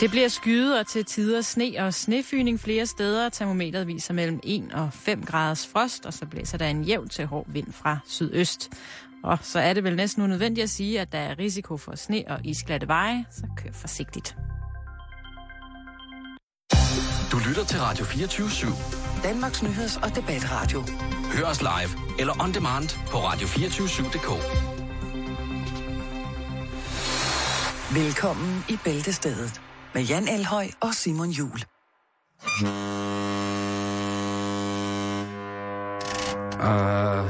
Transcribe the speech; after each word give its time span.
Det 0.00 0.10
bliver 0.10 0.28
skyet 0.28 0.78
og 0.78 0.86
til 0.86 1.04
tider 1.04 1.40
sne 1.40 1.72
og 1.78 1.94
snefyning 1.94 2.60
flere 2.60 2.86
steder. 2.86 3.28
Termometret 3.28 3.86
viser 3.86 4.14
mellem 4.14 4.40
1 4.42 4.72
og 4.74 4.92
5 4.92 5.24
graders 5.24 5.66
frost, 5.66 6.06
og 6.06 6.14
så 6.14 6.26
blæser 6.26 6.58
der 6.58 6.66
en 6.66 6.82
jævn 6.82 7.08
til 7.08 7.26
hård 7.26 7.46
vind 7.48 7.72
fra 7.72 7.98
sydøst. 8.06 8.70
Og 9.24 9.38
så 9.42 9.58
er 9.58 9.72
det 9.72 9.84
vel 9.84 9.96
næsten 9.96 10.22
unødvendigt 10.22 10.62
at 10.62 10.70
sige, 10.70 11.00
at 11.00 11.12
der 11.12 11.18
er 11.18 11.38
risiko 11.38 11.76
for 11.76 11.96
sne 11.96 12.24
og 12.28 12.40
isglatte 12.44 12.88
veje, 12.88 13.24
så 13.30 13.42
kør 13.56 13.70
forsigtigt. 13.72 14.36
Du 17.32 17.38
lytter 17.48 17.64
til 17.64 17.80
Radio 17.80 18.04
24 18.04 18.48
/7. 18.48 19.22
Danmarks 19.22 19.62
Nyheds- 19.62 20.02
og 20.02 20.16
Debatradio. 20.16 20.84
Hør 21.32 21.44
os 21.44 21.60
live 21.60 22.18
eller 22.18 22.42
on 22.42 22.54
demand 22.54 22.88
på 23.06 23.18
radio247.dk. 23.18 24.30
Velkommen 27.94 28.64
i 28.68 28.78
Bæltestedet 28.84 29.60
med 29.94 30.02
Jan 30.02 30.28
Elhøj 30.28 30.66
og 30.80 30.94
Simon 30.94 31.30
Jul. 31.30 31.60
Uh, 36.58 37.24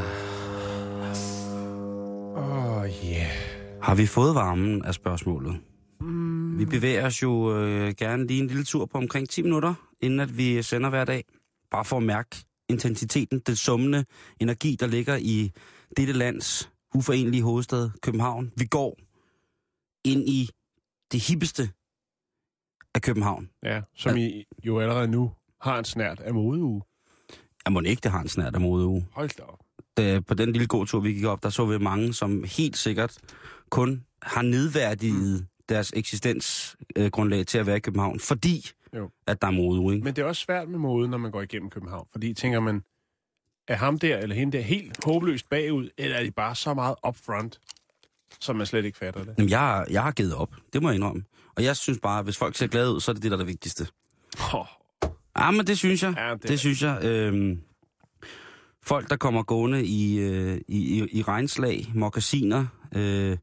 Åh, 2.37 2.77
oh, 2.77 2.89
yeah. 3.05 3.31
har 3.83 3.95
vi 3.95 4.07
fået 4.07 4.35
varmen 4.35 4.85
af 4.85 4.95
spørgsmålet? 4.95 5.61
Mm. 6.01 6.59
Vi 6.59 6.65
bevæger 6.65 7.07
os 7.07 7.23
jo 7.23 7.57
øh, 7.57 7.95
gerne 7.95 8.27
lige 8.27 8.41
en 8.41 8.47
lille 8.47 8.65
tur 8.65 8.87
på 8.87 8.99
omkring 8.99 9.29
10 9.29 9.43
minutter, 9.43 9.75
inden 10.01 10.21
at 10.21 10.39
vi 10.39 10.63
sender 10.63 10.91
hver 10.91 11.05
dag. 11.05 11.25
Bare 11.71 11.85
for 11.85 11.97
at 11.97 12.03
mærke 12.03 12.37
intensiteten, 12.69 13.39
den 13.47 13.57
summende 13.57 14.05
energi, 14.41 14.77
der 14.81 14.87
ligger 14.87 15.17
i 15.17 15.53
dette 15.97 16.13
lands 16.13 16.71
uforenelige 16.95 17.43
hovedstad, 17.43 17.91
København. 18.03 18.53
Vi 18.57 18.67
går 18.67 18.97
ind 20.05 20.29
i 20.29 20.51
det 21.13 21.21
hippeste 21.21 21.71
af 22.95 23.03
København. 23.03 23.51
Ja, 23.63 23.81
som 23.95 24.17
I 24.17 24.45
jo 24.65 24.81
allerede 24.81 25.09
nu 25.09 25.33
har 25.61 25.79
en 25.79 25.85
snært 25.85 26.21
af 26.21 26.35
modeuge. 26.35 26.83
Jeg 27.65 27.73
må 27.73 27.81
ikke, 27.81 28.01
det 28.01 28.11
har 28.11 28.21
en 28.21 28.29
snært 28.29 28.55
af 28.55 28.61
modeuge. 28.61 29.07
Hold 29.13 29.31
da 29.39 29.43
op. 29.43 29.59
Da, 29.97 30.21
på 30.21 30.35
den 30.35 30.53
lille 30.53 30.67
gåtur, 30.67 31.01
vi 31.01 31.13
gik 31.13 31.25
op, 31.25 31.43
der 31.43 31.49
så 31.51 31.67
vi 31.67 31.79
mange, 31.79 32.15
som 32.15 32.45
helt 32.45 32.77
sikkert 32.77 33.19
kun 33.71 34.05
har 34.23 34.43
nedværdiget 34.43 35.47
deres 35.69 35.93
eksistensgrundlag 35.97 37.47
til 37.47 37.59
at 37.59 37.67
være 37.67 37.77
i 37.77 37.81
København, 37.81 38.21
fordi 38.21 38.71
Jo. 38.95 39.11
at 39.27 39.43
der 39.43 39.49
er 39.49 39.53
modeuge. 39.53 39.95
Ikke? 39.95 40.05
Men 40.05 40.17
det 40.17 40.23
er 40.23 40.27
også 40.27 40.43
svært 40.43 40.69
med 40.69 40.79
mode, 40.79 41.09
når 41.09 41.19
man 41.19 41.31
går 41.31 41.43
igennem 41.43 41.71
København. 41.71 42.07
Fordi 42.13 42.35
tænker 42.35 42.61
man, 42.61 42.83
er 43.69 43.75
ham 43.77 43.99
der 43.99 44.17
eller 44.19 44.37
hende 44.37 44.57
der 44.57 44.63
helt 44.65 45.05
håbløst 45.05 45.51
bagud, 45.51 45.89
eller 45.99 46.17
er 46.17 46.23
de 46.25 46.31
bare 46.31 46.55
så 46.55 46.75
meget 46.75 46.95
upfront, 47.09 47.61
som 48.41 48.57
man 48.57 48.67
slet 48.67 48.85
ikke 48.85 48.99
fatter 48.99 49.25
det? 49.25 49.35
Jamen, 49.39 49.51
jeg, 49.51 49.87
jeg 49.91 50.03
har 50.03 50.13
givet 50.13 50.35
op. 50.35 50.55
Det 50.73 50.83
må 50.83 50.89
jeg 50.89 50.95
indrømme. 50.97 51.25
Og 51.59 51.65
jeg 51.65 51.77
synes 51.77 51.99
bare, 52.03 52.19
at 52.19 52.25
hvis 52.25 52.37
folk 52.37 52.57
ser 52.57 52.67
glade 52.67 52.95
ud, 52.95 53.01
så 53.01 53.11
er 53.11 53.13
det 53.13 53.23
det, 53.23 53.31
der 53.31 53.37
er 53.37 53.39
det 53.41 53.47
vigtigste. 53.47 53.87
Oh, 54.55 54.67
Ja, 55.39 55.51
men 55.51 55.67
det 55.67 55.79
synes 55.79 56.03
jeg. 56.03 56.15
Ja, 56.17 56.33
det, 56.35 56.43
det- 56.49 56.61
synes 56.61 56.83
jeg. 56.83 57.05
Øhm, 57.05 57.61
folk, 58.83 59.11
der 59.11 59.17
kommer 59.17 59.43
gående 59.43 59.87
i, 59.87 60.19
øh, 60.19 60.61
i, 60.69 60.99
i, 61.03 61.19
i 61.19 61.23
regnslag, 61.23 61.93
mokkasiner, 61.95 62.67
øh, 62.95 63.37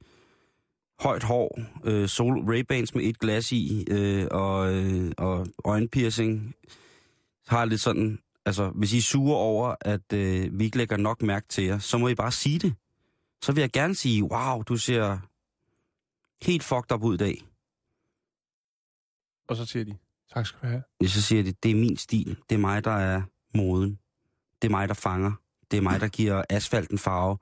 højt 0.99 1.23
hår, 1.23 1.59
øh, 1.83 2.09
sol 2.09 2.37
Ray-Bans 2.39 2.91
med 2.95 3.03
et 3.03 3.19
glas 3.19 3.51
i, 3.51 3.85
øh, 3.89 4.27
og, 4.31 4.73
øh, 4.73 5.11
og 5.17 5.47
øjenpiercing, 5.65 6.53
har 7.47 7.65
lidt 7.65 7.81
sådan, 7.81 8.19
altså 8.45 8.69
hvis 8.69 8.93
I 8.93 8.97
er 8.97 9.01
sure 9.01 9.37
over, 9.37 9.75
at 9.81 10.13
øh, 10.13 10.59
vi 10.59 10.65
ikke 10.65 10.77
lægger 10.77 10.97
nok 10.97 11.21
mærke 11.21 11.47
til 11.47 11.63
jer, 11.63 11.79
så 11.79 11.97
må 11.97 12.07
I 12.07 12.15
bare 12.15 12.31
sige 12.31 12.59
det. 12.59 12.73
Så 13.41 13.51
vil 13.51 13.61
jeg 13.61 13.71
gerne 13.71 13.95
sige, 13.95 14.23
wow, 14.23 14.61
du 14.61 14.77
ser 14.77 15.17
helt 16.45 16.63
fucked 16.63 16.91
up 16.91 17.03
ud 17.03 17.13
i 17.13 17.17
dag. 17.17 17.41
Og 19.47 19.55
så 19.55 19.65
siger 19.65 19.85
de, 19.85 19.97
tak 20.33 20.45
skal 20.45 20.59
du 20.61 20.67
have. 20.67 20.83
Ja, 21.01 21.07
så 21.07 21.21
siger 21.21 21.43
de, 21.43 21.53
det 21.63 21.71
er 21.71 21.75
min 21.75 21.97
stil. 21.97 22.37
Det 22.49 22.55
er 22.55 22.59
mig, 22.59 22.83
der 22.83 22.91
er 22.91 23.21
moden. 23.57 23.99
Det 24.61 24.67
er 24.67 24.71
mig, 24.71 24.87
der 24.87 24.93
fanger. 24.93 25.31
Det 25.71 25.77
er 25.77 25.81
mig, 25.81 26.01
der 26.01 26.07
giver 26.07 26.43
asfalten 26.49 26.97
farve. 26.97 27.37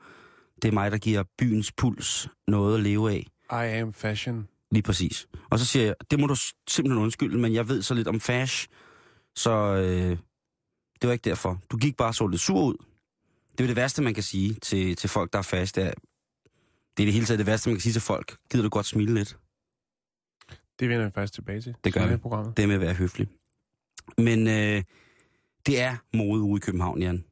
Det 0.62 0.68
er 0.68 0.72
mig, 0.72 0.92
der 0.92 0.98
giver 0.98 1.24
byens 1.38 1.72
puls 1.72 2.30
noget 2.48 2.76
at 2.78 2.84
leve 2.84 3.12
af. 3.12 3.28
I 3.52 3.80
am 3.80 3.94
fashion. 3.94 4.48
Lige 4.72 4.84
præcis. 4.84 5.28
Og 5.52 5.60
så 5.60 5.66
siger 5.66 5.86
jeg, 5.86 5.96
det 6.12 6.20
må 6.20 6.28
du 6.28 6.36
simpelthen 6.70 7.04
undskylde, 7.04 7.38
men 7.38 7.54
jeg 7.54 7.68
ved 7.70 7.82
så 7.82 7.94
lidt 7.94 8.08
om 8.08 8.20
fash, 8.20 8.68
så 9.36 9.52
øh, 9.52 10.18
det 11.02 11.08
var 11.08 11.12
ikke 11.12 11.30
derfor. 11.30 11.62
Du 11.72 11.78
gik 11.78 11.98
bare 11.98 12.14
så 12.14 12.28
lidt 12.28 12.42
sur 12.42 12.64
ud. 12.64 12.86
Det 13.58 13.64
er 13.64 13.68
det 13.68 13.76
værste, 13.76 14.02
man 14.02 14.14
kan 14.14 14.24
sige 14.24 14.54
til, 14.54 14.96
til 14.96 15.10
folk, 15.10 15.34
der 15.34 15.40
er 15.40 15.44
fast. 15.44 15.76
Det 15.76 15.84
er, 15.84 15.92
det 16.98 17.04
er 17.04 17.08
det 17.08 17.14
hele 17.14 17.26
taget 17.26 17.40
det 17.40 17.48
værste, 17.48 17.70
man 17.70 17.76
kan 17.76 17.82
sige 17.82 17.94
til 17.94 18.02
folk. 18.02 18.38
Gider 18.52 18.64
du 18.64 18.70
godt 18.70 18.86
smile 18.86 19.14
lidt? 19.14 19.38
Det 20.80 20.90
vender 20.90 21.06
vi 21.06 21.12
faktisk 21.12 21.34
tilbage 21.34 21.62
til. 21.62 21.76
Det 21.84 21.94
gør 21.94 22.08
vi. 22.08 22.18
Programmet. 22.18 22.58
Det 22.58 22.68
med 22.68 22.76
at 22.76 22.82
være 22.82 22.94
høflig. 22.94 23.28
Men 24.18 24.48
øh, 24.48 24.84
det 25.66 25.82
er 25.82 25.96
mode 26.14 26.42
ude 26.42 26.58
i 26.58 26.60
København, 26.60 27.02
Jan. 27.02 27.24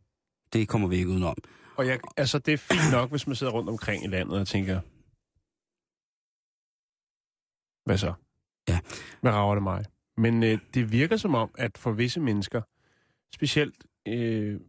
Det 0.54 0.68
kommer 0.68 0.88
vi 0.88 0.96
ikke 0.96 1.10
udenom. 1.10 1.36
Og 1.78 1.88
jeg, 1.88 2.00
altså, 2.18 2.40
det 2.40 2.54
er 2.54 2.58
fint 2.58 2.92
nok, 2.92 3.10
hvis 3.10 3.28
man 3.28 3.36
sidder 3.36 3.54
rundt 3.54 3.70
omkring 3.70 4.04
i 4.04 4.08
landet 4.08 4.40
og 4.40 4.48
tænker, 4.48 4.80
hvad 7.86 7.98
så? 7.98 8.14
Ja. 8.70 8.80
Hvad 9.22 9.32
rager 9.32 9.56
det 9.56 9.64
mig? 9.64 9.86
Men 10.18 10.44
øh, 10.44 10.60
det 10.74 10.92
virker 10.92 11.18
som 11.18 11.36
om, 11.36 11.52
at 11.58 11.78
for 11.78 11.92
visse 11.92 12.20
mennesker, 12.20 12.62
specielt 13.34 13.86
øh, 14.08 14.60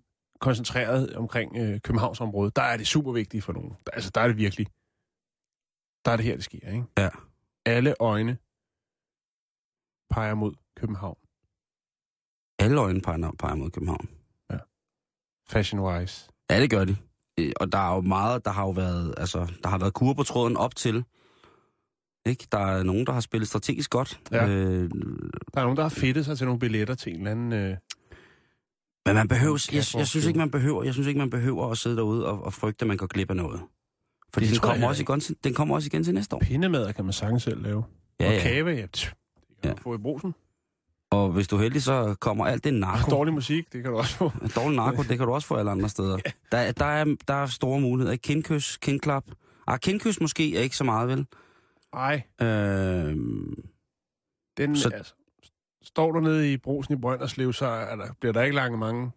koncentreret 0.41 1.17
omkring 1.17 1.57
øh, 1.57 1.81
Københavnsområdet, 1.81 2.57
der 2.57 2.63
er 2.63 2.77
det 2.77 2.87
super 2.87 3.13
vigtigt 3.13 3.45
for 3.45 3.53
nogen. 3.53 3.71
Der, 3.71 3.91
altså, 3.93 4.11
der 4.15 4.21
er 4.21 4.27
det 4.27 4.37
virkelig. 4.37 4.67
Der 6.05 6.13
er 6.13 6.17
det 6.17 6.25
her, 6.25 6.35
det 6.35 6.45
sker, 6.45 6.71
ikke? 6.73 6.85
Ja. 6.99 7.09
Alle 7.67 7.95
øjne 8.01 8.39
peger 10.13 10.35
mod 10.35 10.53
København, 10.81 11.17
Alle 12.59 12.81
øjne 12.81 13.01
peger, 13.01 13.31
peger 13.39 13.55
mod 13.55 13.71
København. 13.71 14.09
fashion-wise. 15.49 16.29
Ja, 16.51 16.61
det 16.61 16.71
gør 16.71 16.85
de. 16.85 16.97
Øh, 17.41 17.53
Og 17.57 17.73
der 17.73 17.79
er 17.79 17.95
jo 17.95 18.01
meget, 18.01 18.45
der 18.45 18.51
har 18.51 18.63
jo 18.63 18.71
været, 18.71 19.15
altså, 19.17 19.53
der 19.63 19.69
har 19.69 19.79
været 19.79 19.95
kur 19.95 20.13
på 20.13 20.23
tråden 20.23 20.57
op 20.57 20.77
til. 20.77 21.05
Ikke? 22.27 22.47
Der 22.53 22.59
er 22.59 22.83
nogen, 22.83 23.07
der 23.07 23.13
har 23.13 23.21
spillet 23.21 23.49
strategisk 23.49 23.91
godt. 23.91 24.21
Ja. 24.33 24.49
Øh, 24.49 24.91
Der 25.55 25.61
er 25.61 25.63
nogen, 25.63 25.77
der 25.77 25.83
har 25.83 25.89
fedtet 25.89 26.25
sig 26.25 26.39
til 26.39 26.47
nogle 26.47 26.59
billetter 26.61 26.95
til 26.95 27.13
en 27.13 27.19
eller 27.19 27.31
anden... 27.31 27.53
Øh, 27.53 27.77
men 29.07 29.15
man 29.15 29.29
behøver, 29.29 29.69
jeg, 29.73 29.85
jeg 30.01 30.07
synes 30.07 30.27
ikke, 30.27 30.39
man 30.39 30.51
behøver, 30.51 30.85
jeg 30.85 30.93
synes 30.93 31.09
ikke, 31.09 31.19
man 31.19 31.31
behøver 31.31 31.71
at 31.71 31.79
sidde 31.79 31.97
derude 31.97 32.27
og, 32.27 32.45
og 32.45 32.53
frygte, 32.53 32.83
at 32.83 32.87
man 32.89 32.97
går 32.97 33.07
glip 33.07 33.31
af 33.31 33.37
noget. 33.37 33.61
Fordi 34.35 34.47
Det 34.47 34.53
den 34.55 34.61
kommer, 34.61 34.89
også 34.89 35.03
igen, 35.03 35.21
den 35.21 35.55
kommer 35.55 35.75
også 35.75 35.87
igen 35.87 36.05
til 36.05 36.15
næste 36.15 36.37
år. 36.37 36.41
Pindemad 36.41 36.93
kan 36.93 37.05
man 37.05 37.13
sagtens 37.13 37.43
selv 37.43 37.63
lave. 37.63 37.85
Ja, 38.21 38.27
og 38.27 38.33
ja. 38.33 38.41
kage, 38.41 38.71
ja. 38.71 38.87
Ja. 39.65 39.69
ja. 39.69 39.75
få 39.75 39.95
i 39.95 39.99
brusen. 39.99 40.35
Og 41.11 41.33
hvis 41.33 41.49
du 41.49 41.57
er 41.57 41.61
heldig, 41.63 41.83
så 41.83 42.15
kommer 42.21 42.47
alt 42.47 42.65
det 42.65 42.75
narko. 42.75 43.11
Dårlig 43.17 43.35
musik, 43.35 43.73
det 43.73 43.83
kan 43.83 43.93
du 43.93 43.99
også 43.99 44.17
få. 44.17 44.31
Dårlig 44.57 44.77
narko, 44.77 45.03
det 45.03 45.19
kan 45.19 45.27
du 45.27 45.33
også 45.35 45.49
få 45.49 45.55
alle 45.55 45.71
andre 45.71 45.89
steder. 45.89 46.19
Der, 46.53 46.73
der, 46.73 46.85
er, 46.85 47.05
der 47.29 47.35
er 47.35 47.47
store 47.47 47.81
muligheder. 47.81 48.17
Kindkys, 48.17 48.77
kindklap. 48.77 49.25
Ah, 49.67 49.79
kindkys 49.79 50.21
måske 50.21 50.57
er 50.57 50.61
ikke 50.61 50.77
så 50.77 50.85
meget, 50.85 51.09
vel? 51.09 51.27
Nej, 51.95 52.23
Øh, 52.43 53.17
den, 54.57 54.77
Så- 54.77 54.83
så... 54.83 54.89
altså, 54.89 55.15
står 55.83 56.13
du 56.13 56.21
nede 56.21 56.53
i 56.53 56.57
brusen 56.57 56.95
i 56.95 57.01
Brønderslev, 57.01 57.53
så 57.53 57.67
er 57.67 57.97
der, 57.97 58.07
bliver 58.21 58.33
der 58.33 58.43
ikke 58.43 58.55
langt 58.57 58.79
mange 58.79 59.11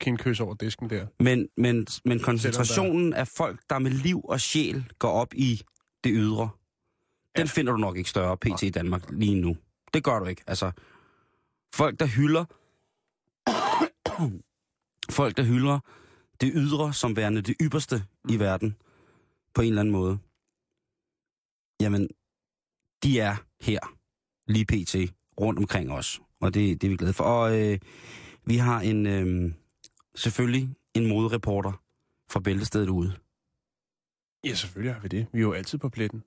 kindkys 0.00 0.40
over 0.40 0.54
disken 0.54 0.90
der. 0.90 1.06
men, 1.20 1.48
men, 1.56 1.86
men 2.04 2.20
koncentrationen 2.20 3.12
af 3.14 3.28
folk, 3.28 3.60
der 3.70 3.78
med 3.78 3.90
liv 3.90 4.20
og 4.24 4.40
sjæl 4.40 4.92
går 4.98 5.08
op 5.10 5.34
i 5.34 5.62
det 6.04 6.12
ydre, 6.14 6.48
den 7.36 7.48
finder 7.48 7.72
du 7.72 7.78
nok 7.78 7.96
ikke 7.96 8.10
større 8.10 8.36
pt. 8.36 8.62
i 8.62 8.70
Danmark 8.70 9.02
lige 9.10 9.40
nu. 9.40 9.56
Det 9.94 10.04
gør 10.04 10.18
du 10.18 10.24
ikke. 10.24 10.42
Altså, 10.46 10.72
folk, 11.74 12.00
der 12.00 12.06
hylder... 12.06 12.44
folk, 15.10 15.36
der 15.36 15.42
hylder 15.42 15.78
det 16.40 16.52
ydre 16.54 16.92
som 16.92 17.16
værende 17.16 17.42
det 17.42 17.56
ypperste 17.60 18.04
i 18.28 18.38
verden, 18.38 18.76
på 19.54 19.62
en 19.62 19.68
eller 19.68 19.80
anden 19.80 19.92
måde. 19.92 20.18
Jamen, 21.80 22.08
de 23.02 23.20
er 23.20 23.36
her, 23.60 23.80
lige 24.46 24.64
pt. 24.64 25.14
rundt 25.40 25.58
omkring 25.58 25.92
os. 25.92 26.20
Og 26.40 26.54
det, 26.54 26.80
det 26.80 26.86
er 26.86 26.90
vi 26.90 26.96
glade 26.96 27.12
for. 27.12 27.24
Og 27.24 27.60
øh, 27.60 27.78
vi 28.44 28.56
har 28.56 28.80
en, 28.80 29.06
øh, 29.06 29.52
selvfølgelig 30.14 30.74
en 30.94 31.06
modereporter 31.06 31.72
fra 32.28 32.40
Bæltestedet 32.40 32.88
ude. 32.88 33.16
Ja, 34.44 34.54
selvfølgelig 34.54 34.94
har 34.94 35.00
vi 35.00 35.08
det. 35.08 35.26
Vi 35.32 35.38
er 35.38 35.42
jo 35.42 35.52
altid 35.52 35.78
på 35.78 35.88
pletten. 35.88 36.24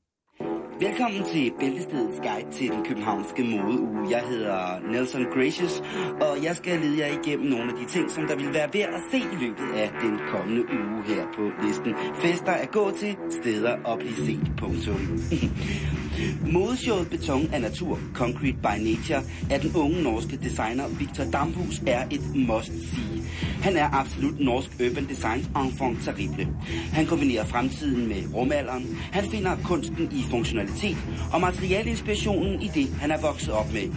Velkommen 0.80 1.24
til 1.24 1.54
Bæltestedets 1.60 2.20
guide 2.20 2.52
til 2.52 2.70
den 2.70 2.86
københavnske 2.86 3.44
modeuge. 3.44 4.10
Jeg 4.10 4.24
hedder 4.30 4.80
Nelson 4.92 5.24
Gracious, 5.24 5.84
og 6.22 6.44
jeg 6.44 6.56
skal 6.56 6.80
lede 6.80 7.00
jer 7.00 7.20
igennem 7.24 7.50
nogle 7.50 7.72
af 7.72 7.78
de 7.78 7.86
ting, 7.86 8.12
som 8.12 8.28
der 8.28 8.36
vil 8.36 8.54
være 8.54 8.70
værd 8.74 8.94
at 8.94 9.02
se 9.12 9.18
i 9.18 9.36
løbet 9.46 9.74
af 9.76 9.92
den 10.02 10.20
kommende 10.28 10.62
uge 10.62 11.04
her 11.04 11.26
på 11.36 11.52
listen. 11.68 11.96
Fester 12.16 12.52
at 12.52 12.72
gå 12.72 12.92
til, 12.92 13.18
steder 13.42 13.94
at 13.94 14.00
blive 14.00 14.16
set. 14.16 14.52
Punktum. 14.58 15.00
Modeshowet 16.52 17.10
Beton 17.10 17.50
af 17.54 17.62
Natur, 17.62 18.00
Concrete 18.14 18.58
by 18.58 18.78
Nature, 18.80 19.22
af 19.52 19.60
den 19.60 19.76
unge 19.76 20.04
norske 20.04 20.38
designer 20.44 20.88
Victor 20.88 21.24
Damhus 21.24 21.82
er 21.88 22.04
et 22.12 22.36
must-see. 22.36 23.24
Han 23.62 23.78
er 23.78 23.90
absolut 23.94 24.40
norsk 24.40 24.70
urban 24.74 25.08
designs 25.10 25.50
enfant 25.56 26.04
terrible. 26.04 26.48
Han 26.94 27.06
kombinerer 27.06 27.46
fremtiden 27.46 28.08
med 28.08 28.34
rumalderen. 28.34 28.98
Han 29.12 29.32
finder 29.32 29.58
kunsten 29.64 30.10
i 30.12 30.24
funktionalitet 30.30 30.98
og 31.34 31.42
materialinspirationen 31.42 32.62
i 32.62 32.68
det, 32.68 32.88
han 33.02 33.12
er 33.12 33.22
vokset 33.22 33.54
op 33.54 33.74
med. 33.74 33.92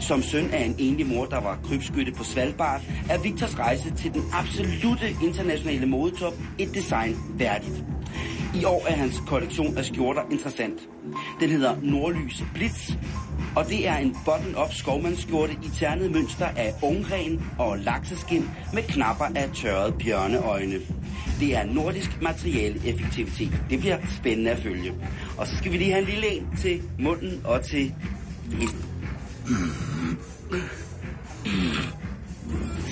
Som 0.00 0.22
søn 0.22 0.50
af 0.50 0.64
en 0.64 0.74
enlig 0.78 1.06
mor, 1.06 1.24
der 1.24 1.40
var 1.40 1.58
krybskytte 1.64 2.12
på 2.12 2.24
Svalbard, 2.24 2.80
er 3.10 3.18
Victors 3.18 3.58
rejse 3.58 3.90
til 3.96 4.14
den 4.14 4.22
absolute 4.32 5.16
internationale 5.22 5.86
modetop 5.86 6.34
et 6.58 6.74
design 6.74 7.16
værdigt. 7.38 7.84
I 8.54 8.64
år 8.64 8.86
er 8.88 8.96
hans 8.96 9.22
kollektion 9.26 9.78
af 9.78 9.84
skjorter 9.84 10.22
interessant. 10.30 10.80
Den 11.40 11.50
hedder 11.50 11.76
Nordlys 11.82 12.44
Blitz, 12.54 12.90
og 13.56 13.68
det 13.68 13.88
er 13.88 13.96
en 13.96 14.16
button-up 14.24 14.72
skovmandsskjorte 14.72 15.52
i 15.52 15.68
ternet 15.78 16.10
mønster 16.10 16.46
af 16.46 16.74
ungren 16.82 17.42
og 17.58 17.78
lakseskin 17.78 18.50
med 18.74 18.82
knapper 18.82 19.24
af 19.24 19.50
tørrede 19.54 19.92
bjørneøjne. 19.92 20.80
Det 21.40 21.56
er 21.56 21.64
nordisk 21.64 22.22
materialeffektivitet. 22.22 23.62
Det 23.70 23.80
bliver 23.80 23.98
spændende 24.18 24.50
at 24.50 24.58
følge. 24.58 24.92
Og 25.38 25.46
så 25.46 25.56
skal 25.56 25.72
vi 25.72 25.76
lige 25.76 25.92
have 25.92 26.02
en 26.02 26.08
lille 26.08 26.28
en 26.28 26.48
til 26.58 26.82
munden 26.98 27.40
og 27.44 27.62
til. 27.62 27.94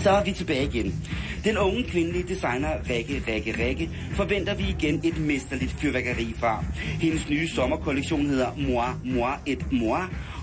Så 0.02 0.10
er 0.10 0.24
vi 0.24 0.32
tilbage 0.32 0.64
igen. 0.64 1.04
Den 1.48 1.58
unge 1.58 1.82
kvindelige 1.82 2.28
designer 2.28 2.68
Rikke 2.90 3.22
Rikke 3.28 3.64
Rikke 3.64 3.90
forventer 4.12 4.54
vi 4.54 4.64
igen 4.78 5.00
et 5.04 5.18
mesterligt 5.18 5.70
fyrværkeri 5.70 6.34
fra. 6.38 6.64
Hendes 7.00 7.28
nye 7.28 7.48
sommerkollektion 7.48 8.26
hedder 8.26 8.50
Moi, 8.56 8.86
Moi 9.04 9.32
et 9.46 9.72
Moi, 9.72 10.00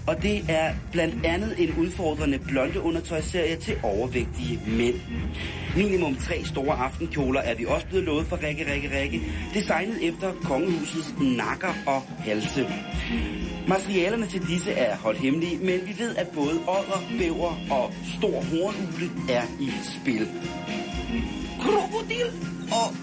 og 0.07 0.24
det 0.24 0.46
er 0.50 0.74
blandt 0.92 1.25
andet 1.25 1.56
en 1.57 1.74
udfordrende 1.80 2.40
blonde 2.40 2.81
undertøjsserie 2.81 3.56
til 3.56 3.75
overvægtige 3.84 4.60
mænd. 4.68 4.96
Minimum 5.75 6.16
tre 6.16 6.44
store 6.46 6.75
aftenkjoler 6.75 7.42
er 7.42 7.56
vi 7.56 7.66
også 7.66 7.88
blevet 7.88 8.06
lovet 8.06 8.28
for 8.28 8.44
Rikke 8.44 8.74
Rikke 8.74 9.00
Rikke, 9.00 9.22
designet 9.54 10.08
efter 10.08 10.34
kongehusets 10.44 11.13
nakker 11.22 11.74
og 11.88 12.01
halse. 12.01 12.68
Materialerne 13.68 14.28
til 14.28 14.42
disse 14.48 14.72
er 14.72 14.98
holdt 14.98 15.19
hemmelige, 15.19 15.58
men 15.58 15.80
vi 15.88 15.96
ved, 16.00 16.16
at 16.16 16.28
både 16.28 16.60
odder, 16.68 17.04
bæver 17.19 17.58
og 17.72 17.94
stor 18.18 18.42
hornugle 18.42 19.10
er 19.30 19.44
i 19.60 19.69
spil. 20.00 20.28
Krokodil! 21.62 22.28
Og 22.72 22.94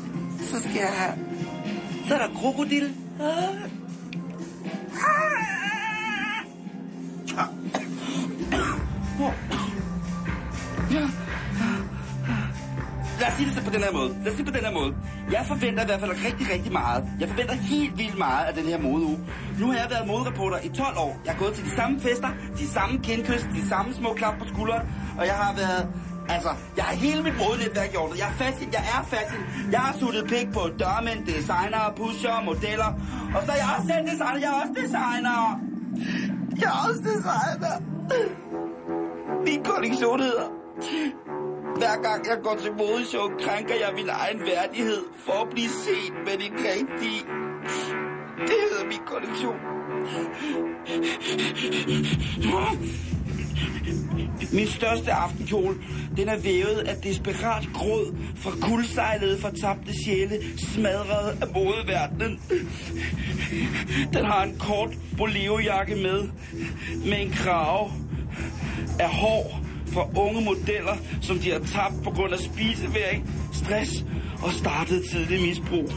så 0.40 0.60
skal 0.60 0.74
jeg 0.74 0.92
have... 0.96 1.14
Så 2.08 2.14
er 2.14 2.18
der 2.18 2.34
krokodil. 2.34 2.92
Ah! 3.20 3.70
Lad 13.20 13.30
os 13.30 13.36
sige 13.36 13.46
det 13.46 13.54
så 13.54 13.64
på 13.64 13.70
den 13.70 13.82
her 13.82 13.92
måde. 13.92 14.16
Lad 14.24 14.30
os 14.32 14.36
sige 14.36 14.46
på 14.46 14.52
den 14.52 14.64
her 14.64 14.72
måde. 14.72 14.94
Jeg 15.30 15.44
forventer 15.46 15.82
i 15.82 15.86
hvert 15.86 16.00
fald 16.00 16.10
rigtig, 16.10 16.46
rigtig 16.54 16.72
meget. 16.72 17.04
Jeg 17.20 17.28
forventer 17.28 17.54
helt 17.54 17.98
vildt 17.98 18.18
meget 18.18 18.44
af 18.44 18.54
den 18.54 18.64
her 18.64 18.78
modeuge. 18.78 19.18
Nu 19.60 19.66
har 19.66 19.74
jeg 19.74 19.86
været 19.90 20.06
modereporter 20.06 20.58
i 20.64 20.68
12 20.68 20.98
år. 20.98 21.20
Jeg 21.24 21.32
har 21.32 21.38
gået 21.38 21.54
til 21.54 21.64
de 21.64 21.70
samme 21.70 22.00
fester, 22.00 22.28
de 22.58 22.66
samme 22.68 23.00
kindkys, 23.02 23.42
de 23.54 23.68
samme 23.68 23.94
små 23.94 24.14
klap 24.14 24.38
på 24.38 24.46
skulderen. 24.48 24.82
Og 25.18 25.26
jeg 25.26 25.34
har 25.34 25.54
været... 25.54 25.88
Altså, 26.28 26.50
jeg 26.76 26.84
har 26.84 26.94
hele 26.94 27.22
mit 27.22 27.36
modnetværk 27.38 27.94
i 27.94 27.96
orden. 27.96 28.18
Jeg 28.18 28.28
er 28.32 28.36
fashion, 28.44 28.72
jeg 28.72 28.84
er 28.94 29.02
fashion. 29.14 29.42
Jeg 29.70 29.80
har 29.80 29.98
suttet 29.98 30.24
pik 30.32 30.52
på 30.52 30.62
dørmænd, 30.82 31.26
designer, 31.26 31.92
pusher, 31.96 32.44
modeller. 32.44 32.90
Og 33.36 33.40
så 33.46 33.52
er 33.52 33.56
jeg 33.62 33.68
også 33.76 33.88
selv 33.92 34.04
designer. 34.10 34.40
Jeg 34.44 34.50
er 34.54 34.58
også 34.62 34.74
designer. 34.82 35.36
Jeg 36.60 36.68
er 36.74 36.78
også 36.88 37.00
designer. 37.10 37.74
Min 39.46 39.64
kollektion 39.64 40.20
hedder 40.20 40.48
hver 41.76 42.02
gang 42.02 42.26
jeg 42.26 42.38
går 42.42 42.56
til 42.62 42.72
modeshow, 42.72 43.28
krænker 43.40 43.74
jeg 43.74 43.90
min 43.94 44.08
egen 44.08 44.40
værdighed 44.40 45.02
for 45.26 45.32
at 45.32 45.48
blive 45.50 45.68
set 45.68 46.14
med 46.26 46.32
det 46.32 46.52
rigtige. 46.52 47.20
Det 48.48 48.58
hedder 48.70 48.84
min 48.84 49.02
kollektion. 49.06 49.58
Min 54.52 54.66
største 54.66 55.12
aftenkjole, 55.12 55.76
den 56.16 56.28
er 56.28 56.36
vævet 56.36 56.78
af 56.86 56.96
desperat 56.96 57.68
gråd 57.74 58.16
fra 58.36 58.50
kuldsejlede 58.60 59.38
fortabte 59.38 59.92
sjæle, 60.04 60.38
smadret 60.58 61.42
af 61.42 61.46
modeverdenen. 61.54 62.40
Den 64.12 64.24
har 64.24 64.42
en 64.42 64.56
kort 64.58 64.90
boleojakke 65.16 65.94
med, 65.94 66.28
med 67.06 67.20
en 67.20 67.30
krave 67.30 67.90
af 69.00 69.08
hår 69.08 69.60
fra 69.86 70.08
unge 70.16 70.44
modeller, 70.44 70.96
som 71.20 71.38
de 71.38 71.50
har 71.50 71.58
tabt 71.58 72.04
på 72.04 72.10
grund 72.10 72.32
af 72.32 72.38
spiseværing, 72.38 73.30
stress 73.52 74.04
og 74.42 74.52
startet 74.52 75.02
tidlig 75.12 75.40
misbrug. 75.42 75.92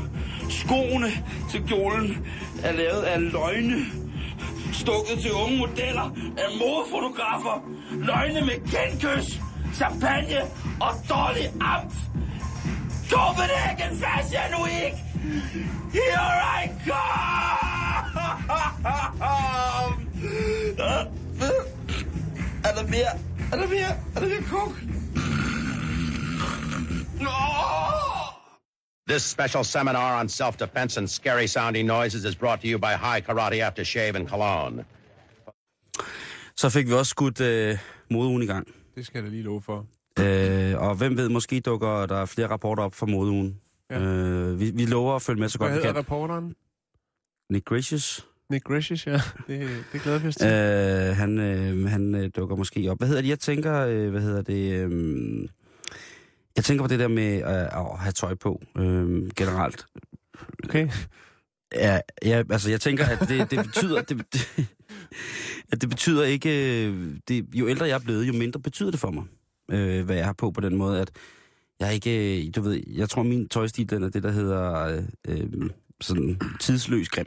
Skoene 0.50 1.12
til 1.52 1.64
kjolen 1.68 2.18
er 2.64 2.72
lavet 2.72 3.02
af 3.02 3.32
løgne, 3.32 3.86
stukket 4.76 5.20
til 5.22 5.32
unge 5.34 5.58
modeller 5.58 6.08
af 6.38 6.50
modefotografer, 6.60 7.56
løgne 7.92 8.42
med 8.42 8.58
kendkys, 8.74 9.40
champagne 9.76 10.42
og 10.82 10.92
dårlig 11.10 11.48
amt. 11.62 11.94
Copenhagen 13.12 13.92
Fashion 14.02 14.52
Week! 14.64 14.96
Here 15.94 16.32
I 16.60 16.68
come! 16.88 17.66
Er 22.66 22.74
der 22.76 22.84
mere? 22.88 23.12
Er 23.52 23.58
der 23.58 23.68
mere? 23.68 23.92
Er 24.16 24.20
der 24.20 24.28
mere 24.28 24.42
kok? 24.50 24.72
This 29.10 29.22
special 29.24 29.64
seminar 29.64 30.20
on 30.22 30.30
self-defense 30.30 30.98
and 30.98 31.08
scary 31.10 31.48
sounding 31.48 31.86
noises 31.88 32.26
is 32.26 32.36
brought 32.36 32.62
to 32.62 32.68
you 32.68 32.78
by 32.80 32.94
High 33.06 33.22
Karate 33.22 33.62
Aftershave 33.64 34.16
in 34.20 34.28
Cologne. 34.28 34.86
Så 36.58 36.70
fik 36.70 36.88
vi 36.88 36.94
også 36.94 37.10
skudt 37.10 37.42
øh, 37.42 37.78
modeugen 38.12 38.42
i 38.44 38.46
gang. 38.46 38.68
Det 38.96 39.06
skal 39.06 39.18
jeg 39.18 39.24
da 39.24 39.30
lige 39.30 39.44
love 39.44 39.62
for. 39.62 39.86
Øh, 40.20 40.82
og 40.82 40.96
hvem 40.96 41.18
ved, 41.18 41.30
måske 41.30 41.60
dukker 41.60 42.06
der 42.06 42.26
flere 42.26 42.48
rapporter 42.48 42.84
op 42.84 42.96
fra 42.96 43.06
modeugen. 43.06 43.60
Ja. 43.92 44.00
Øh, 44.00 44.60
vi, 44.60 44.72
vi 44.72 44.86
lover 44.86 45.16
at 45.16 45.22
følge 45.22 45.40
med 45.40 45.50
så 45.50 45.58
Hvad 45.58 45.68
godt 45.68 45.76
vi 45.76 45.76
hedder 45.88 45.94
kan. 45.94 46.00
reporteren? 46.00 46.56
Nick 47.52 47.66
Gracious, 47.66 48.26
Nick 48.50 48.64
Gracious, 48.64 49.08
ja. 49.08 49.22
Det, 49.48 49.84
det 49.94 50.02
glæder 50.02 50.20
vi 50.20 50.28
os 50.28 50.36
til. 50.36 50.48
øh, 50.48 51.16
han, 51.16 51.40
øh, 51.40 51.90
han 51.90 52.16
øh, 52.16 52.30
dukker 52.36 52.56
måske 52.56 52.92
op. 52.92 52.98
Hvad 52.98 53.08
hedder 53.08 53.22
det? 53.22 53.30
Jeg 53.30 53.40
tænker, 53.40 53.80
øh, 53.88 54.10
hvad 54.10 54.22
hedder 54.22 54.42
det... 54.42 54.74
Øh, 54.74 55.48
jeg 56.56 56.64
tænker 56.64 56.84
på 56.84 56.88
det 56.88 57.00
der 57.00 57.08
med 57.08 57.36
øh, 57.38 57.80
at 57.80 58.00
have 58.00 58.12
tøj 58.12 58.36
på 58.36 58.62
øh, 58.78 59.30
generelt. 59.36 59.86
Okay. 60.64 60.90
Ja, 61.74 62.00
ja, 62.26 62.44
altså 62.50 62.70
jeg 62.70 62.82
tænker, 62.82 63.06
at 63.06 63.20
det, 63.30 63.52
det 63.52 63.66
betyder... 63.66 64.02
Det, 64.02 64.26
det, 64.34 64.68
at 65.72 65.82
det 65.82 65.90
betyder 65.90 66.24
ikke... 66.24 66.86
øh, 66.88 67.16
Det, 67.28 67.46
jo 67.56 67.68
ældre 67.68 67.86
jeg 67.88 67.96
er 67.96 68.00
blevet, 68.00 68.28
jo 68.28 68.34
mindre 68.34 68.60
betyder 68.60 68.92
det 68.92 69.00
for 69.00 69.12
mig, 69.12 69.24
øh, 69.72 70.06
hvad 70.06 70.16
jeg 70.16 70.26
har 70.26 70.34
på 70.34 70.52
på 70.52 70.62
den 70.62 70.76
måde, 70.76 71.02
at 71.02 71.12
jeg 71.80 71.94
ikke... 71.94 72.46
øh, 72.48 72.52
Du 72.56 72.62
ved, 72.62 72.84
jeg 72.88 73.10
tror, 73.10 73.24
min 73.24 73.48
tøjstil, 73.50 73.90
den 73.90 74.04
er 74.04 74.10
det, 74.10 74.24
der 74.24 74.32
hedder 74.32 74.74
øh, 74.86 75.04
øh, 75.28 75.70
sådan 76.02 76.40
tidsløs 76.60 77.10
grim. 77.10 77.26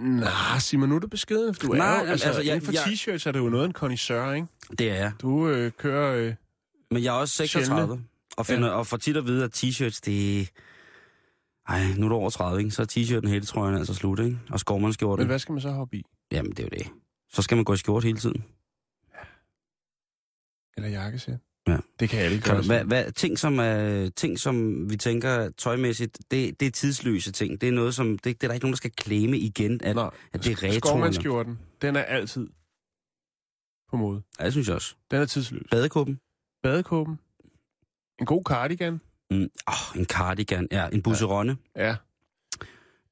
Nej, 0.00 0.58
Simon, 0.60 0.88
nu 0.88 0.94
er 0.94 0.98
du 0.98 1.06
beskeden. 1.08 1.54
Du 1.54 1.72
er 1.72 1.76
Nej, 1.76 2.00
jo, 2.04 2.10
altså, 2.10 2.26
altså, 2.26 2.42
jeg- 2.42 2.62
for 2.62 2.72
jeg- 2.72 2.82
t-shirts 2.82 3.28
er 3.28 3.32
det 3.32 3.38
jo 3.38 3.48
noget 3.48 3.64
en 3.66 3.72
connoisseur, 3.72 4.32
ikke? 4.32 4.46
Det 4.78 4.90
er 4.90 4.94
jeg. 4.94 5.12
Du 5.22 5.48
øh, 5.48 5.72
kører... 5.78 6.16
Øh, 6.16 6.34
Men 6.90 7.02
jeg 7.02 7.16
er 7.16 7.20
også 7.20 7.34
36, 7.34 8.04
og, 8.36 8.46
finder, 8.46 8.68
ja. 8.68 8.74
og 8.74 8.86
får 8.86 8.96
tit 8.96 9.16
at 9.16 9.26
vide, 9.26 9.44
at 9.44 9.64
t-shirts, 9.64 10.00
det 10.04 10.50
Ej, 11.68 11.84
nu 11.96 12.04
er 12.06 12.08
du 12.08 12.14
over 12.14 12.30
30, 12.30 12.58
ikke? 12.60 12.70
Så 12.70 12.82
er 12.82 12.86
t-shirten 12.86 13.28
hele 13.28 13.46
trøjen 13.46 13.76
altså 13.76 13.94
slut, 13.94 14.18
ikke? 14.18 14.38
Og 14.44 14.50
men 14.50 14.58
skovmandskjorten. 14.58 15.26
hvad 15.26 15.38
skal 15.38 15.52
man 15.52 15.60
så 15.62 15.70
hoppe 15.70 15.96
i? 15.96 16.02
Jamen, 16.32 16.50
det 16.50 16.58
er 16.58 16.64
jo 16.64 16.68
det. 16.68 16.86
Så 17.32 17.42
skal 17.42 17.56
man 17.56 17.64
gå 17.64 17.72
i 17.72 17.76
skjort 17.76 18.04
hele 18.04 18.18
tiden. 18.18 18.44
Eller 20.76 20.88
jakkesæt? 20.88 21.38
Ja. 21.68 21.76
Det 22.00 22.08
kan 22.08 22.20
alle 22.20 22.40
gøre. 22.40 22.62
hvad, 22.62 22.84
hvad, 22.84 23.12
ting, 23.12 23.38
som, 23.38 23.58
er, 23.58 24.08
ting, 24.16 24.38
som 24.38 24.90
vi 24.90 24.96
tænker 24.96 25.50
tøjmæssigt, 25.50 26.18
det, 26.30 26.60
det 26.60 26.66
er 26.66 26.70
tidsløse 26.70 27.32
ting. 27.32 27.60
Det 27.60 27.68
er 27.68 27.72
noget, 27.72 27.94
som... 27.94 28.18
Det, 28.18 28.24
det 28.24 28.42
er 28.42 28.48
der 28.48 28.54
ikke 28.54 28.64
nogen, 28.64 28.72
der 28.72 28.76
skal 28.76 28.90
klæme 28.90 29.38
igen, 29.38 29.80
at, 29.84 29.96
Nå, 29.96 30.10
at 30.32 30.44
det 30.44 30.52
er 30.52 30.56
retro. 30.56 30.66
eller- 30.66 30.80
Skovmandskjorten, 30.80 31.58
den 31.82 31.96
er 31.96 32.02
altid 32.02 32.48
på 33.90 33.96
mode. 33.96 34.22
Ja, 34.40 34.44
det 34.44 34.52
synes 34.52 34.66
jeg 34.66 34.74
også. 34.74 34.94
Den 35.10 35.20
er 35.22 35.26
tidsløs. 35.26 35.62
Badekåben. 35.70 36.20
Badekåben. 36.66 37.18
En 38.20 38.26
god 38.26 38.42
cardigan. 38.44 39.00
Mm. 39.30 39.50
Oh, 39.66 39.98
en 40.00 40.04
cardigan. 40.04 40.68
Ja, 40.72 40.88
en 40.92 41.02
busseronne. 41.02 41.56
Ja. 41.76 41.96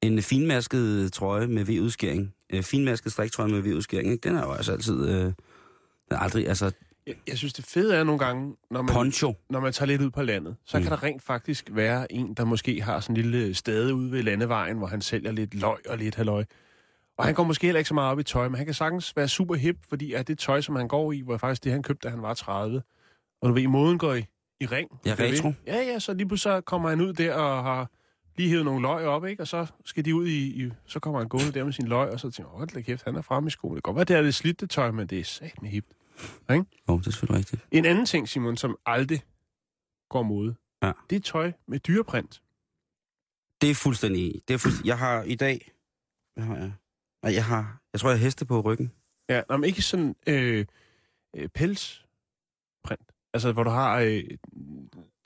En 0.01 0.21
finmasket 0.21 1.13
trøje 1.13 1.47
med 1.47 1.65
V-udskæring. 1.65 2.33
Øh, 2.53 2.63
finmasket 2.63 3.11
striktrøje 3.11 3.49
med 3.49 3.61
V-udskæring, 3.61 4.11
ikke? 4.11 4.29
Den 4.29 4.37
er 4.37 4.45
jo 4.45 4.51
altså 4.51 4.71
altid... 4.71 5.07
Øh, 5.09 5.15
den 5.15 5.33
er 6.11 6.17
aldrig... 6.17 6.47
Altså, 6.47 6.71
Jeg, 7.07 7.15
jeg 7.27 7.37
synes, 7.37 7.53
det 7.53 7.65
fede 7.65 7.95
er 7.95 8.03
nogle 8.03 8.19
gange, 8.19 8.55
når 8.71 8.81
man, 8.81 8.93
poncho. 8.93 9.35
når 9.49 9.59
man 9.59 9.73
tager 9.73 9.87
lidt 9.87 10.01
ud 10.01 10.09
på 10.09 10.21
landet, 10.21 10.55
så 10.65 10.77
mm. 10.77 10.83
kan 10.83 10.91
der 10.91 11.03
rent 11.03 11.23
faktisk 11.23 11.69
være 11.71 12.11
en, 12.11 12.33
der 12.33 12.45
måske 12.45 12.81
har 12.81 12.99
sådan 12.99 13.15
en 13.15 13.21
lille 13.21 13.53
stade 13.53 13.95
ude 13.95 14.11
ved 14.11 14.23
landevejen, 14.23 14.77
hvor 14.77 14.87
han 14.87 15.01
sælger 15.01 15.31
lidt 15.31 15.53
løg 15.53 15.89
og 15.89 15.97
lidt 15.97 16.15
halløj. 16.15 16.43
Og 17.17 17.25
han 17.25 17.33
går 17.33 17.43
måske 17.43 17.67
heller 17.67 17.79
ikke 17.79 17.87
så 17.87 17.93
meget 17.93 18.11
op 18.11 18.19
i 18.19 18.23
tøj, 18.23 18.47
men 18.47 18.55
han 18.55 18.65
kan 18.65 18.73
sagtens 18.73 19.15
være 19.15 19.27
super 19.27 19.55
hip, 19.55 19.77
fordi 19.89 20.13
at 20.13 20.27
det 20.27 20.39
tøj, 20.39 20.61
som 20.61 20.75
han 20.75 20.87
går 20.87 21.11
i, 21.11 21.23
var 21.25 21.37
faktisk 21.37 21.63
det, 21.63 21.71
han 21.71 21.83
købte, 21.83 22.07
da 22.07 22.09
han 22.09 22.21
var 22.21 22.33
30. 22.33 22.81
Og 23.41 23.49
du 23.49 23.53
ved, 23.53 23.67
moden 23.67 23.97
går 23.97 24.13
i, 24.13 24.25
i 24.59 24.65
ring. 24.65 24.89
Ja, 25.05 25.09
Det 25.11 25.19
retro. 25.19 25.47
det. 25.47 25.55
Ja, 25.67 25.75
ja, 25.77 25.99
så 25.99 26.13
lige 26.13 26.27
pludselig 26.27 26.57
så 26.57 26.61
kommer 26.61 26.89
han 26.89 27.01
ud 27.01 27.13
der 27.13 27.33
og 27.33 27.63
har 27.63 27.91
lige 28.37 28.49
hævet 28.49 28.65
nogle 28.65 28.81
løg 28.81 29.05
op, 29.05 29.25
ikke? 29.25 29.43
Og 29.43 29.47
så 29.47 29.65
skal 29.85 30.05
de 30.05 30.15
ud 30.15 30.27
i, 30.27 30.65
i 30.65 30.71
så 30.85 30.99
kommer 30.99 31.19
han 31.19 31.29
gående 31.29 31.51
der 31.51 31.63
med 31.63 31.73
sin 31.73 31.87
løg, 31.87 32.09
og 32.09 32.19
så 32.19 32.31
tænker 32.31 32.51
jeg, 32.51 32.57
hold 32.57 32.69
da 32.69 32.81
kæft, 32.81 33.03
han 33.03 33.15
er 33.15 33.21
fremme 33.21 33.47
i 33.47 33.51
skoene. 33.51 33.75
Det 33.75 33.83
kan 33.83 33.93
godt 33.93 33.95
være, 33.95 34.05
det 34.05 34.15
er 34.15 34.21
det 34.21 34.35
slidte 34.35 34.67
tøj, 34.67 34.91
men 34.91 35.07
det 35.07 35.19
er 35.19 35.23
sat 35.23 35.61
med 35.61 35.69
hipt. 35.69 35.87
Jo, 36.49 36.63
det 36.97 37.07
er 37.07 37.11
selvfølgelig 37.11 37.37
rigtigt. 37.39 37.65
En 37.71 37.85
anden 37.85 38.05
ting, 38.05 38.29
Simon, 38.29 38.57
som 38.57 38.77
aldrig 38.85 39.21
går 40.09 40.23
mod, 40.23 40.53
Ja. 40.83 40.91
det 41.09 41.15
er 41.15 41.19
tøj 41.19 41.51
med 41.67 41.79
dyreprint. 41.79 42.41
Det 43.61 43.69
er 43.71 43.75
fuldstændig. 43.75 44.41
Det 44.47 44.53
er 44.53 44.57
fuldstændig... 44.57 44.87
Jeg 44.87 44.97
har 44.99 45.23
i 45.23 45.35
dag... 45.35 45.71
Hvad 46.33 46.43
har 46.45 46.55
jeg? 46.55 46.71
Nej, 47.23 47.33
jeg 47.33 47.45
har... 47.45 47.81
Jeg 47.93 47.99
tror, 48.01 48.09
jeg 48.09 48.19
har 48.19 48.23
heste 48.23 48.45
på 48.45 48.61
ryggen. 48.61 48.91
Ja, 49.29 49.41
nå, 49.49 49.57
men 49.57 49.63
ikke 49.63 49.81
sådan 49.81 50.15
øh, 50.27 50.65
øh, 51.35 51.49
pelsprint. 51.49 53.11
Altså, 53.35 53.51
hvor 53.51 53.63
du 53.63 53.69
har 53.69 53.99
øh, 53.99 54.23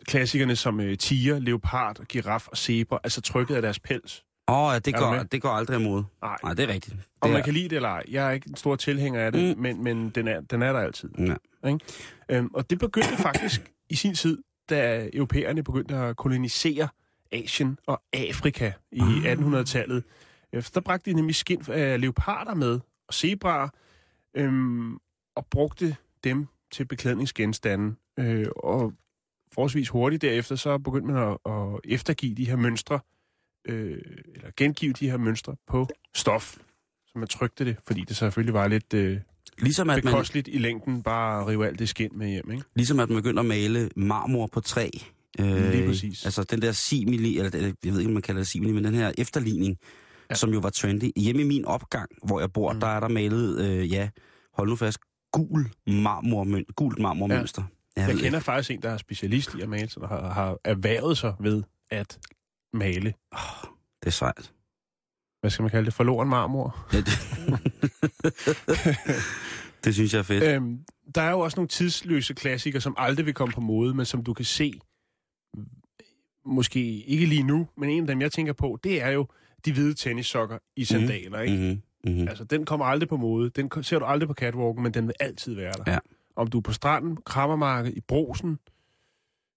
klassikerne 0.06 0.56
som 0.56 0.80
øh, 0.80 0.98
tiger, 0.98 1.39
leopard, 1.39 2.06
giraf 2.06 2.48
og 2.48 2.58
zebra, 2.58 3.00
altså 3.04 3.22
trykket 3.22 3.56
af 3.56 3.62
deres 3.62 3.80
pels. 3.80 4.24
Åh, 4.48 4.58
oh, 4.58 4.74
ja, 4.74 4.80
det 4.80 4.96
Er 4.96 5.00
går, 5.00 5.24
det 5.24 5.42
går 5.42 5.50
aldrig 5.50 5.80
imod. 5.80 6.04
Nej, 6.22 6.38
Nej, 6.44 6.54
det 6.54 6.63
er 6.70 6.74
rigtigt. 6.74 6.96
Det 6.96 7.06
om 7.22 7.30
man 7.30 7.39
er, 7.39 7.44
kan 7.44 7.54
lide 7.54 7.70
det 7.70 7.75
eller 7.75 7.89
ej. 7.89 8.04
Jeg 8.12 8.28
er 8.28 8.32
ikke 8.32 8.50
en 8.50 8.56
stor 8.56 8.75
tilhænger 8.75 9.22
af 9.22 9.32
det, 9.32 9.58
Mm. 9.58 9.62
men, 9.63 9.84
men 9.84 10.10
den, 10.10 10.28
er, 10.28 10.42
den 10.42 10.62
er 10.62 10.74
der 10.74 10.80
altid. 10.80 11.10
Ja. 11.63 11.78
Øhm, 12.30 12.50
og 12.54 12.70
det 12.70 12.80
begyndte 12.80 13.18
faktisk 13.28 13.72
i 13.89 13.96
sin 13.96 14.16
tid, 14.16 14.38
da 14.70 15.10
europæerne 15.13 15.63
begyndte 15.63 15.96
at 15.96 16.18
kolonisere 16.18 16.88
Asien 17.32 17.78
og 17.88 18.01
Afrika 18.13 18.72
i 18.92 19.00
Ah. 19.01 19.34
1800-tallet. 19.34 20.04
Øh, 20.54 20.63
Der 20.74 20.82
bragte 20.82 21.12
de 21.12 21.16
nemlig 21.16 21.36
skin 21.36 21.62
af 21.68 22.01
leoparder 22.01 22.54
med 22.54 22.80
og 23.08 23.13
zebraer, 23.13 23.68
øhm, 24.34 24.94
og 25.36 25.46
brugte 25.51 25.96
dem 26.24 26.48
til 26.71 26.85
beklædningsgenstande. 26.85 27.95
Øh, 28.19 28.47
og 28.55 28.93
forholdsvis 29.53 29.89
hurtigt 29.89 30.21
derefter, 30.21 30.55
så 30.55 30.77
begyndte 30.77 31.13
man 31.13 31.23
at, 31.23 31.38
at 31.45 31.79
eftergive 31.83 32.35
de 32.35 32.45
her 32.45 32.55
mønstre, 32.55 32.99
øh, 33.67 34.01
eller 34.35 34.51
gengive 34.57 34.93
de 34.93 35.09
her 35.09 35.17
mønstre 35.17 35.55
på 35.67 35.88
stof, 36.15 36.57
så 37.05 37.19
man 37.19 37.27
trykte 37.27 37.65
det, 37.65 37.77
fordi 37.88 38.01
det 38.07 38.15
selvfølgelig 38.15 38.53
var 38.53 38.67
lidt 38.67 38.93
øh, 38.93 39.19
Ligesom 39.61 39.89
at, 39.89 40.03
man, 40.03 40.25
i 40.47 40.57
længden 40.57 41.03
bare 41.03 41.41
at 41.41 41.47
rive 41.47 41.67
alt 41.67 41.79
det 41.79 41.89
skin 41.89 42.09
med 42.15 42.27
hjem, 42.27 42.51
ikke? 42.51 42.63
ligesom 42.75 42.99
at 42.99 43.09
man 43.09 43.15
begynder 43.15 43.39
at 43.39 43.45
male 43.45 43.89
marmor 43.95 44.47
på 44.47 44.61
træ. 44.61 44.89
Øh, 45.39 45.71
Lige 45.71 45.88
præcis. 45.88 46.25
Altså 46.25 46.43
den 46.43 46.61
der 46.61 46.71
simili, 46.71 47.38
eller 47.38 47.73
jeg 47.83 47.93
ved 47.93 47.99
ikke, 47.99 48.09
om 48.09 48.13
man 48.13 48.21
kalder 48.21 48.39
det 48.39 48.47
simili, 48.47 48.71
men 48.71 48.83
den 48.83 48.93
her 48.93 49.11
efterligning, 49.17 49.77
ja. 50.29 50.35
Som 50.35 50.53
jo 50.53 50.59
var 50.59 50.69
trendy. 50.69 51.11
Hjemme 51.15 51.41
i 51.41 51.45
min 51.45 51.65
opgang, 51.65 52.09
hvor 52.23 52.39
jeg 52.39 52.53
bor. 52.53 52.73
Mm. 52.73 52.79
der 52.79 52.88
er 52.88 52.99
der 52.99 53.07
malet, 53.07 53.65
øh, 53.65 53.91
ja, 53.91 54.09
hold 54.53 54.69
nu 54.69 54.75
fast, 54.75 54.99
gul 55.31 55.71
marmor, 55.88 56.74
gult 56.74 57.00
marmormønster. 57.00 57.63
Ja. 57.98 58.01
Jeg 58.01 58.13
ved 58.15 58.21
kender 58.21 58.39
faktisk 58.39 58.71
en, 58.71 58.81
der 58.81 58.89
er 58.89 58.98
specialist 58.98 59.55
i 59.55 59.62
at 59.62 59.69
male, 59.69 59.89
så 59.89 60.00
der 60.00 60.07
har, 60.07 60.33
har 60.33 60.57
erhvervet 60.63 61.17
sig 61.17 61.33
ved 61.39 61.63
at 61.91 62.19
male, 62.74 63.07
ikke. 63.07 63.19
Det 64.01 64.07
er 64.07 64.09
sejt. 64.09 64.53
hvad 65.41 65.51
skal 65.51 65.63
man 65.63 65.71
kalde 65.71 65.86
det, 65.86 65.93
forloren 65.93 66.29
marmor. 66.29 66.88
Ja, 66.93 66.98
det... 66.98 67.07
det 69.83 69.93
synes 69.93 70.13
jeg 70.13 70.19
er 70.19 70.24
fedt. 70.24 70.43
Øhm, 70.43 70.79
der 71.15 71.21
er 71.21 71.31
jo 71.31 71.39
også 71.39 71.55
nogle 71.57 71.67
tidsløse 71.67 72.33
klassikere, 72.33 72.81
som 72.81 72.95
aldrig 72.98 73.25
vil 73.25 73.33
komme 73.33 73.53
på 73.53 73.62
mode, 73.62 73.93
men 73.93 74.05
som 74.05 74.24
du 74.24 74.33
kan 74.33 74.45
se, 74.45 74.79
måske 76.45 77.03
ikke 77.03 77.25
lige 77.25 77.43
nu, 77.43 77.67
men 77.77 77.89
en 77.89 78.03
af 78.03 78.07
dem, 78.07 78.21
jeg 78.21 78.31
tænker 78.31 78.53
på, 78.53 78.79
det 78.83 79.01
er 79.01 79.09
jo 79.09 79.27
de 79.65 79.74
hvide 79.74 79.93
tennissokker 79.93 80.57
i 80.75 80.86
sandaler, 80.86 81.39
ikke? 81.39 81.57
Mm-hmm. 81.57 81.81
Mm-hmm. 82.03 82.27
Altså, 82.27 82.44
den 82.44 82.65
kommer 82.65 82.86
aldrig 82.86 83.10
på 83.10 83.18
mode. 83.18 83.50
Den 83.50 83.84
ser 83.84 84.00
du 84.00 84.06
aldrig 84.06 84.27
på 84.27 84.34
catwalken, 84.34 84.84
men 84.84 84.94
den 84.94 85.08
vil 85.08 85.15
altid 85.20 85.56
være 85.56 85.74
der. 85.86 85.91
Ja. 85.91 86.00
Om 86.36 86.48
du 86.48 86.58
er 86.58 86.62
på 86.62 86.74
stranden, 86.74 87.18
krammermarkedet, 87.25 87.98
i 87.98 88.01
brosen, 88.01 88.60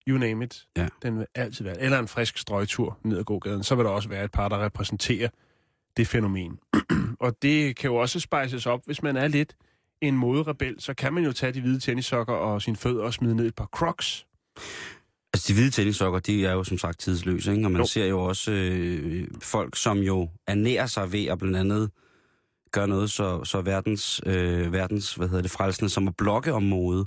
you 0.08 0.18
name 0.18 0.44
it. 0.44 0.66
Ja. 0.76 0.88
Den 1.02 1.18
vil 1.18 1.26
altid 1.34 1.64
være 1.64 1.74
der. 1.74 1.80
Eller 1.80 1.98
en 1.98 2.08
frisk 2.08 2.38
strøgtur 2.38 2.98
ned 3.04 3.18
ad 3.18 3.24
gågaden. 3.24 3.62
Så 3.62 3.74
vil 3.74 3.84
der 3.84 3.90
også 3.90 4.08
være 4.08 4.24
et 4.24 4.32
par, 4.32 4.48
der 4.48 4.64
repræsenterer 4.64 5.28
det 5.96 6.06
fænomen. 6.06 6.58
og 7.20 7.42
det 7.42 7.76
kan 7.76 7.90
jo 7.90 7.96
også 7.96 8.20
spejses 8.20 8.66
op, 8.66 8.80
hvis 8.86 9.02
man 9.02 9.16
er 9.16 9.28
lidt 9.28 9.56
en 10.00 10.16
moderebel, 10.16 10.74
så 10.78 10.94
kan 10.94 11.12
man 11.12 11.24
jo 11.24 11.32
tage 11.32 11.52
de 11.52 11.60
hvide 11.60 11.80
tennissokker 11.80 12.34
og 12.34 12.62
sine 12.62 12.76
fødder 12.76 13.04
og 13.04 13.14
smide 13.14 13.36
ned 13.36 13.46
et 13.46 13.54
par 13.54 13.66
crocs. 13.66 14.26
Altså, 15.34 15.48
de 15.48 15.54
hvide 15.54 15.70
tennissokker, 15.70 16.20
de 16.20 16.46
er 16.46 16.52
jo 16.52 16.64
som 16.64 16.78
sagt 16.78 17.00
tidsløse, 17.00 17.52
ikke? 17.52 17.66
Og 17.66 17.72
man. 17.72 17.80
Jo. 17.80 17.86
ser 17.86 18.06
jo 18.06 18.20
også 18.20 18.52
øh, 18.52 19.28
folk, 19.40 19.76
som 19.76 19.98
jo 19.98 20.28
ernærer 20.46 20.86
sig 20.86 21.12
ved 21.12 21.24
at 21.24 21.38
blandt 21.38 21.56
andet 21.56 21.90
gøre 22.72 22.88
noget 22.88 23.10
så, 23.10 23.44
så 23.44 23.60
verdens, 23.60 24.20
øh, 24.26 24.72
verdens, 24.72 25.14
hvad 25.14 25.28
hedder 25.28 25.42
det, 25.42 25.50
frelsende, 25.50 25.88
som 25.88 26.08
at 26.08 26.16
blokke 26.16 26.52
om 26.52 26.62
mode, 26.62 27.04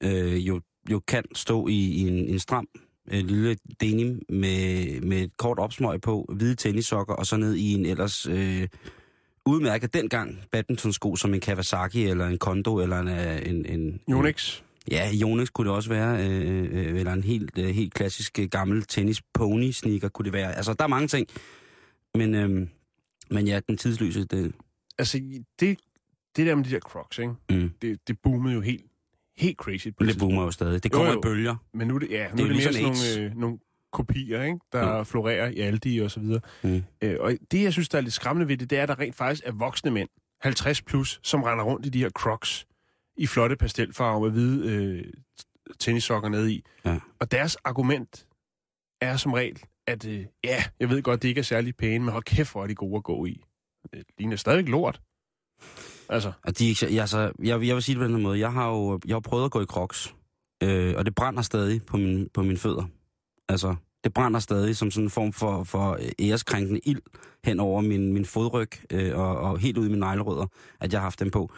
øh, 0.00 0.48
jo, 0.48 0.60
jo 0.90 1.00
kan 1.08 1.24
stå 1.34 1.68
i, 1.68 1.72
i 1.72 2.08
en, 2.08 2.28
en 2.28 2.38
stram 2.38 2.68
øh, 3.12 3.24
lille 3.24 3.56
denim 3.80 4.22
med, 4.28 5.00
med 5.00 5.22
et 5.22 5.36
kort 5.36 5.58
opsmøg 5.58 6.00
på, 6.00 6.32
hvide 6.36 6.54
tennissokker, 6.54 7.14
og 7.14 7.26
så 7.26 7.36
ned 7.36 7.54
i 7.54 7.74
en 7.74 7.86
ellers 7.86 8.26
øh, 8.26 8.68
udmærket 9.46 9.94
dengang 9.94 10.38
badmintonsko 10.52 11.16
som 11.16 11.34
en 11.34 11.40
Kawasaki, 11.40 12.04
eller 12.04 12.26
en 12.26 12.38
Kondo, 12.38 12.76
eller 12.76 12.98
en, 12.98 13.08
øh, 13.08 13.48
en, 13.48 13.66
en, 13.66 14.00
Yonex. 14.10 14.60
Ja, 14.90 15.10
Jonas 15.12 15.50
kunne 15.50 15.68
det 15.68 15.76
også 15.76 15.88
være, 15.88 16.28
øh, 16.28 16.68
øh, 16.72 16.98
eller 16.98 17.12
en 17.12 17.22
helt, 17.24 17.58
øh, 17.58 17.66
helt 17.66 17.94
klassisk 17.94 18.38
øh, 18.38 18.48
gammel 18.48 18.82
tennis 18.82 19.22
pony 19.34 19.70
sneaker 19.70 20.08
kunne 20.08 20.24
det 20.24 20.32
være. 20.32 20.54
Altså, 20.56 20.74
der 20.74 20.84
er 20.84 20.88
mange 20.88 21.08
ting. 21.08 21.28
Men, 22.14 22.34
øh, 22.34 22.68
men 23.30 23.46
ja, 23.46 23.60
den 23.68 23.76
tidsløse, 23.76 24.24
det, 24.24 24.52
Altså, 24.98 25.18
det, 25.60 25.78
det 26.36 26.46
der 26.46 26.54
med 26.54 26.64
de 26.64 26.70
der 26.70 26.78
crocs, 26.80 27.18
ikke? 27.18 27.34
mm, 27.50 27.70
Det, 27.82 28.08
det 28.08 28.18
boomede 28.22 28.54
jo 28.54 28.60
helt, 28.60 28.84
helt 29.36 29.56
crazy. 29.58 29.88
på 29.98 30.04
det 30.04 30.18
boomer 30.18 30.42
jo 30.42 30.50
stadig. 30.50 30.82
Det 30.82 30.92
Jo, 30.92 30.96
kommer 30.96 31.12
jo. 31.12 31.18
i 31.18 31.22
bølger. 31.22 31.56
Men 31.74 31.88
nu 31.88 31.98
det, 31.98 32.10
ja, 32.10 32.30
nu 32.30 32.36
Det 32.36 32.42
er 32.42 32.46
jo 32.46 32.48
det 32.54 32.56
mere 32.62 32.72
ligesom 32.72 32.94
sådan 32.94 33.16
nogle, 33.20 33.30
øh, 33.30 33.36
nogle 33.40 33.58
kopier, 33.92 34.42
ikke? 34.42 34.58
der 34.72 34.96
Jo. 34.96 35.04
florerer 35.04 35.48
i 35.48 35.58
Aldi 35.60 35.98
og 35.98 36.10
så 36.10 36.20
videre. 36.20 36.40
Mm. 36.62 36.82
Øh, 37.02 37.16
og 37.20 37.32
det, 37.50 37.62
jeg 37.62 37.72
synes, 37.72 37.88
der 37.88 37.98
er 37.98 38.02
lidt 38.02 38.14
skræmmende 38.14 38.48
ved 38.48 38.56
det, 38.56 38.70
det 38.70 38.78
er, 38.78 38.82
at 38.82 38.88
der 38.88 38.98
rent 38.98 39.14
faktisk 39.16 39.42
er 39.46 39.52
voksne 39.52 39.90
mænd, 39.90 40.08
50 40.40 40.82
plus, 40.82 41.20
som 41.22 41.42
render 41.42 41.64
rundt 41.64 41.86
i 41.86 41.88
de 41.88 41.98
her 41.98 42.10
crocs 42.10 42.66
i 43.16 43.26
flotte 43.26 43.56
pastelfarver 43.56 44.20
med 44.20 44.30
hvide 44.30 44.70
øh, 44.72 45.04
tennissokker 45.78 46.28
nede 46.28 46.52
i. 46.52 46.64
Ja. 46.84 46.98
Og 47.18 47.30
deres 47.30 47.56
argument 47.56 48.26
er 49.00 49.16
som 49.16 49.32
regel, 49.32 49.62
at 49.86 50.06
øh, 50.06 50.24
ja, 50.44 50.64
jeg 50.80 50.90
ved 50.90 51.02
godt, 51.02 51.22
det 51.22 51.28
ikke 51.28 51.38
er 51.38 51.42
særlig 51.42 51.76
pæne, 51.76 52.04
men 52.04 52.12
hold 52.12 52.24
kæft, 52.24 52.52
hvor 52.52 52.62
er 52.62 52.66
de 52.66 52.74
gode 52.74 52.96
at 52.96 53.02
gå 53.04 53.26
i. 53.26 53.44
Det 53.92 54.02
ligner 54.18 54.36
stadigvæk 54.36 54.68
lort. 54.68 55.00
Altså, 56.08 56.32
Og 56.44 56.58
de, 56.58 56.66
ikke 56.68 56.80
så- 56.80 56.88
jeg, 56.88 57.00
altså, 57.00 57.32
jeg, 57.42 57.66
jeg 57.66 57.74
vil 57.74 57.82
sige 57.82 57.94
det 57.94 58.00
på 58.00 58.04
den 58.04 58.14
her 58.16 58.22
måde. 58.22 58.38
Jeg 58.38 58.52
har 58.52 58.68
jo 58.70 59.00
jeg 59.06 59.14
har 59.14 59.20
prøvet 59.20 59.44
at 59.44 59.50
gå 59.50 59.60
i 59.62 59.64
crocs, 59.66 60.14
øh, 60.62 60.94
og 60.96 61.04
det 61.06 61.14
brænder 61.14 61.42
stadig 61.42 61.82
på, 61.86 61.96
min, 61.96 62.28
på 62.34 62.42
mine 62.42 62.56
fødder. 62.58 62.84
Altså, 63.48 63.74
det 64.04 64.14
brænder 64.14 64.40
stadig 64.40 64.76
som 64.76 64.90
sådan 64.90 65.04
en 65.06 65.10
form 65.10 65.32
for, 65.32 65.64
for 65.64 65.98
æreskrænkende 66.20 66.80
ild 66.84 67.00
hen 67.44 67.60
over 67.60 67.80
min, 67.80 68.12
min 68.12 68.24
fodryg 68.24 68.68
øh, 68.92 69.18
og, 69.18 69.36
og 69.38 69.58
helt 69.58 69.78
ud 69.78 69.86
i 69.86 69.88
mine 69.88 70.00
neglerødder, 70.06 70.46
at 70.80 70.92
jeg 70.92 71.00
har 71.00 71.04
haft 71.06 71.20
dem 71.20 71.30
på. 71.30 71.52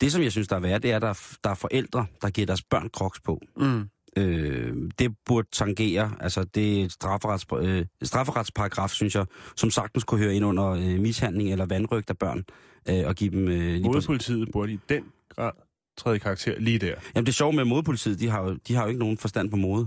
Det, 0.00 0.12
som 0.12 0.22
jeg 0.22 0.32
synes, 0.32 0.48
der 0.48 0.56
er 0.56 0.60
værd, 0.60 0.80
det 0.80 0.90
er, 0.92 0.96
at 0.96 1.02
der, 1.02 1.08
er- 1.08 1.36
der 1.44 1.50
er 1.50 1.54
forældre, 1.54 2.06
der 2.22 2.30
giver 2.30 2.46
deres 2.46 2.62
børn 2.62 2.88
crocs 2.88 3.20
på. 3.20 3.40
mm. 3.56 3.88
Øh, 4.16 4.90
det 4.98 5.16
burde 5.24 5.48
tangere, 5.52 6.12
altså 6.20 6.44
det 6.44 6.80
er 6.80 6.84
et 6.84 6.92
strafferets, 6.92 7.46
øh, 7.60 7.86
strafferetsparagraf, 8.02 8.90
synes 8.90 9.14
jeg, 9.14 9.26
som 9.56 9.70
sagtens 9.70 10.04
kunne 10.04 10.20
høre 10.20 10.34
ind 10.34 10.44
under 10.44 10.70
øh, 10.70 11.00
mishandling 11.00 11.52
eller 11.52 11.66
vandrygt 11.66 12.10
af 12.10 12.18
børn, 12.18 12.44
øh, 12.88 13.06
og 13.06 13.14
give 13.14 13.30
dem... 13.30 13.48
Øh, 13.48 13.80
Modepolitiet 13.82 14.48
burde 14.52 14.72
i 14.72 14.78
den 14.88 15.04
grad 15.28 15.50
træde 15.96 16.18
karakter 16.18 16.58
lige 16.58 16.78
der. 16.78 16.94
Jamen 17.14 17.26
det 17.26 17.34
sjove 17.34 17.52
med 17.52 17.64
modepolitiet, 17.64 18.20
de 18.20 18.28
har, 18.28 18.42
jo, 18.42 18.58
de 18.68 18.74
har 18.74 18.82
jo 18.82 18.88
ikke 18.88 18.98
nogen 19.00 19.18
forstand 19.18 19.50
på 19.50 19.56
mode. 19.56 19.86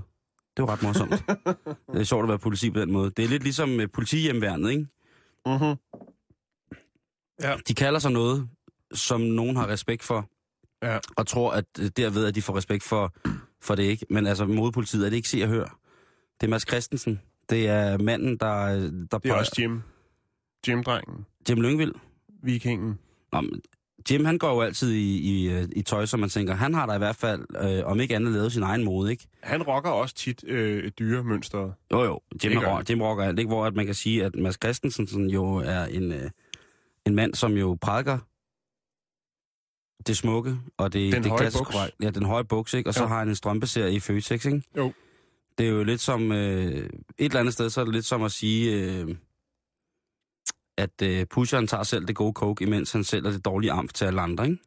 Det 0.57 0.63
er 0.63 0.67
jo 0.67 0.67
ret 0.67 0.83
morsomt. 0.83 1.11
det 1.93 1.99
er 1.99 2.03
sjovt 2.03 2.23
at 2.23 2.29
være 2.29 2.39
politi 2.39 2.69
på 2.71 2.79
den 2.79 2.91
måde. 2.91 3.11
Det 3.17 3.25
er 3.25 3.29
lidt 3.29 3.43
ligesom 3.43 3.79
øh, 3.79 3.87
politihjemværnet, 3.93 4.69
ikke? 4.71 4.85
Mm-hmm. 5.45 5.75
De 7.67 7.73
kalder 7.73 7.99
sig 7.99 8.11
noget, 8.11 8.49
som 8.93 9.21
nogen 9.21 9.55
har 9.55 9.67
respekt 9.67 10.03
for, 10.03 10.29
Ja. 10.83 10.99
og 11.17 11.27
tror, 11.27 11.51
at 11.51 11.65
øh, 11.79 11.89
derved, 11.97 12.25
at 12.25 12.35
de 12.35 12.41
får 12.41 12.57
respekt 12.57 12.83
for, 12.83 13.13
for 13.65 13.75
det 13.75 13.83
ikke. 13.83 14.05
Men 14.09 14.27
altså, 14.27 14.45
modepolitiet 14.45 15.05
er 15.05 15.09
det 15.09 15.15
ikke 15.17 15.29
se 15.29 15.43
og 15.43 15.49
hør. 15.49 15.79
Det 16.41 16.47
er 16.47 16.49
Mads 16.49 16.67
Christensen. 16.67 17.21
Det 17.49 17.67
er 17.67 17.97
manden, 17.97 18.37
der... 18.37 18.65
der 19.11 19.17
Det 19.17 19.31
er 19.31 19.35
også 19.35 19.55
Jim. 19.59 19.81
Jim-drengen. 20.67 21.25
Jim 21.49 21.61
Lyngvild. 21.61 21.93
Vikingen. 22.43 22.99
Nå, 23.33 23.41
men 23.41 23.61
Jim, 24.11 24.25
han 24.25 24.37
går 24.37 24.49
jo 24.53 24.61
altid 24.61 24.91
i, 24.91 25.17
i, 25.17 25.63
i 25.75 25.81
tøj, 25.81 26.05
som 26.05 26.19
man 26.19 26.29
tænker, 26.29 26.53
han 26.53 26.73
har 26.73 26.85
da 26.85 26.93
i 26.93 26.97
hvert 26.97 27.15
fald, 27.15 27.45
øh, 27.63 27.85
om 27.85 27.99
ikke 27.99 28.15
andet, 28.15 28.33
lavet 28.33 28.51
sin 28.51 28.63
egen 28.63 28.83
mode, 28.83 29.11
ikke? 29.11 29.27
Han 29.43 29.63
rocker 29.63 29.89
også 29.89 30.15
tit 30.15 30.43
øh, 30.47 30.91
dyremønstret. 30.99 31.73
Jo, 31.91 32.03
jo. 32.03 32.19
Jim, 32.43 32.51
Det 32.51 32.61
gør 32.61 32.67
rock, 32.67 32.77
han. 32.77 32.85
Jim 32.89 33.01
rocker 33.01 33.23
alt, 33.23 33.39
ikke? 33.39 33.49
Hvor 33.49 33.65
at 33.65 33.75
man 33.75 33.85
kan 33.85 33.95
sige, 33.95 34.25
at 34.25 34.35
Mads 34.35 34.55
Christensen 34.63 35.07
sådan, 35.07 35.29
jo 35.29 35.55
er 35.55 35.85
en, 35.85 36.11
øh, 36.11 36.29
en 37.05 37.15
mand, 37.15 37.33
som 37.33 37.53
jo 37.53 37.77
prædiker 37.81 38.17
det 40.07 40.17
smukke, 40.17 40.57
og 40.77 40.93
det, 40.93 41.13
Den 41.13 41.23
det 41.23 41.31
høje 41.31 41.39
klassiske 41.41 41.65
buks. 41.65 41.91
Ja, 42.01 42.09
den 42.09 42.25
høje 42.25 42.43
buks, 42.43 42.73
ikke? 42.73 42.89
Og 42.89 42.93
så 42.93 43.01
Jo. 43.01 43.07
har 43.07 43.19
han 43.19 43.29
en 43.29 43.35
strømpeserie 43.35 43.93
i 43.93 43.99
Føtex, 43.99 44.45
ikke? 44.45 44.61
Jo. 44.77 44.93
Det 45.57 45.65
er 45.65 45.69
jo 45.69 45.83
lidt 45.83 46.01
som... 46.01 46.31
Øh, 46.31 46.67
et 46.67 46.89
eller 47.17 47.39
andet 47.39 47.53
sted, 47.53 47.69
så 47.69 47.81
er 47.81 47.85
det 47.85 47.93
lidt 47.93 48.05
som 48.05 48.23
at 48.23 48.31
sige... 48.31 48.73
Øh, 48.83 49.15
at 50.77 51.01
øh, 51.03 51.25
pusheren 51.25 51.67
tager 51.67 51.83
selv 51.83 52.05
det 52.07 52.15
gode 52.15 52.33
coke, 52.33 52.63
imens 52.63 52.91
han 52.91 53.03
sælger 53.03 53.31
det 53.31 53.45
dårlige 53.45 53.71
amf 53.71 53.93
til 53.93 54.05
alle 54.05 54.21
andre, 54.21 54.45
ikke? 54.45 54.57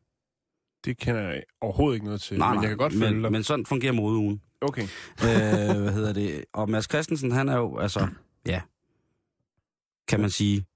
Det 0.85 0.99
kender 0.99 1.20
jeg 1.20 1.42
overhovedet 1.61 1.97
ikke 1.97 2.06
noget 2.06 2.20
til, 2.20 2.38
nej, 2.38 2.54
men 2.54 2.62
jeg 2.62 2.68
kan 2.68 2.78
godt 2.78 2.92
følge 2.92 3.14
men, 3.14 3.23
dig. 3.23 3.32
men 3.32 3.42
sådan 3.44 3.66
fungerer 3.66 3.92
modeugen. 3.92 4.42
Okay. 4.61 4.82
øh, 4.82 4.88
hvad 5.82 5.92
hedder 5.92 6.12
det? 6.12 6.44
Og 6.52 6.70
Mads 6.70 6.85
Christensen, 6.85 7.30
han 7.32 7.49
er 7.49 7.56
jo, 7.56 7.78
altså, 7.78 8.08
ja, 8.47 8.61
kan 10.08 10.20
man 10.20 10.30
sige, 10.30 10.66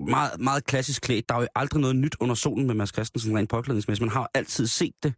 meget, 0.00 0.40
meget 0.40 0.64
klassisk 0.64 1.02
klædt. 1.02 1.28
Der 1.28 1.34
er 1.34 1.40
jo 1.40 1.46
aldrig 1.54 1.80
noget 1.80 1.96
nyt 1.96 2.16
under 2.20 2.34
solen 2.34 2.66
med 2.66 2.74
Mads 2.74 2.92
Christensen 2.92 3.38
rent 3.38 3.50
påklædningsmæssigt. 3.50 4.02
Man 4.06 4.12
har 4.12 4.30
altid 4.34 4.66
set 4.66 4.94
det. 5.02 5.14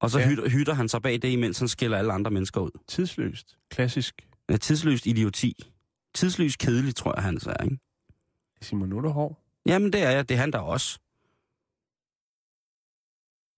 Og 0.00 0.10
så 0.10 0.18
Ja. 0.18 0.28
hytter, 0.28 0.48
hytter 0.48 0.74
han 0.74 0.88
sig 0.88 1.02
bag 1.02 1.22
det, 1.22 1.28
imens 1.28 1.58
han 1.58 1.68
skiller 1.68 1.98
alle 1.98 2.12
andre 2.12 2.30
mennesker 2.30 2.60
ud. 2.60 2.70
Tidsløst. 2.88 3.58
Klassisk. 3.70 4.28
Ja, 4.50 4.56
tidsløst 4.56 5.06
idioti. 5.06 5.72
Tidsløst 6.14 6.58
kedeligt, 6.58 6.96
tror 6.96 7.14
jeg, 7.16 7.22
han 7.22 7.36
er, 7.36 7.64
ikke? 7.64 7.78
Simon, 8.60 8.92
er 8.92 9.08
hård. 9.08 9.38
Jamen, 9.66 9.92
det 9.92 10.02
er 10.02 10.10
jeg. 10.10 10.28
Det 10.28 10.34
er 10.34 10.38
han 10.38 10.52
der 10.52 10.58
også. 10.58 10.98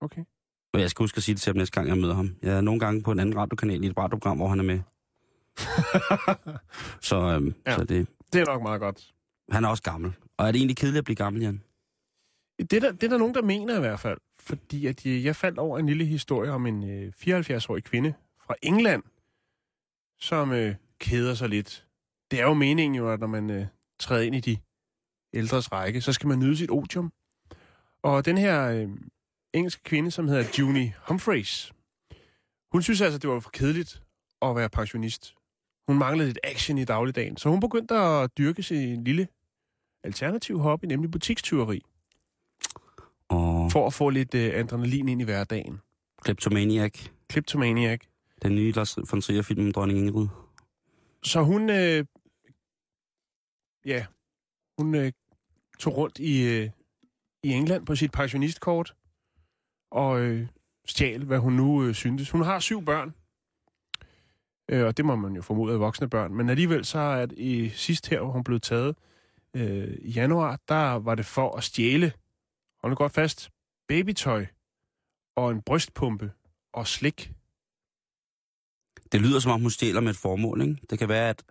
Okay. 0.01 0.25
Og 0.73 0.81
jeg 0.81 0.91
skal 0.91 1.03
huske 1.03 1.17
at 1.17 1.23
sige 1.23 1.35
det 1.35 1.43
til 1.43 1.51
ham 1.51 1.57
næste 1.57 1.75
gang, 1.75 1.89
jeg 1.89 1.99
møder 1.99 2.15
ham. 2.15 2.37
Jeg 2.43 2.57
er 2.57 2.61
nogle 2.61 2.81
gange 2.81 3.03
på 3.03 3.13
en 3.13 3.19
anden 3.19 3.37
radiokanal 3.37 3.85
i 3.85 3.87
et 3.87 3.99
radioprogram, 3.99 4.37
hvor 4.37 4.49
han 4.49 4.59
er 4.61 4.65
med. 4.65 4.81
Så, 7.09 7.17
øhm, 7.17 7.55
ja. 7.67 7.77
så 7.77 7.85
det, 7.85 8.09
det 8.33 8.41
er 8.41 8.45
nok 8.47 8.63
meget 8.63 8.81
godt 8.81 9.14
han 9.51 9.65
er 9.65 9.69
også 9.69 9.83
gammel. 9.83 10.13
Og 10.37 10.47
er 10.47 10.53
det 10.53 10.59
egentlig 10.59 10.77
kedeligt 10.77 10.99
at 10.99 11.05
blive 11.05 11.17
gammel, 11.17 11.43
Jan? 11.43 11.63
Det 12.59 12.73
er, 12.73 12.81
der, 12.81 12.93
det 12.93 13.03
er 13.03 13.09
der 13.09 13.19
nogen, 13.19 13.35
der 13.35 13.43
mener 13.43 13.77
i 13.77 13.81
hvert 13.81 14.01
fald. 14.01 14.19
Fordi 14.41 14.87
at 14.87 15.07
øh, 15.07 15.25
jeg, 15.25 15.37
faldt 15.37 15.59
over 15.59 15.79
en 15.79 15.87
lille 15.87 16.05
historie 16.05 16.51
om 16.51 16.67
en 16.67 16.91
øh, 16.91 17.13
74-årig 17.21 17.85
kvinde 17.85 18.15
fra 18.41 18.55
England, 18.63 19.03
som 20.21 20.53
øh, 20.53 20.75
keder 20.99 21.35
sig 21.35 21.49
lidt. 21.49 21.87
Det 22.31 22.41
er 22.41 22.45
jo 22.45 22.55
meningen 22.55 22.95
jo, 22.95 23.13
at 23.13 23.21
når 23.21 23.27
man 23.27 23.51
øh, 23.51 23.67
træder 23.99 24.23
ind 24.23 24.35
i 24.35 24.41
de 24.41 24.59
ældres 25.35 25.73
række, 25.73 26.01
så 26.01 26.13
skal 26.13 26.29
man 26.29 26.39
nyde 26.39 26.57
sit 26.57 26.71
otium. 26.71 27.13
Og 28.03 28.25
den 28.25 28.39
her 28.39 28.69
øh, 28.69 28.89
engelske 29.53 29.83
kvinde, 29.83 30.11
som 30.11 30.29
hedder 30.29 30.45
Junie 30.59 30.95
Humphreys, 31.09 31.73
hun 32.73 32.83
synes 32.83 33.01
altså, 33.01 33.19
det 33.19 33.31
var 33.31 33.41
for 33.41 33.51
kedeligt 33.51 34.03
at 34.43 34.57
være 34.57 34.69
pensionist. 34.69 35.35
Hun 35.89 35.99
manglede 35.99 36.29
lidt 36.29 36.39
action 36.45 36.79
i 36.79 36.85
dagligdagen, 36.85 37.37
så 37.37 37.49
hun 37.49 37.61
begyndte 37.61 37.95
at 37.95 38.31
dyrke 38.39 38.63
sin 38.63 39.05
lille 39.05 39.29
alternativ 40.05 40.59
hobby, 40.59 40.85
nemlig 40.87 41.11
butikstyveri 41.11 41.83
Og 43.29 43.73
for 43.73 43.87
at 43.87 43.93
få 43.93 44.11
lidt 44.11 44.35
øh, 44.35 44.55
adrenalin 44.55 45.09
ind 45.09 45.21
i 45.21 45.25
hverdagen. 45.25 45.81
Kleptomaniac, 46.23 47.09
Kleptomaniac. 47.29 48.01
den 48.43 48.55
nye 48.55 48.73
Lars 48.73 48.99
von 49.11 49.21
Trier-film 49.21 49.67
om 49.67 49.73
dronning 49.73 49.99
Ingrid. 49.99 50.29
Så 51.23 51.43
hun, 51.43 51.71
øh, 51.71 52.05
ja, 53.87 54.07
hun 54.79 54.95
øh, 54.95 55.13
tog 55.79 55.97
rundt 55.97 56.19
i, 56.19 56.43
øh, 56.43 56.71
i 57.43 57.51
England 57.53 57.87
på 57.87 57.97
sit 57.97 58.13
pensionistkort 58.13 58.95
og 59.91 60.21
øh, 60.21 60.47
stjal, 60.87 61.25
hvad 61.25 61.39
hun 61.39 61.53
nu 61.53 61.85
øh, 61.85 61.95
syntes. 61.95 62.31
Hun 62.31 62.43
har 62.43 62.59
syv 62.59 62.85
børn, 62.85 63.15
øh, 64.71 64.87
og 64.87 64.97
det 64.97 65.05
må 65.05 65.17
man 65.17 65.37
jo 65.37 65.43
formode 65.43 65.73
af 65.75 65.81
voksne 65.81 66.09
børn. 66.11 66.35
Men 66.35 66.49
alligevel 66.51 66.85
så 66.85 66.99
er 66.99 67.27
det 67.27 67.39
i 67.39 67.69
sidst 67.69 68.09
her, 68.09 68.21
hvor 68.21 68.33
hun 68.33 68.45
blev 68.45 68.61
taget 68.61 68.97
øh, 69.57 69.97
i 70.01 70.11
januar, 70.11 70.61
der 70.69 70.93
var 70.93 71.15
det 71.15 71.27
for 71.27 71.57
at 71.57 71.65
stjæle, 71.65 72.13
hold 72.83 72.91
nu 72.91 72.97
godt 72.97 73.13
fast, 73.13 73.51
babytøj 73.89 74.47
og 75.37 75.51
en 75.51 75.63
brystpumpe 75.63 76.33
og 76.73 76.87
slik. 76.87 77.33
Det 79.13 79.21
lyder 79.21 79.41
som 79.41 79.53
om, 79.53 79.61
hun 79.61 79.71
stjæler 79.71 80.01
med 80.01 80.11
et 80.11 80.17
formål, 80.17 80.61
ikke? 80.63 80.77
Det 80.91 80.99
kan 80.99 81.09
være, 81.09 81.29
at... 81.29 81.45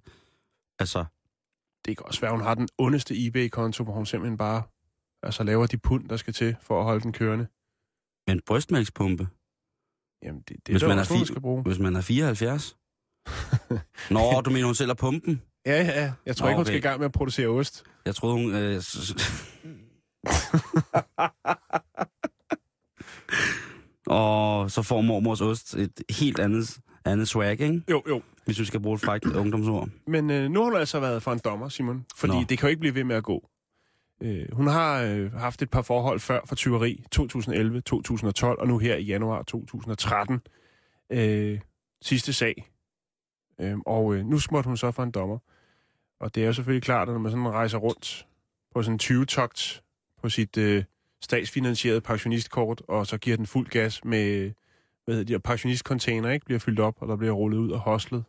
Altså, 0.80 1.06
det 1.86 1.98
kan 1.98 2.06
også 2.06 2.22
være, 2.22 2.32
hun 2.32 2.42
har 2.42 2.56
den 2.56 2.70
ondeste 2.78 3.26
eBay-konto, 3.28 3.84
hvor 3.84 3.94
hun 3.94 4.06
simpelthen 4.06 4.38
bare 4.38 4.64
altså, 5.24 5.44
laver 5.44 5.68
de 5.68 5.78
pund, 5.78 6.10
der 6.10 6.18
skal 6.18 6.34
til 6.34 6.56
for 6.62 6.80
at 6.80 6.86
holde 6.86 7.02
den 7.04 7.14
kørende. 7.14 7.48
med 8.28 8.36
en 8.36 8.42
brystmælkspumpe, 8.48 9.28
Jamen, 10.24 10.42
det, 10.42 10.50
det 10.50 10.70
er 10.70 10.74
Hvis 10.74 10.82
der 10.82 10.88
man 10.88 11.00
også 11.00 11.14
er 11.14 11.18
fi- 11.18 11.26
skal 11.26 11.42
bruge. 11.42 11.64
hvis 11.64 11.80
man 11.80 11.96
er 11.96 12.02
74. 12.02 12.78
Nå, 14.10 14.42
du 14.46 14.50
mener, 14.50 14.66
hun 14.66 14.76
sælger 14.76 14.94
pumpen? 14.94 15.42
Ja, 15.66 15.84
ja. 15.84 16.12
Jeg 16.26 16.36
tror 16.36 16.46
Nå, 16.46 16.50
ikke, 16.50 16.56
hun 16.56 16.62
okay. 16.62 16.70
skal 16.70 16.78
i 16.78 16.82
gang 16.82 17.00
med 17.00 17.06
at 17.06 17.12
producere 17.12 17.48
ost. 17.48 17.84
Jeg 18.06 18.16
troede, 18.16 18.36
hun... 18.36 18.56
Øh, 18.56 18.76
og 24.08 24.72
så 24.72 24.82
får 24.82 25.02
mormors 25.02 25.42
ost 25.42 25.74
et 25.76 26.02
helt 26.10 26.40
andet, 26.40 26.78
andet 27.06 27.28
swag, 27.28 27.52
ikke? 27.52 27.82
Jo, 27.90 28.04
jo. 28.08 28.22
Hvis 28.46 28.58
du 28.58 28.66
skal 28.66 28.80
bruge 28.80 28.96
et 28.96 29.02
frækt 29.02 29.26
ungdomsord. 29.26 29.90
Men 30.08 30.30
øh, 30.30 30.50
nu 30.50 30.60
har 30.60 30.66
hun 30.66 30.76
altså 30.76 31.00
været 31.00 31.24
for 31.24 31.32
en 31.32 31.40
dommer, 31.46 31.70
Simon. 31.70 32.06
Fordi 32.16 32.34
Nå. 32.34 32.40
det 32.50 32.58
kan 32.58 32.68
jo 32.68 32.70
ikke 32.70 32.80
blive 32.80 32.96
ved 32.96 33.04
med 33.04 33.16
at 33.16 33.24
gå. 33.24 33.50
Øh, 34.24 34.46
hun 34.54 34.68
har 34.68 35.02
øh, 35.02 35.34
haft 35.34 35.62
et 35.62 35.70
par 35.70 35.82
forhold 35.82 36.20
før 36.20 36.40
for 36.46 36.56
tyveri. 36.56 37.04
2011, 37.12 37.82
2012 37.82 38.60
og 38.60 38.68
nu 38.68 38.78
her 38.78 38.96
i 38.96 39.04
januar 39.04 39.44
2013. 39.44 40.42
Øh, 41.12 41.60
sidste 42.02 42.34
sag. 42.34 42.73
Øh, 43.60 43.78
og 43.86 44.16
øh, 44.16 44.26
nu 44.26 44.40
småtte 44.40 44.68
hun 44.68 44.78
så 44.78 44.92
for 44.92 45.04
en 45.04 45.12
dommer. 45.12 45.38
Og 46.20 46.36
det 46.36 46.44
er 46.44 46.48
jo 46.48 46.54
selvfølgelig 46.54 46.84
klart, 46.84 47.10
at 47.10 47.14
når 47.14 47.20
man 47.20 47.32
sådan 47.32 47.50
rejser 47.50 47.78
rundt 47.78 48.28
på 48.76 48.84
sådan 48.84 48.94
en 48.94 49.00
20-togt 49.22 49.84
på 50.22 50.30
sit 50.30 50.58
øh, 50.58 50.84
statsfinansierede 51.22 52.02
pensionistkort, 52.02 52.82
og 52.88 53.08
så 53.08 53.18
giver 53.18 53.38
den 53.38 53.46
fuld 53.46 53.68
gas 53.68 54.06
med 54.06 54.52
hvad 55.06 55.16
hedder 55.16 55.36
de 55.38 55.40
pensionistcontainer, 55.42 56.30
ikke? 56.32 56.46
Bliver 56.46 56.60
fyldt 56.60 56.80
op, 56.80 56.96
og 57.02 57.08
der 57.08 57.16
bliver 57.16 57.34
rullet 57.34 57.58
ud 57.58 57.72
og 57.72 57.80
hostlet. 57.80 58.24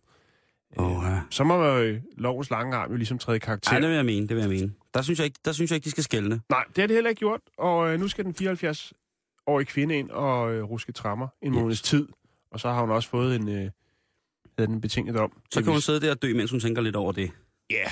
Åh, 0.79 1.03
ja. 1.05 1.21
Så 1.31 1.45
må 1.45 1.65
jo, 1.65 2.01
lovens 2.17 2.51
lange 2.51 2.77
arm 2.77 2.91
jo 2.91 2.97
ligesom 2.97 3.19
træde 3.19 3.41
karakter. 3.41 3.73
Ej, 3.73 3.79
det 3.81 3.89
vil 3.89 3.97
jeg 3.97 4.05
mene, 4.05 4.29
det 4.29 4.37
vil 4.37 4.41
jeg 4.43 4.51
mene. 4.51 4.73
Der 4.95 5.03
synes 5.03 5.19
jeg 5.19 5.25
ikke, 5.25 5.39
der 5.45 5.53
synes 5.53 5.71
jeg 5.71 5.77
ikke 5.77 5.85
de 5.85 5.91
skal 5.91 6.05
skælne. 6.05 6.41
Nej, 6.51 6.65
det 6.69 6.79
har 6.79 6.87
det 6.87 6.97
heller 6.97 7.11
ikke 7.11 7.19
gjort, 7.19 7.41
og 7.59 7.93
øh, 7.93 8.01
nu 8.01 8.09
skal 8.09 8.25
den 8.25 8.35
74-årige 8.41 9.67
kvinde 9.67 9.99
ind 9.99 10.11
og 10.11 10.53
øh, 10.55 10.65
ruske 10.65 10.93
trammer 10.93 11.29
en 11.43 11.53
Yes. 11.55 11.61
måneds 11.61 11.83
tid, 11.83 12.09
og 12.51 12.61
så 12.61 12.69
har 12.71 12.81
hun 12.81 12.91
også 12.91 13.09
fået 13.09 13.37
en, 13.37 13.49
øh, 13.49 13.71
hedder 14.59 14.73
den 14.73 14.81
betinget 14.81 15.17
om. 15.17 15.33
Så 15.51 15.63
kan 15.63 15.73
hun 15.73 15.81
sidde 15.81 16.01
der 16.01 16.11
og 16.11 16.23
dø, 16.23 16.35
mens 16.35 16.51
hun 16.51 16.61
tænker 16.61 16.83
lidt 16.83 16.97
over 16.97 17.13
det. 17.13 17.31
Ja. 17.71 17.77
Yeah. 17.77 17.91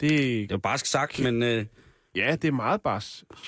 Det, 0.00 0.10
Det 0.10 0.42
er 0.42 0.46
jo 0.50 0.58
barsk 0.58 0.86
sagt, 0.86 1.22
men, 1.22 1.42
øh, 1.42 1.66
ja, 2.14 2.36
det 2.42 2.48
er 2.48 2.52
meget 2.52 2.80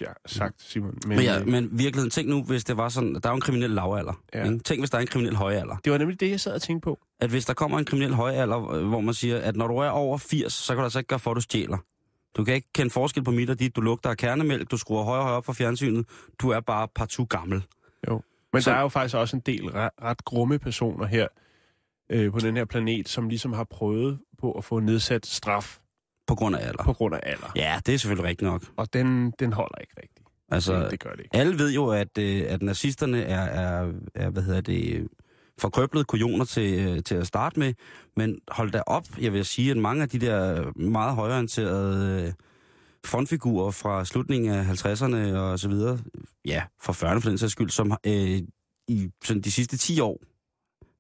ja, 0.01 0.07
sagt, 0.27 0.63
Simon. 0.63 0.99
Men, 1.07 1.17
men, 1.17 1.25
ja, 1.25 1.41
øh, 1.41 1.47
men 1.47 1.65
virkeligheden, 1.65 2.11
tænk 2.11 2.29
nu, 2.29 2.43
hvis 2.43 2.65
det 2.65 2.77
var 2.77 2.89
sådan, 2.89 3.15
der 3.15 3.21
er 3.25 3.31
jo 3.31 3.35
en 3.35 3.41
kriminel 3.41 3.71
lavalder. 3.71 4.23
Ja. 4.35 4.45
Ikke? 4.45 4.59
Tænk, 4.59 4.81
hvis 4.81 4.91
der 4.91 4.97
er 4.97 5.03
en 5.03 5.07
kriminel 5.07 5.37
højalder. 5.37 5.77
det 5.85 5.93
var 5.93 5.99
nemlig 5.99 6.21
det, 6.21 6.31
jeg 6.31 6.41
sad 6.41 6.55
og 6.55 6.63
tænkte 6.63 6.85
på. 6.85 6.99
At 7.21 7.31
hvis 7.31 7.45
der 7.45 7.55
kommer 7.55 7.79
en 7.79 7.85
kriminel 7.85 8.15
højalder, 8.15 8.71
øh, 8.71 8.89
hvor 8.89 9.01
man 9.01 9.15
siger, 9.15 9.39
at 9.39 9.57
når 9.57 9.67
du 9.67 9.77
er 9.77 9.89
over 9.89 10.19
80, 10.19 10.53
så 10.53 10.73
kan 10.73 10.79
du 10.79 10.85
altså 10.85 10.99
ikke 10.99 11.09
gøre 11.09 11.19
for, 11.19 11.31
at 11.31 11.35
du 11.35 11.41
stjæler. 11.41 11.79
Du 12.37 12.45
kan 12.45 12.55
ikke 12.55 12.69
kende 12.75 12.91
forskel 12.91 13.25
på 13.25 13.31
mit 13.31 13.51
og 13.51 13.59
dit. 13.59 13.77
Du 13.77 13.81
lugter 13.81 14.11
af 14.11 14.17
kernemælk, 14.17 14.71
du 14.71 14.77
skruer 14.77 15.05
højere 15.05 15.21
og 15.21 15.25
højere 15.25 15.37
op 15.37 15.45
for 15.45 15.53
fjernsynet. 15.53 16.07
Du 16.39 16.51
er 16.51 16.61
bare 16.61 16.89
partout 16.95 17.29
gammel. 17.29 17.63
Men 18.57 18.63
Så- 18.63 18.71
der 18.71 18.77
er 18.77 18.81
jo 18.81 18.89
faktisk 18.89 19.15
også 19.17 19.37
en 19.37 19.43
del 19.47 19.65
ret, 19.71 19.91
ret 20.03 20.25
grumme 20.25 20.59
personer 20.59 21.07
her 21.07 21.27
øh, 22.11 22.33
på 22.33 22.39
den 22.39 22.57
her 22.57 22.65
planet, 22.65 23.09
som 23.09 23.29
ligesom 23.29 23.53
har 23.53 23.65
prøvet 23.65 24.19
på 24.41 24.53
at 24.53 24.65
få 24.65 24.81
nedsat 24.81 25.27
straf 25.27 25.79
På 26.27 26.35
grund 26.35 26.57
af 26.57 26.67
alder. 26.69 26.85
på 26.85 26.93
grund 26.93 27.15
af 27.15 27.21
alder. 27.23 27.53
Ja, 27.57 27.81
det 27.87 27.95
er 27.95 27.99
selvfølgelig 27.99 28.29
rigtigt 28.29 28.51
nok. 28.51 28.63
Og 28.77 28.93
den, 28.93 29.31
den 29.39 29.53
holder 29.53 29.79
ikke 29.81 29.93
rigtigt. 30.03 30.27
Altså, 30.49 30.81
det, 30.83 30.91
det 30.91 31.01
gør 31.01 31.11
det 31.11 31.21
ikke. 31.21 31.37
Alle 31.37 31.59
ved 31.59 31.73
jo, 31.75 31.89
at, 31.89 32.19
øh, 32.19 32.43
at 32.49 32.63
nazisterne 32.63 33.23
er, 33.23 33.41
er, 33.43 33.93
er, 34.15 34.31
hvad 34.31 34.43
hedder 34.43 34.61
det, 34.61 35.09
forkrøblede 35.59 36.05
kujoner 36.05 36.45
til, 36.45 36.89
øh, 36.89 37.03
til 37.03 37.15
at 37.15 37.27
starte 37.27 37.59
med. 37.59 37.75
Men 38.17 38.39
hold 38.49 38.71
da 38.71 38.83
op, 38.87 39.05
jeg 39.21 39.33
vil 39.33 39.45
sige, 39.45 39.71
at 39.71 39.77
mange 39.77 40.03
af 40.03 40.09
de 40.09 40.19
der 40.19 40.65
meget 40.79 41.15
højorienterede 41.15 42.23
øh, 42.27 42.33
frontfigurer 43.07 43.71
fra 43.71 44.05
slutningen 44.05 44.53
af 44.53 44.65
50'erne 44.65 45.37
og 45.37 45.59
så 45.59 45.69
videre, 45.69 45.99
ja, 46.45 46.63
fra 46.83 46.93
40'erne 46.93 47.21
for 47.21 47.29
den 47.29 47.39
sags 47.39 47.53
skyld, 47.53 47.71
som 47.71 47.93
øh, 48.07 48.41
i 48.89 49.11
sådan 49.25 49.43
de 49.43 49.53
sidste 49.53 49.77
10 49.77 50.01
år, 50.01 50.21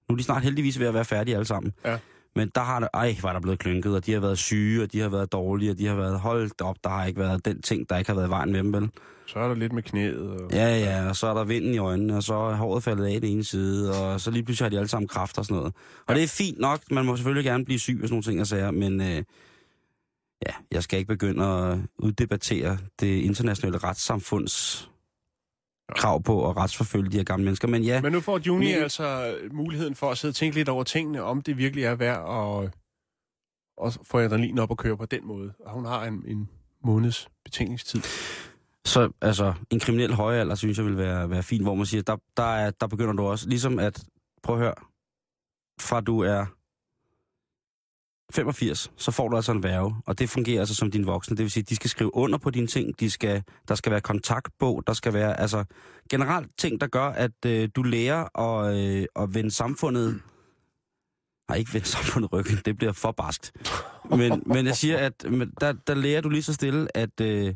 nu 0.08 0.12
er 0.12 0.16
de 0.16 0.22
snart 0.22 0.42
heldigvis 0.42 0.78
ved 0.78 0.86
at 0.86 0.94
være 0.94 1.04
færdige 1.04 1.34
alle 1.34 1.46
sammen. 1.46 1.72
Ja. 1.84 1.98
Men 2.36 2.50
der 2.54 2.60
har 2.60 2.80
det, 2.80 2.88
ej, 2.94 3.16
var 3.22 3.32
der 3.32 3.40
blevet 3.40 3.58
klynket, 3.58 3.94
og 3.94 4.06
de 4.06 4.12
har 4.12 4.20
været 4.20 4.38
syge, 4.38 4.82
og 4.82 4.92
de 4.92 5.00
har 5.00 5.08
været 5.08 5.32
dårlige, 5.32 5.70
og 5.70 5.78
de 5.78 5.86
har 5.86 5.94
været 5.94 6.20
holdt 6.20 6.60
op, 6.60 6.76
der 6.84 6.90
har 6.90 7.06
ikke 7.06 7.20
været 7.20 7.44
den 7.44 7.62
ting, 7.62 7.90
der 7.90 7.98
ikke 7.98 8.10
har 8.10 8.14
været 8.14 8.26
i 8.26 8.30
vejen 8.30 8.52
med 8.52 8.58
dem, 8.58 8.72
vel? 8.72 8.90
Så 9.26 9.38
er 9.38 9.48
der 9.48 9.54
lidt 9.54 9.72
med 9.72 9.82
knæet. 9.82 10.30
Og... 10.30 10.50
Ja, 10.52 10.78
ja, 10.78 11.08
og 11.08 11.16
så 11.16 11.26
er 11.26 11.34
der 11.34 11.44
vinden 11.44 11.74
i 11.74 11.78
øjnene, 11.78 12.16
og 12.16 12.22
så 12.22 12.34
er 12.34 12.54
håret 12.54 12.82
faldet 12.82 13.04
af 13.04 13.20
det 13.20 13.32
ene 13.32 13.44
side, 13.44 14.02
og 14.02 14.20
så 14.20 14.30
lige 14.30 14.42
pludselig 14.42 14.64
har 14.64 14.70
de 14.70 14.76
alle 14.76 14.88
sammen 14.88 15.08
kræfter 15.08 15.38
og 15.38 15.44
sådan 15.44 15.56
noget. 15.56 15.74
Og 16.06 16.14
det 16.14 16.22
er 16.22 16.28
fint 16.28 16.58
nok, 16.58 16.80
man 16.90 17.04
må 17.04 17.16
selvfølgelig 17.16 17.44
gerne 17.44 17.64
blive 17.64 17.78
syg 17.78 17.98
og 18.02 18.08
sådan 18.08 18.12
nogle 18.12 18.22
ting 18.22 18.40
og 18.40 18.46
sager, 18.46 18.70
men 18.70 19.00
øh, 19.00 19.22
ja, 20.46 20.52
jeg 20.72 20.82
skal 20.82 20.98
ikke 20.98 21.08
begynde 21.08 21.44
at 21.44 21.78
uddebattere 21.98 22.78
det 23.00 23.06
internationale 23.20 23.78
retssamfunds 23.78 24.90
krav 25.96 26.22
på 26.22 26.50
at 26.50 26.56
retsforfølge 26.56 27.10
de 27.10 27.16
her 27.16 27.24
gamle 27.24 27.44
mennesker. 27.44 27.68
Men 27.68 27.82
ja, 27.82 28.02
Men 28.02 28.12
nu 28.12 28.20
får 28.20 28.38
Juni 28.38 28.66
Men- 28.66 28.82
altså 28.82 29.36
muligheden 29.52 29.94
for 29.94 30.10
at 30.10 30.18
sidde 30.18 30.32
og 30.32 30.34
tænke 30.34 30.56
lidt 30.56 30.68
over 30.68 30.84
tingene, 30.84 31.22
om 31.22 31.42
det 31.42 31.58
virkelig 31.58 31.84
er 31.84 31.94
værd 31.94 32.18
at, 32.64 32.70
at 33.86 33.98
få 34.02 34.18
adrenalin 34.18 34.58
op 34.58 34.70
og 34.70 34.76
køre 34.76 34.96
på 34.96 35.06
den 35.06 35.26
måde. 35.26 35.52
Og 35.60 35.72
hun 35.72 35.84
har 35.84 36.04
en, 36.04 36.24
en 36.26 36.48
måneds 36.84 37.28
betænkningstid. 37.44 38.00
så 38.84 39.12
altså, 39.22 39.54
en 39.70 39.80
kriminel 39.80 40.14
højalder, 40.14 40.54
synes 40.54 40.78
jeg 40.78 40.86
vil 40.86 40.96
være, 40.96 41.30
være 41.30 41.42
fint, 41.42 41.62
hvor 41.62 41.74
man 41.74 41.86
siger, 41.86 42.02
der, 42.02 42.16
der, 42.36 42.42
er, 42.54 42.70
der 42.70 42.86
begynder 42.86 43.12
du 43.12 43.22
også, 43.22 43.48
ligesom 43.48 43.78
at, 43.78 44.04
prøv 44.42 44.56
at 44.56 44.62
høre, 44.62 44.74
fra 45.80 46.00
du 46.00 46.20
er 46.20 46.46
85, 48.32 48.92
så 48.96 49.10
får 49.10 49.28
du 49.28 49.36
altså 49.36 49.52
en 49.52 49.62
værve, 49.62 49.94
og 50.06 50.18
det 50.18 50.30
fungerer 50.30 50.60
altså 50.60 50.74
som 50.74 50.90
din 50.90 51.06
voksne. 51.06 51.36
Det 51.36 51.42
vil 51.42 51.50
sige, 51.50 51.62
at 51.62 51.68
de 51.68 51.76
skal 51.76 51.90
skrive 51.90 52.14
under 52.14 52.38
på 52.38 52.50
dine 52.50 52.66
ting, 52.66 53.00
de 53.00 53.10
skal, 53.10 53.42
der 53.68 53.74
skal 53.74 53.92
være 53.92 54.00
kontaktbog, 54.00 54.82
der 54.86 54.92
skal 54.92 55.12
være 55.12 55.40
altså 55.40 55.64
generelt 56.10 56.50
ting, 56.58 56.80
der 56.80 56.86
gør, 56.86 57.04
at 57.04 57.44
øh, 57.46 57.68
du 57.76 57.82
lærer 57.82 58.38
at, 58.40 58.76
øh, 58.76 59.06
at 59.16 59.34
vende 59.34 59.50
samfundet... 59.50 60.22
Nej, 61.48 61.58
ikke 61.58 61.74
vende 61.74 61.86
samfundet 61.86 62.32
ryggen, 62.32 62.58
det 62.64 62.76
bliver 62.76 62.92
for 62.92 63.12
barskt. 63.12 63.52
Men, 64.10 64.42
men 64.46 64.66
jeg 64.66 64.76
siger, 64.76 64.98
at 64.98 65.30
men 65.30 65.52
der, 65.60 65.72
der 65.72 65.94
lærer 65.94 66.20
du 66.20 66.28
lige 66.28 66.42
så 66.42 66.54
stille, 66.54 66.96
at, 66.96 67.20
øh, 67.20 67.54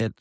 at 0.00 0.12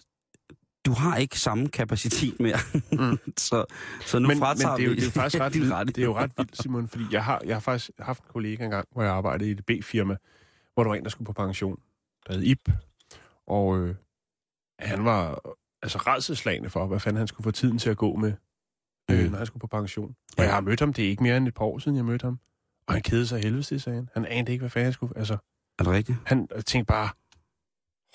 du 0.86 0.92
har 0.92 1.18
ikke 1.18 1.40
samme 1.40 1.68
kapacitet 1.68 2.40
mere. 2.40 2.58
Mm. 2.92 3.18
så, 3.38 3.66
så 4.06 4.20
nu 4.20 4.28
men, 4.28 4.38
fratager 4.38 4.70
men 4.72 4.78
det 4.78 4.84
er 4.86 4.90
jo, 4.90 4.96
det 4.96 5.02
er 5.02 5.06
jo 5.06 5.12
faktisk 5.12 5.42
ret 5.46 5.54
vildt, 5.54 5.96
det 5.96 6.02
er 6.02 6.06
jo 6.06 6.16
ret 6.18 6.32
vildt, 6.38 6.62
Simon, 6.62 6.88
fordi 6.88 7.04
jeg 7.12 7.24
har, 7.26 7.42
jeg 7.46 7.56
har 7.56 7.60
faktisk 7.60 7.92
haft 8.00 8.24
en 8.24 8.30
kollega 8.30 8.64
engang, 8.64 8.88
hvor 8.92 9.04
jeg 9.04 9.12
arbejdede 9.12 9.50
i 9.50 9.52
et 9.52 9.66
B-firma, 9.66 10.18
hvor 10.74 10.84
der 10.84 10.90
var 10.90 10.96
en, 10.96 11.04
der 11.04 11.10
skulle 11.10 11.26
på 11.26 11.34
pension, 11.34 11.80
der 12.28 12.34
hed 12.34 12.42
Ip, 12.44 12.70
og 13.48 13.78
øh, 13.80 13.96
han 14.80 15.06
var 15.06 15.42
altså 15.82 15.98
redselslagende 15.98 16.70
for, 16.70 16.88
hvad 16.88 17.00
fanden 17.00 17.18
han 17.18 17.28
skulle 17.28 17.44
få 17.44 17.52
tiden 17.52 17.78
til 17.78 17.90
at 17.90 17.98
gå 17.98 18.16
med, 18.16 18.34
øh, 19.12 19.24
Mm. 19.26 19.32
når 19.32 19.38
han 19.38 19.46
skulle 19.48 19.62
på 19.62 19.68
pension. 19.68 20.16
Og 20.38 20.44
jeg 20.44 20.54
har 20.54 20.62
mødt 20.62 20.80
ham, 20.80 20.94
det 20.94 21.06
er 21.06 21.10
ikke 21.10 21.24
mere 21.24 21.38
end 21.38 21.48
et 21.48 21.54
par 21.54 21.66
år 21.66 21.80
siden, 21.80 21.96
jeg 21.98 22.06
mødte 22.06 22.24
ham, 22.24 22.40
og 22.88 22.94
han 22.94 23.02
kedede 23.04 23.28
sig 23.28 23.38
af 23.38 23.44
helvede, 23.44 23.80
sagde 23.80 23.96
han. 23.96 24.10
Han 24.14 24.26
anede 24.26 24.52
ikke, 24.52 24.62
hvad 24.62 24.70
fanden 24.70 24.86
han 24.86 24.94
skulle... 24.94 25.18
Altså, 25.18 25.38
Er 25.80 25.84
det 25.84 25.94
rigtigt? 25.94 26.18
han 26.26 26.48
tænkte 26.48 26.86
bare, 26.88 27.10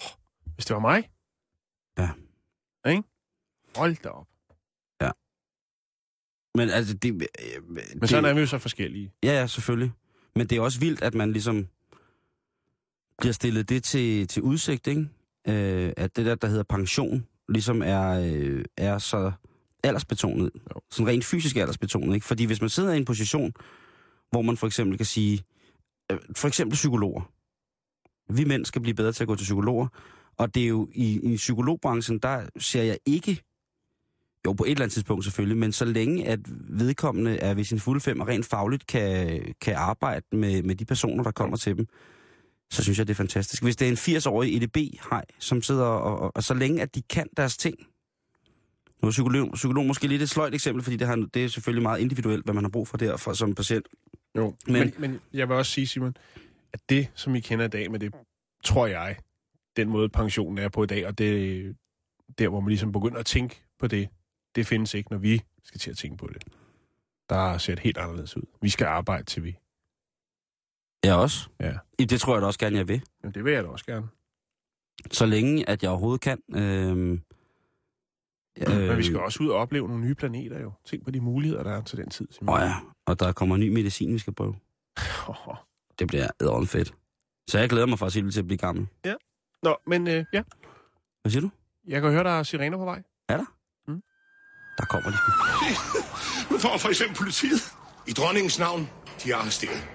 "Åh, 0.04 0.10
hvis 0.54 0.66
det 0.66 0.74
var 0.74 0.80
mig... 0.80 1.10
Ja. 1.98 2.10
Ikke? 2.86 3.02
Hold 3.76 3.96
da 4.02 4.08
op. 4.08 4.26
Men 6.56 6.70
altså, 6.70 6.94
det... 6.94 7.12
øh, 7.12 7.68
Men 7.68 8.00
det, 8.00 8.10
sådan 8.10 8.24
er 8.24 8.34
vi 8.34 8.40
jo 8.40 8.46
så 8.46 8.58
forskellige. 8.58 9.12
Ja, 9.22 9.40
ja, 9.40 9.46
selvfølgelig. 9.46 9.92
Men 10.36 10.46
det 10.46 10.58
er 10.58 10.62
også 10.62 10.80
vildt, 10.80 11.02
at 11.02 11.14
man 11.14 11.32
ligesom 11.32 11.66
bliver 13.18 13.32
stillet 13.32 13.68
det 13.68 13.84
til, 13.84 14.28
til 14.28 14.42
udsigt, 14.42 14.86
ikke? 14.86 15.08
Øh, 15.48 15.92
at 15.96 16.16
det 16.16 16.26
der, 16.26 16.34
der 16.34 16.48
hedder 16.48 16.62
pension, 16.62 17.26
ligesom 17.48 17.82
er, 17.82 18.08
øh, 18.10 18.64
er 18.76 18.98
så 18.98 19.32
aldersbetonet. 19.84 20.50
Jo. 20.54 20.80
Sådan 20.90 21.08
rent 21.08 21.24
fysisk 21.24 21.56
aldersbetonet, 21.56 22.14
ikke? 22.14 22.26
Fordi 22.26 22.44
hvis 22.44 22.60
man 22.60 22.70
sidder 22.70 22.92
i 22.92 22.96
en 22.96 23.04
position, 23.04 23.52
hvor 24.30 24.42
man 24.42 24.56
for 24.56 24.66
eksempel 24.66 24.96
kan 24.96 25.06
sige, 25.06 25.44
øh, 26.12 26.18
for 26.36 26.48
eksempel 26.48 26.74
psykologer. 26.74 27.32
Vi 28.32 28.44
mænd 28.44 28.64
skal 28.64 28.82
blive 28.82 28.94
bedre 28.94 29.12
til 29.12 29.24
at 29.24 29.28
gå 29.28 29.36
til 29.36 29.44
psykologer. 29.44 29.88
Og 30.38 30.54
det 30.54 30.62
er 30.62 30.68
jo 30.68 30.88
i, 30.94 31.32
i 31.32 31.36
psykologbranchen, 31.36 32.18
der 32.18 32.46
ser 32.58 32.82
jeg 32.82 32.98
ikke, 33.06 33.42
jo 34.46 34.52
på 34.52 34.64
et 34.64 34.70
eller 34.70 34.82
andet 34.82 34.92
tidspunkt 34.92 35.24
selvfølgelig, 35.24 35.56
men 35.56 35.72
så 35.72 35.84
længe 35.84 36.26
at 36.28 36.40
vedkommende 36.68 37.36
er 37.38 37.54
ved 37.54 37.64
sin 37.64 37.80
fulde 37.80 38.00
fem 38.00 38.20
og 38.20 38.28
rent 38.28 38.46
fagligt 38.46 38.86
kan, 38.86 39.40
kan 39.60 39.74
arbejde 39.74 40.26
med, 40.32 40.62
med 40.62 40.74
de 40.74 40.84
personer, 40.84 41.22
der 41.24 41.30
kommer 41.30 41.56
til 41.56 41.76
dem, 41.76 41.86
så 42.70 42.82
synes 42.82 42.98
jeg, 42.98 43.06
det 43.06 43.12
er 43.14 43.16
fantastisk. 43.16 43.62
Hvis 43.62 43.76
det 43.76 43.86
er 43.86 43.90
en 43.90 44.16
80-årig 44.16 44.56
EDB-hej, 44.56 45.24
som 45.38 45.62
sidder 45.62 45.84
og, 45.84 46.18
og, 46.20 46.32
og 46.36 46.42
så 46.42 46.54
længe 46.54 46.82
at 46.82 46.94
de 46.94 47.02
kan 47.02 47.26
deres 47.36 47.56
ting, 47.56 47.76
nu 49.02 49.06
er 49.08 49.10
psykolog, 49.10 49.50
psykolog 49.54 49.86
måske 49.86 50.06
lidt 50.06 50.22
et 50.22 50.30
sløjt 50.30 50.54
eksempel, 50.54 50.82
fordi 50.84 50.96
det, 50.96 51.06
har, 51.06 51.28
det 51.34 51.44
er 51.44 51.48
selvfølgelig 51.48 51.82
meget 51.82 52.00
individuelt, 52.00 52.44
hvad 52.44 52.54
man 52.54 52.64
har 52.64 52.68
brug 52.70 52.88
for 52.88 52.96
der 52.96 53.16
for, 53.16 53.32
som 53.32 53.54
patient. 53.54 53.86
Jo, 54.36 54.54
Men- 54.66 54.74
men, 54.74 54.94
men, 54.98 55.20
jeg 55.32 55.48
vil 55.48 55.56
også 55.56 55.72
sige, 55.72 55.86
Simon, 55.86 56.16
at 56.72 56.80
det, 56.88 57.08
som 57.14 57.34
I 57.34 57.40
kender 57.40 57.64
i 57.64 57.68
dag 57.68 57.90
med 57.90 58.00
det, 58.00 58.14
tror 58.64 58.86
jeg, 58.86 59.16
den 59.76 59.88
måde 59.88 60.08
pensionen 60.08 60.58
er 60.58 60.68
på 60.68 60.82
i 60.82 60.86
dag, 60.86 61.06
og 61.06 61.18
det 61.18 61.76
der, 62.38 62.48
hvor 62.48 62.60
man 62.60 62.68
ligesom 62.68 62.92
begynder 62.92 63.18
at 63.18 63.26
tænke 63.26 63.62
på 63.78 63.86
det, 63.86 64.08
det 64.54 64.66
findes 64.66 64.94
ikke, 64.94 65.10
når 65.10 65.18
vi 65.18 65.42
skal 65.64 65.80
til 65.80 65.90
at 65.90 65.96
tænke 65.96 66.16
på 66.16 66.26
det. 66.26 66.44
Der 67.28 67.58
ser 67.58 67.74
det 67.74 67.82
helt 67.84 67.98
anderledes 67.98 68.36
ud. 68.36 68.42
Vi 68.62 68.68
skal 68.68 68.86
arbejde 68.86 69.24
til 69.24 69.44
vi. 69.44 69.56
Jeg 71.04 71.14
også. 71.14 71.48
Ja. 71.60 71.78
Det 71.98 72.20
tror 72.20 72.34
jeg 72.34 72.42
da 72.42 72.46
også 72.46 72.58
gerne, 72.58 72.76
jeg 72.76 72.88
vil. 72.88 73.02
Men 73.22 73.32
det 73.32 73.44
vil 73.44 73.52
jeg 73.52 73.64
da 73.64 73.68
også 73.68 73.86
gerne. 73.86 74.08
Så 75.10 75.26
længe, 75.26 75.68
at 75.68 75.82
jeg 75.82 75.90
overhovedet 75.90 76.20
kan. 76.20 76.42
Øh, 76.54 77.18
Øh, 78.60 78.88
Men 78.88 78.98
vi 78.98 79.02
skal 79.02 79.20
også 79.20 79.42
ud 79.42 79.48
og 79.48 79.56
opleve 79.56 79.88
nogle 79.88 80.04
nye 80.04 80.14
planeter 80.14 80.60
jo. 80.60 80.72
Tænk 80.84 81.04
på 81.04 81.10
de 81.10 81.20
muligheder, 81.20 81.62
der 81.62 81.70
er 81.70 81.82
til 81.82 81.98
den 81.98 82.10
tid. 82.10 82.28
Åh 82.42 82.58
ja, 82.60 82.74
og 83.06 83.20
der 83.20 83.32
kommer 83.32 83.56
ny 83.56 83.68
medicin, 83.68 84.12
vi 84.12 84.18
skal 84.18 84.34
prøve. 84.34 84.56
Det 85.98 86.08
bliver 86.08 86.28
æderen 86.40 86.66
fedt. 86.66 86.94
Så 87.48 87.58
jeg 87.58 87.68
glæder 87.68 87.86
mig 87.86 87.98
faktisk 87.98 88.22
helt 88.22 88.32
til 88.32 88.40
at 88.40 88.46
blive 88.46 88.58
gammel. 88.58 88.86
Nå, 89.66 89.76
men 89.86 90.08
øh, 90.08 90.24
ja, 90.32 90.42
Hvad 91.22 91.30
siger 91.30 91.40
du? 91.40 91.50
jeg 91.88 92.02
kan 92.02 92.10
høre, 92.10 92.24
der 92.24 92.30
er 92.30 92.42
sirener 92.42 92.78
på 92.78 92.84
vej. 92.84 93.02
Der 94.78 94.84
kommer 94.84 95.10
de. 95.10 95.16
Nu 96.50 96.58
får 96.64 96.78
for 96.78 96.88
eksempel 96.88 97.16
politiet. 97.16 97.60
I 98.08 98.12
dronningens 98.12 98.58
navn, 98.58 98.88
de 99.24 99.32
er 99.32 99.36
arresteret. 99.36 99.88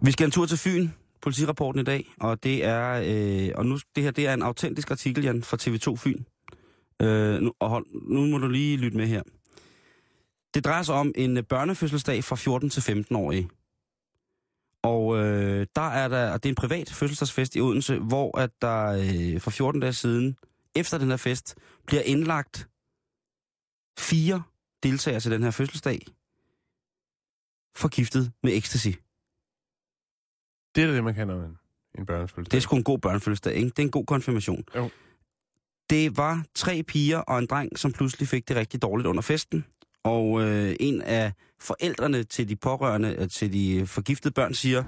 Vi 0.00 0.12
skal 0.12 0.24
en 0.24 0.30
tur 0.30 0.46
til 0.46 0.58
Fyn, 0.58 0.88
politirapporten 1.22 1.80
i 1.80 1.84
dag, 1.84 2.14
og 2.20 2.44
det 2.44 2.64
er, 2.64 3.02
øh, 3.06 3.50
og 3.54 3.66
nu, 3.66 3.78
det 3.96 4.04
her 4.04 4.10
det 4.10 4.26
er 4.26 4.34
en 4.34 4.42
autentisk 4.42 4.90
artikel, 4.90 5.24
Jan, 5.24 5.42
fra 5.42 5.56
TV2 5.56 5.96
Fyn. 5.96 6.22
Øh, 7.02 7.40
nu, 7.40 7.52
og 7.60 7.68
hold, 7.68 7.86
nu 8.08 8.26
må 8.26 8.38
du 8.38 8.48
lige 8.48 8.76
lytte 8.76 8.96
med 8.96 9.06
her. 9.06 9.22
Det 10.54 10.64
drejer 10.64 10.82
sig 10.82 10.94
om 10.94 11.12
en 11.14 11.36
øh, 11.36 11.42
børnefødselsdag 11.42 12.24
fra 12.24 12.36
14 12.36 12.70
til 12.70 12.82
15 12.82 13.16
årige. 13.16 13.48
Og 14.82 15.18
øh, 15.18 15.66
der 15.76 15.88
er 15.90 16.08
der, 16.08 16.32
og 16.32 16.42
det 16.42 16.48
er 16.48 16.52
en 16.52 16.54
privat 16.54 16.90
fødselsdagsfest 16.90 17.56
i 17.56 17.60
Odense, 17.60 17.98
hvor 17.98 18.38
at 18.38 18.50
der 18.62 18.86
øh, 19.34 19.40
for 19.40 19.50
14 19.50 19.80
dage 19.80 19.92
siden, 19.92 20.36
efter 20.74 20.98
den 20.98 21.08
her 21.08 21.16
fest, 21.16 21.54
bliver 21.86 22.02
indlagt 22.02 22.68
fire 23.98 24.42
deltagere 24.82 25.20
til 25.20 25.30
den 25.30 25.42
her 25.42 25.50
fødselsdag, 25.50 26.06
forgiftet 27.76 28.32
med 28.42 28.52
ecstasy. 28.56 28.88
Det 30.74 30.82
er 30.82 30.86
da 30.86 30.94
det, 30.94 31.04
man 31.04 31.14
kalder 31.14 31.44
en, 31.44 31.58
en 31.98 32.06
børnefødselsdag. 32.06 32.50
Det 32.50 32.56
er 32.56 32.60
sgu 32.60 32.76
en 32.76 32.84
god 32.84 32.98
børnefødselsdag, 32.98 33.54
ikke? 33.54 33.70
Det 33.70 33.78
er 33.78 33.82
en 33.82 33.90
god 33.90 34.06
konfirmation. 34.06 34.64
Jo. 34.76 34.90
Det 35.90 36.16
var 36.16 36.44
tre 36.54 36.82
piger 36.82 37.18
og 37.18 37.38
en 37.38 37.46
dreng, 37.46 37.78
som 37.78 37.92
pludselig 37.92 38.28
fik 38.28 38.48
det 38.48 38.56
rigtig 38.56 38.82
dårligt 38.82 39.06
under 39.06 39.22
festen. 39.22 39.64
Og 40.04 40.42
øh, 40.42 40.76
en 40.80 41.02
af 41.02 41.32
forældrene 41.60 42.24
til 42.24 42.48
de 42.48 42.56
pårørende, 42.56 43.16
øh, 43.18 43.28
til 43.28 43.52
de 43.52 43.86
forgiftede 43.86 44.34
børn, 44.34 44.54
siger, 44.54 44.84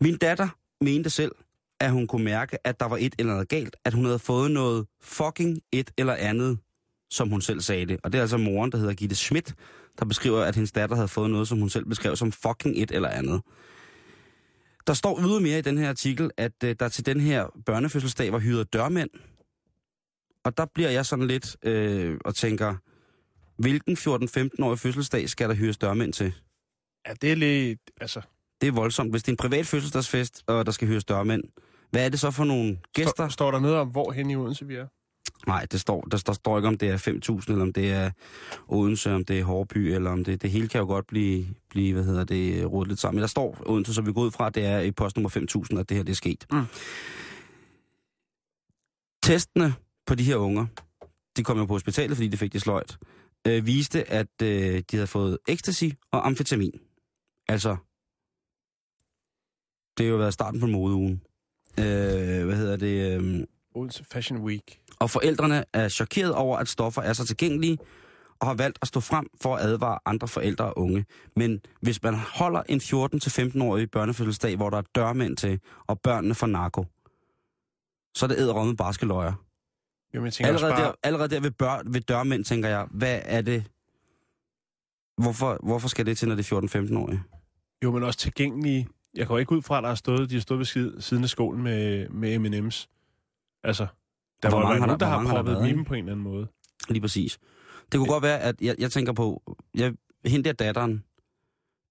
min 0.00 0.16
datter 0.16 0.48
mente 0.80 1.10
selv, 1.10 1.32
at 1.80 1.90
hun 1.90 2.06
kunne 2.06 2.24
mærke, 2.24 2.66
at 2.66 2.80
der 2.80 2.86
var 2.86 2.96
et 2.96 3.14
eller 3.18 3.32
andet 3.32 3.48
galt, 3.48 3.76
at 3.84 3.94
hun 3.94 4.04
havde 4.04 4.18
fået 4.18 4.50
noget 4.50 4.86
fucking 5.02 5.60
et 5.72 5.90
eller 5.98 6.14
andet, 6.14 6.58
som 7.10 7.28
hun 7.28 7.40
selv 7.40 7.60
sagde 7.60 7.86
det. 7.86 7.98
Og 8.04 8.12
det 8.12 8.18
er 8.18 8.22
altså 8.22 8.36
moren, 8.36 8.72
der 8.72 8.78
hedder 8.78 8.94
Gitte 8.94 9.16
Schmidt, 9.16 9.54
der 9.98 10.04
beskriver, 10.04 10.42
at 10.42 10.54
hendes 10.54 10.72
datter 10.72 10.96
havde 10.96 11.08
fået 11.08 11.30
noget, 11.30 11.48
som 11.48 11.58
hun 11.58 11.70
selv 11.70 11.84
beskrev 11.84 12.16
som 12.16 12.32
fucking 12.32 12.82
et 12.82 12.90
eller 12.90 13.08
andet. 13.08 13.42
Der 14.86 14.94
står 14.94 15.20
ydermere 15.20 15.58
i 15.58 15.62
den 15.62 15.78
her 15.78 15.88
artikel, 15.88 16.30
at 16.36 16.52
øh, 16.64 16.76
der 16.80 16.88
til 16.88 17.06
den 17.06 17.20
her 17.20 17.46
børnefødselsdag 17.66 18.32
var 18.32 18.38
hyret 18.38 18.72
dørmænd. 18.72 19.10
Og 20.44 20.56
der 20.56 20.66
bliver 20.74 20.90
jeg 20.90 21.06
sådan 21.06 21.26
lidt 21.26 21.56
øh, 21.62 22.18
og 22.24 22.34
tænker, 22.34 22.74
hvilken 23.58 23.96
14-15-årig 23.96 24.78
fødselsdag 24.78 25.28
skal 25.28 25.48
der 25.48 25.54
hyres 25.54 25.78
dørmænd 25.78 26.12
til? 26.12 26.34
Ja, 27.06 27.12
det 27.22 27.32
er 27.32 27.36
lidt... 27.36 27.80
Altså, 28.00 28.20
Det 28.60 28.66
er 28.66 28.72
voldsomt. 28.72 29.10
Hvis 29.10 29.22
det 29.22 29.28
er 29.28 29.32
en 29.32 29.36
privat 29.36 29.66
fødselsdagsfest, 29.66 30.44
og 30.46 30.66
der 30.66 30.72
skal 30.72 30.88
hyres 30.88 31.04
dørmænd, 31.04 31.42
hvad 31.90 32.04
er 32.04 32.08
det 32.08 32.20
så 32.20 32.30
for 32.30 32.44
nogle 32.44 32.78
gæster? 32.94 33.12
står, 33.12 33.28
står 33.28 33.50
der 33.50 33.60
noget 33.60 33.76
om, 33.76 33.88
hvor 33.88 34.12
hen 34.12 34.30
i 34.30 34.36
Odense 34.36 34.66
vi 34.66 34.74
er? 34.74 34.86
Nej, 35.46 35.66
det 35.72 35.80
står, 35.80 36.00
der, 36.00 36.22
der 36.26 36.32
står 36.32 36.58
ikke, 36.58 36.68
om 36.68 36.78
det 36.78 36.88
er 36.88 36.96
5.000, 37.40 37.52
eller 37.52 37.62
om 37.62 37.72
det 37.72 37.92
er 37.92 38.10
Odense, 38.68 39.12
om 39.12 39.24
det 39.24 39.38
er 39.38 39.44
Hårby, 39.44 39.76
eller 39.76 40.10
om 40.10 40.24
det... 40.24 40.42
Det 40.42 40.50
hele 40.50 40.68
kan 40.68 40.78
jo 40.80 40.86
godt 40.86 41.06
blive, 41.06 41.46
blive 41.70 41.92
hvad 41.92 42.04
hedder 42.04 42.24
det, 42.24 42.72
rodet 42.72 42.88
lidt 42.88 43.00
sammen. 43.00 43.16
Men 43.16 43.20
der 43.20 43.26
står 43.26 43.62
Odense, 43.66 43.94
så 43.94 44.02
vi 44.02 44.12
går 44.12 44.20
ud 44.20 44.30
fra, 44.30 44.46
at 44.46 44.54
det 44.54 44.64
er 44.64 44.80
i 44.80 44.90
postnummer 44.90 45.30
5.000, 45.70 45.78
at 45.78 45.88
det 45.88 45.96
her 45.96 46.04
det 46.04 46.12
er 46.12 46.16
sket. 46.16 46.46
Mm. 46.52 46.64
Testene 49.22 49.74
på 50.06 50.14
de 50.14 50.24
her 50.24 50.36
unger, 50.36 50.66
de 51.36 51.44
kom 51.44 51.58
jo 51.58 51.66
på 51.66 51.74
hospitalet, 51.74 52.16
fordi 52.16 52.28
de 52.28 52.36
fik 52.36 52.52
det 52.52 52.60
sløjt, 52.60 52.98
øh, 53.46 53.66
viste, 53.66 54.10
at 54.10 54.42
øh, 54.42 54.82
de 54.90 54.96
havde 54.96 55.06
fået 55.06 55.38
ecstasy 55.48 55.84
og 56.12 56.26
amfetamin. 56.26 56.80
Altså, 57.48 57.76
det 59.98 60.06
har 60.06 60.10
jo 60.10 60.16
været 60.16 60.34
starten 60.34 60.60
på 60.60 60.66
modeugen. 60.66 61.22
Øh, 61.78 62.44
hvad 62.46 62.56
hedder 62.56 62.76
det? 62.76 63.20
Øh, 63.20 63.44
Odense 63.74 64.04
Fashion 64.04 64.40
Week. 64.40 64.80
og 65.00 65.10
forældrene 65.10 65.64
er 65.72 65.88
chokeret 65.88 66.34
over, 66.34 66.58
at 66.58 66.68
stoffer 66.68 67.02
er 67.02 67.12
så 67.12 67.26
tilgængelige, 67.26 67.78
og 68.40 68.46
har 68.46 68.54
valgt 68.54 68.78
at 68.82 68.88
stå 68.88 69.00
frem 69.00 69.26
for 69.42 69.56
at 69.56 69.62
advare 69.64 69.98
andre 70.04 70.28
forældre 70.28 70.64
og 70.64 70.78
unge. 70.78 71.04
Men 71.36 71.60
hvis 71.82 72.02
man 72.02 72.14
holder 72.14 72.62
en 72.68 72.80
14-15-årig 72.80 73.90
børnefødselsdag, 73.90 74.56
hvor 74.56 74.70
der 74.70 74.78
er 74.78 74.82
dørmænd 74.94 75.36
til, 75.36 75.60
og 75.86 76.00
børnene 76.00 76.34
får 76.34 76.46
narko, 76.46 76.84
så 78.14 78.26
er 78.26 78.28
det 78.28 78.38
æderrømme 78.38 78.76
barske 78.76 79.06
løjer. 79.06 79.47
Jo, 80.14 80.20
men 80.20 80.32
jeg 80.40 80.46
Allerede, 80.46 80.72
bare, 80.72 80.82
der, 80.84 80.92
allerede 81.02 81.34
der 81.34 81.40
ved, 81.40 81.50
bør, 81.50 81.82
ved 81.86 82.00
dørmænd 82.00 82.44
tænker 82.44 82.68
jeg, 82.68 82.86
hvad 82.90 83.20
er 83.24 83.40
det? 83.42 83.64
Hvorfor, 85.22 85.58
hvorfor 85.62 85.88
skal 85.88 86.06
det 86.06 86.18
til, 86.18 86.28
når 86.28 86.34
det 86.34 86.52
er 86.52 86.60
14-15-årige? 86.60 87.22
jo, 87.84 87.92
men 87.92 88.02
også 88.02 88.18
tilgængelige. 88.18 88.88
Jeg 89.14 89.26
går 89.26 89.38
ikke 89.38 89.52
ud 89.52 89.62
fra, 89.62 89.76
at 89.78 89.82
der 89.82 89.88
har 89.88 89.94
stået, 89.94 90.30
de 90.30 90.34
har 90.34 90.40
stået 90.40 90.58
ved 90.58 90.64
side, 90.66 91.02
siden 91.02 91.22
af 91.24 91.28
skålen 91.30 91.62
med, 91.62 92.08
med 92.08 92.38
M&M's. 92.38 92.86
Altså, 93.64 93.86
der 94.42 94.48
Hvor 94.48 94.58
må 94.58 94.64
mange 94.64 94.68
være 94.74 94.80
har 94.80 94.86
nogen, 94.86 95.00
der- 95.00 95.06
der 95.06 95.06
har 95.06 95.34
proppet 95.34 95.70
dem 95.76 95.84
på 95.84 95.94
en 95.94 95.98
eller 95.98 96.12
anden 96.12 96.24
måde. 96.24 96.46
Lige 96.88 97.00
præcis. 97.00 97.38
Det 97.92 97.98
kunne 97.98 98.08
godt 98.08 98.22
være, 98.22 98.38
at 98.40 98.60
jeg, 98.60 98.74
jeg 98.78 98.90
tænker 98.92 99.12
på, 99.12 99.56
jeg, 99.74 99.94
hende 100.26 100.44
der 100.44 100.52
datteren, 100.52 101.04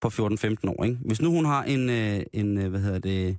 på 0.01 0.08
14-15 0.08 0.56
år, 0.67 0.84
ikke? 0.84 0.97
Hvis 1.06 1.21
nu 1.21 1.32
hun 1.32 1.45
har 1.45 1.63
en, 1.63 1.89
øh, 1.89 2.21
en 2.34 2.58
øh, 2.58 2.69
hvad 2.69 2.80
hedder 2.80 2.99
det, 2.99 3.38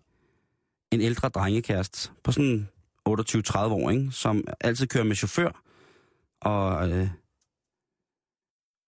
en 0.92 1.00
ældre 1.00 1.28
drengekæreste 1.28 2.10
på 2.24 2.32
sådan 2.32 2.68
28-30 3.08 3.58
år, 3.58 3.90
ikke? 3.90 4.08
Som 4.12 4.44
altid 4.60 4.86
kører 4.86 5.04
med 5.04 5.16
chauffør, 5.16 5.62
og 6.40 6.90
øh, 6.90 7.08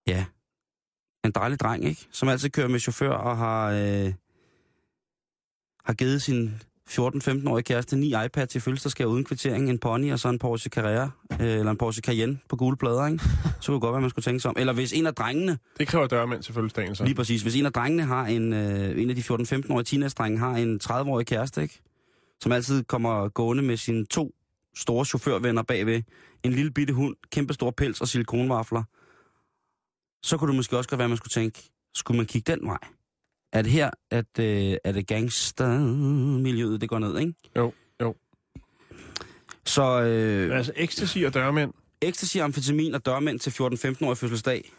ja, 0.07 0.25
en 1.25 1.31
dejlig 1.31 1.59
dreng, 1.59 1.85
ikke? 1.85 2.07
Som 2.11 2.29
altid 2.29 2.49
kører 2.49 2.67
med 2.67 2.79
chauffør 2.79 3.11
og 3.11 3.37
har, 3.37 3.71
øh, 3.71 4.13
har 5.85 5.93
givet 5.93 6.21
sin 6.21 6.61
14-15-årige 6.89 7.63
kæreste 7.63 7.95
ni 7.95 8.13
iPad 8.25 8.47
til 8.47 8.61
fødselsdagsgave 8.61 9.09
uden 9.09 9.23
kvittering, 9.25 9.69
en 9.69 9.79
pony 9.79 10.11
og 10.11 10.19
så 10.19 10.29
en 10.29 10.39
Porsche 10.39 10.69
Carrera, 10.69 11.09
øh, 11.31 11.39
eller 11.47 11.71
en 11.71 11.77
Porsche 11.77 12.01
Cayenne 12.01 12.39
på 12.49 12.55
gule 12.55 12.77
plader, 12.77 13.07
ikke? 13.07 13.23
Så 13.61 13.65
kunne 13.67 13.75
det 13.75 13.81
godt 13.81 13.93
være, 13.93 14.01
man 14.01 14.09
skulle 14.09 14.23
tænke 14.23 14.39
sig 14.39 14.49
om. 14.49 14.55
Eller 14.59 14.73
hvis 14.73 14.93
en 14.93 15.05
af 15.07 15.15
drengene, 15.15 15.57
Det 15.77 15.87
kræver 15.87 16.07
dørmænd 16.07 16.43
til 16.43 16.53
fødselsdagen, 16.53 16.95
så. 16.95 17.03
lige 17.03 17.15
præcis, 17.15 17.41
hvis 17.41 17.55
en 17.55 17.65
af 17.65 17.73
drengene 17.73 18.03
har 18.03 18.25
en, 18.25 18.53
øh, 18.53 19.01
en 19.01 19.09
af 19.09 19.15
de 19.15 19.21
14-15-årige 19.21 19.83
teenage-drenge 19.83 20.37
har 20.39 20.51
en 20.55 20.79
30-årig 20.83 21.25
kæreste, 21.27 21.61
ikke? 21.61 21.81
Som 22.41 22.51
altid 22.51 22.83
kommer 22.83 23.29
gående 23.29 23.63
med 23.63 23.77
sine 23.77 24.05
to 24.05 24.35
store 24.75 25.05
chaufførvenner 25.05 25.61
bagved, 25.63 26.01
en 26.43 26.51
lille 26.53 26.71
bitte 26.71 26.93
hund, 26.93 27.15
kæmpe 27.31 27.53
stor 27.53 27.71
pels 27.71 28.01
og 28.01 28.07
silikonvafler, 28.07 28.83
så 30.23 30.37
kunne 30.37 30.47
det 30.47 30.55
måske 30.55 30.77
også 30.77 30.89
godt 30.89 30.97
være, 30.97 31.05
at 31.05 31.09
man 31.09 31.17
skulle 31.17 31.31
tænke, 31.31 31.71
skulle 31.95 32.17
man 32.17 32.25
kigge 32.25 32.51
den 32.51 32.67
vej? 32.67 32.77
Er 33.53 33.61
det 33.61 33.71
her, 33.71 33.89
at 34.11 34.39
øh, 34.39 34.77
er 34.83 34.91
det 34.91 35.07
gangstermiljøet, 35.07 36.81
det 36.81 36.89
går 36.89 36.99
ned, 36.99 37.19
ikke? 37.19 37.33
Jo, 37.57 37.73
jo. 38.01 38.15
Så 39.65 40.01
øh, 40.01 40.57
Altså 40.57 40.71
ecstasy 40.75 41.17
og 41.17 41.33
dørmænd. 41.33 41.73
ecstasy, 42.01 42.37
amfetamin 42.37 42.95
og 42.95 43.05
dørmænd 43.05 43.39
til 43.39 43.49
14-15-årig 43.51 44.17
fødselsdag, 44.17 44.71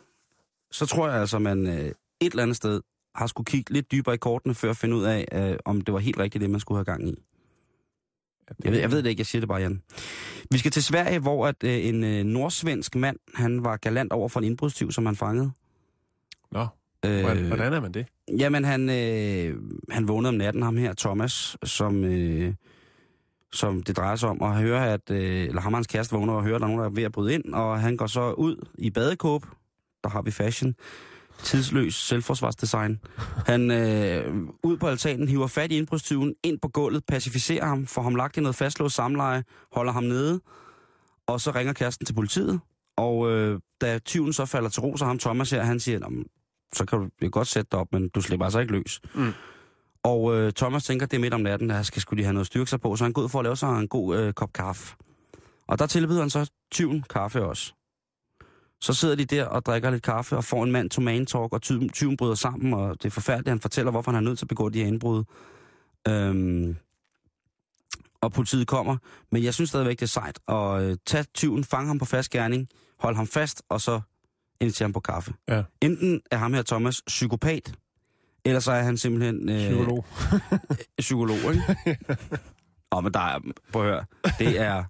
så 0.71 0.87
tror 0.87 1.09
jeg 1.09 1.21
altså, 1.21 1.39
man 1.39 1.67
øh, 1.67 1.75
et 1.75 1.95
eller 2.21 2.43
andet 2.43 2.57
sted 2.57 2.81
har 3.15 3.27
skulle 3.27 3.45
kigge 3.45 3.73
lidt 3.73 3.93
dybere 3.93 4.15
i 4.15 4.19
kortene, 4.19 4.55
før 4.55 4.71
at 4.71 4.77
finde 4.77 4.97
ud 4.97 5.05
af, 5.05 5.29
øh, 5.33 5.59
om 5.65 5.81
det 5.81 5.95
var 5.95 6.01
helt 6.01 6.19
rigtigt, 6.19 6.43
det 6.43 6.51
man 6.51 6.61
skulle 6.61 6.79
have 6.79 6.85
gang 6.85 7.09
i. 7.09 7.15
Jeg 8.65 8.73
ved, 8.73 8.81
jeg 8.81 8.91
ved 8.91 9.03
det 9.03 9.11
ikke, 9.11 9.21
jeg 9.21 9.27
siger 9.27 9.41
det 9.41 9.49
bare, 9.49 9.61
Jan. 9.61 9.83
Vi 10.51 10.59
skal 10.59 10.71
til 10.71 10.83
Sverige, 10.83 11.19
hvor 11.19 11.47
at, 11.47 11.65
øh, 11.65 11.87
en 11.87 12.05
øh, 12.05 12.25
nordsvensk 12.25 12.95
mand, 12.97 13.17
han 13.35 13.65
var 13.65 13.77
galant 13.77 14.13
over 14.13 14.29
for 14.29 14.41
en 14.41 14.47
indbrudstyv, 14.47 14.93
som 14.93 15.07
han 15.07 15.17
fangede. 15.17 15.51
Nå, 16.53 16.67
Øh, 17.07 17.21
hvordan, 17.21 17.47
hvordan 17.47 17.73
er 17.73 17.81
man 17.81 17.93
det? 17.93 18.07
Jamen, 18.39 18.65
han, 18.65 18.91
øh, 18.91 19.57
han 19.91 20.09
vågnede 20.09 20.29
om 20.29 20.35
natten, 20.35 20.63
ham 20.63 20.77
her, 20.77 20.95
Thomas, 20.99 21.57
som, 21.65 22.05
øh, 22.05 22.55
som 23.53 23.83
det 23.83 23.97
drejer 23.97 24.17
sig 24.17 24.29
om, 24.29 24.43
at 24.43 24.57
høre, 24.57 24.93
at, 24.93 25.11
øh, 25.11 25.45
eller 25.45 25.61
ham 25.61 25.73
og 25.73 25.79
hans 25.79 25.87
kæreste 25.87 26.15
vågner 26.17 26.33
og 26.33 26.43
hører, 26.43 26.55
at 26.55 26.61
der 26.61 26.67
er 26.67 26.71
nogen, 26.71 26.83
der 26.83 26.91
er 26.91 26.95
ved 26.95 27.03
at 27.03 27.13
bryde 27.13 27.35
ind, 27.35 27.55
og 27.55 27.81
han 27.81 27.97
går 27.97 28.07
så 28.07 28.33
ud 28.33 28.69
i 28.79 28.91
badekåb, 28.91 29.47
der 30.05 30.11
har 30.11 30.23
vi 30.23 30.31
fashion, 30.31 30.75
tidsløs 31.39 31.95
selvforsvarsdesign. 31.95 33.01
Han 33.47 33.71
øh, 33.71 34.35
ud 34.63 34.77
på 34.77 34.87
altanen, 34.87 35.29
hiver 35.29 35.47
fat 35.47 35.73
i 35.73 35.77
indbrudstyven, 35.77 36.35
ind 36.43 36.59
på 36.63 36.69
gulvet, 36.69 37.05
pacificerer 37.09 37.67
ham, 37.67 37.87
får 37.87 38.03
ham 38.03 38.15
lagt 38.15 38.37
i 38.37 38.41
noget 38.41 38.57
fastlåst 38.57 38.95
samleje, 38.95 39.45
holder 39.73 39.93
ham 39.93 40.05
nede, 40.05 40.41
og 41.27 41.41
så 41.41 41.51
ringer 41.51 41.73
kæresten 41.73 42.07
til 42.07 42.15
politiet, 42.15 42.61
og 42.97 43.31
øh, 43.31 43.61
da 43.81 43.99
tyven 43.99 44.33
så 44.33 44.47
falder 44.47 44.69
til 44.69 44.81
ro, 44.83 44.97
så 44.97 45.05
ham 45.05 45.19
Thomas 45.19 45.51
her, 45.51 45.63
han 45.63 45.81
siger, 45.81 45.99
"Nå, 45.99 46.09
men 46.09 46.27
så 46.75 46.85
kan 46.85 47.11
du 47.23 47.29
godt 47.29 47.49
sætte 47.49 47.69
dig 47.73 47.81
op, 47.81 47.93
men 47.93 48.09
du 48.09 48.21
slipper 48.21 48.47
altså 48.47 48.59
ikke 48.61 48.73
løs. 48.73 49.01
Mm. 49.15 49.33
Og 50.05 50.37
øh, 50.37 50.53
Thomas 50.53 50.85
tænker, 50.85 51.07
det 51.07 51.17
er 51.17 51.21
midt 51.21 51.35
om 51.35 51.41
natten, 51.41 51.71
der 51.71 51.83
skal 51.83 52.03
skulle 52.03 52.19
de 52.19 52.25
have 52.25 52.33
noget 52.35 52.47
styrke 52.47 52.71
sig 52.71 52.81
på, 52.81 52.97
så 52.97 53.05
han 53.05 53.13
går 53.13 53.23
ud 53.23 53.29
for 53.29 53.39
at 53.39 53.45
lave 53.45 53.57
sig 53.57 53.69
en 53.81 53.89
god 53.89 54.17
øh, 54.19 54.33
kop 54.33 54.53
kaffe. 54.53 54.97
Og 55.69 55.79
der 55.79 55.87
tilbyder 55.87 56.21
han 56.21 56.31
så 56.31 56.51
tyven 56.73 57.05
kaffe 57.11 57.45
også. 57.45 57.75
Så 58.83 58.95
sidder 58.95 59.15
de 59.15 59.25
der 59.25 59.45
og 59.45 59.67
drikker 59.67 59.91
lidt 59.91 60.03
kaffe 60.03 60.37
og 60.37 60.45
får 60.45 60.65
en 60.65 60.73
mand 60.73 60.91
to 60.91 61.01
man 61.01 61.27
talk, 61.27 61.53
og 61.53 61.63
tyven, 61.63 61.89
tyven 61.89 62.17
bryder 62.17 62.35
sammen, 62.35 62.75
og 62.75 63.03
det 63.03 63.05
er 63.05 63.11
forfærdeligt. 63.11 63.49
Han 63.49 63.61
fortæller, 63.61 63.91
hvorfor 63.91 64.11
han 64.11 64.25
er 64.25 64.29
nødt 64.29 64.39
til 64.39 64.45
at 64.45 64.49
begå 64.49 64.69
de 64.69 64.79
her 64.79 64.87
indbrud. 64.87 65.25
Øhm, 66.09 66.77
og 68.21 68.33
politiet 68.33 68.67
kommer. 68.67 68.97
Men 69.33 69.45
jeg 69.45 69.55
synes 69.55 69.71
stadigvæk, 69.71 70.01
det 70.01 70.03
er 70.03 70.07
sejt 70.07 70.39
at 70.49 70.83
øh, 70.83 70.97
tage 71.07 71.25
tyven, 71.35 71.65
fange 71.65 71.87
ham 71.87 71.99
på 71.99 72.05
fast 72.05 72.31
gerning, 72.31 72.69
holde 72.99 73.17
ham 73.17 73.27
fast, 73.27 73.63
og 73.69 73.81
så 73.81 74.01
invitere 74.61 74.87
ham 74.87 74.93
på 74.93 75.01
kaffe. 75.01 75.35
Ja. 75.49 75.63
Enten 75.81 76.21
er 76.31 76.37
ham 76.37 76.55
her 76.55 76.63
Thomas 76.63 77.03
psykopat, 77.07 77.75
eller 78.45 78.61
så 78.61 78.73
er 78.73 78.83
han 78.83 78.97
simpelthen... 78.97 79.49
Øh, 79.49 79.57
Psykolog. 79.59 80.07
psykolog, 80.99 81.37
ikke? 81.37 81.99
Åh, 82.93 83.05
men 83.05 83.15
der 83.15 83.21
er, 83.21 83.39
prøv 83.73 83.83
at 83.83 83.89
høre, 83.89 84.05
det 84.39 84.61
er 84.61 84.85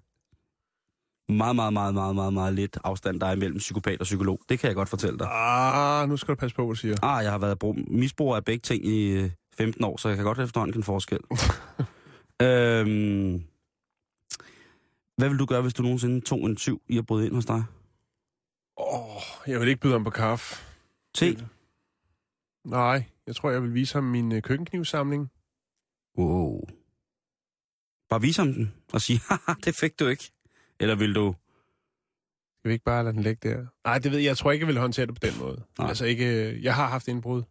meget, 1.29 1.55
meget, 1.55 1.73
meget, 1.73 1.93
meget, 1.93 2.15
meget, 2.15 2.33
meget 2.33 2.53
lidt 2.53 2.77
afstand, 2.83 3.19
der 3.19 3.27
er 3.27 3.31
imellem 3.31 3.57
psykopat 3.57 3.99
og 3.99 4.03
psykolog. 4.03 4.39
Det 4.49 4.59
kan 4.59 4.67
jeg 4.67 4.75
godt 4.75 4.89
fortælle 4.89 5.19
dig. 5.19 5.27
Ah, 5.31 6.09
nu 6.09 6.17
skal 6.17 6.31
du 6.31 6.39
passe 6.39 6.55
på, 6.55 6.65
hvad 6.65 6.75
du 6.75 6.79
siger. 6.79 6.95
Ah, 7.03 7.23
jeg 7.23 7.31
har 7.31 7.37
været 7.37 7.59
brug, 7.59 7.75
misbruger 7.87 8.35
af 8.35 8.45
begge 8.45 8.61
ting 8.61 8.85
i 8.85 9.07
øh, 9.11 9.29
15 9.57 9.83
år, 9.83 9.97
så 9.97 10.07
jeg 10.07 10.17
kan 10.17 10.25
godt 10.25 10.39
efterhånden 10.39 10.73
kende 10.73 10.85
forskel. 10.85 11.19
øhm, 12.47 13.43
hvad 15.17 15.29
vil 15.29 15.39
du 15.39 15.45
gøre, 15.45 15.61
hvis 15.61 15.73
du 15.73 15.83
nogensinde 15.83 16.21
tog 16.21 16.39
en 16.45 16.55
tyv 16.55 16.81
i 16.87 16.97
at 16.97 17.05
bryde 17.05 17.25
ind 17.25 17.35
hos 17.35 17.45
dig? 17.45 17.63
Åh, 18.77 19.15
oh, 19.15 19.21
jeg 19.47 19.59
vil 19.59 19.67
ikke 19.67 19.81
byde 19.81 19.93
ham 19.93 20.03
på 20.03 20.09
kaffe. 20.09 20.55
Te? 21.13 21.47
Nej, 22.65 23.03
jeg 23.27 23.35
tror, 23.35 23.51
jeg 23.51 23.63
vil 23.63 23.73
vise 23.73 23.93
ham 23.93 24.03
min 24.03 24.31
øh, 24.31 24.41
køkkenknivsamling. 24.41 25.31
Wow. 26.17 26.61
Bare 28.09 28.21
vise 28.21 28.41
ham 28.41 28.53
den 28.53 28.73
og 28.93 29.01
sige, 29.01 29.19
haha, 29.29 29.53
det 29.65 29.75
fik 29.75 29.99
du 29.99 30.07
ikke. 30.07 30.32
Eller 30.83 30.95
vil 30.95 31.15
du... 31.15 31.35
Skal 32.59 32.69
vi 32.69 32.73
ikke 32.73 32.85
bare 32.85 33.03
lade 33.03 33.15
den 33.15 33.23
ligge 33.23 33.49
der? 33.49 33.65
Nej, 33.85 33.97
det 33.99 34.11
ved 34.11 34.19
jeg. 34.19 34.25
Jeg 34.27 34.37
tror 34.37 34.51
ikke, 34.51 34.63
jeg 34.63 34.67
vil 34.67 34.77
håndtere 34.81 35.05
det 35.05 35.15
på 35.15 35.27
den 35.27 35.33
måde. 35.39 35.61
Nej. 35.79 35.87
Altså 35.87 36.05
ikke... 36.05 36.49
øh, 36.51 36.63
Jeg 36.63 36.75
har 36.75 36.87
haft 36.87 37.07
indbrud. 37.07 37.43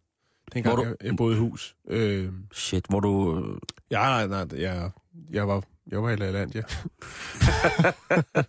Dengang 0.53 0.75
Hvor 0.75 0.83
du- 0.83 0.89
jeg, 0.89 1.07
jeg 1.07 1.15
boede 1.17 1.35
i 1.35 1.39
hus. 1.39 1.75
Øh, 1.87 2.29
Shit, 2.53 2.85
hvor 2.89 2.99
du... 2.99 3.43
ja, 3.91 3.97
nej, 3.99 4.27
nej, 4.27 4.61
jeg, 4.61 4.91
jeg 5.31 5.47
var... 5.47 5.63
Jeg 5.87 6.03
var 6.03 6.09
i 6.09 6.15
land, 6.15 6.55
ja. 6.55 6.61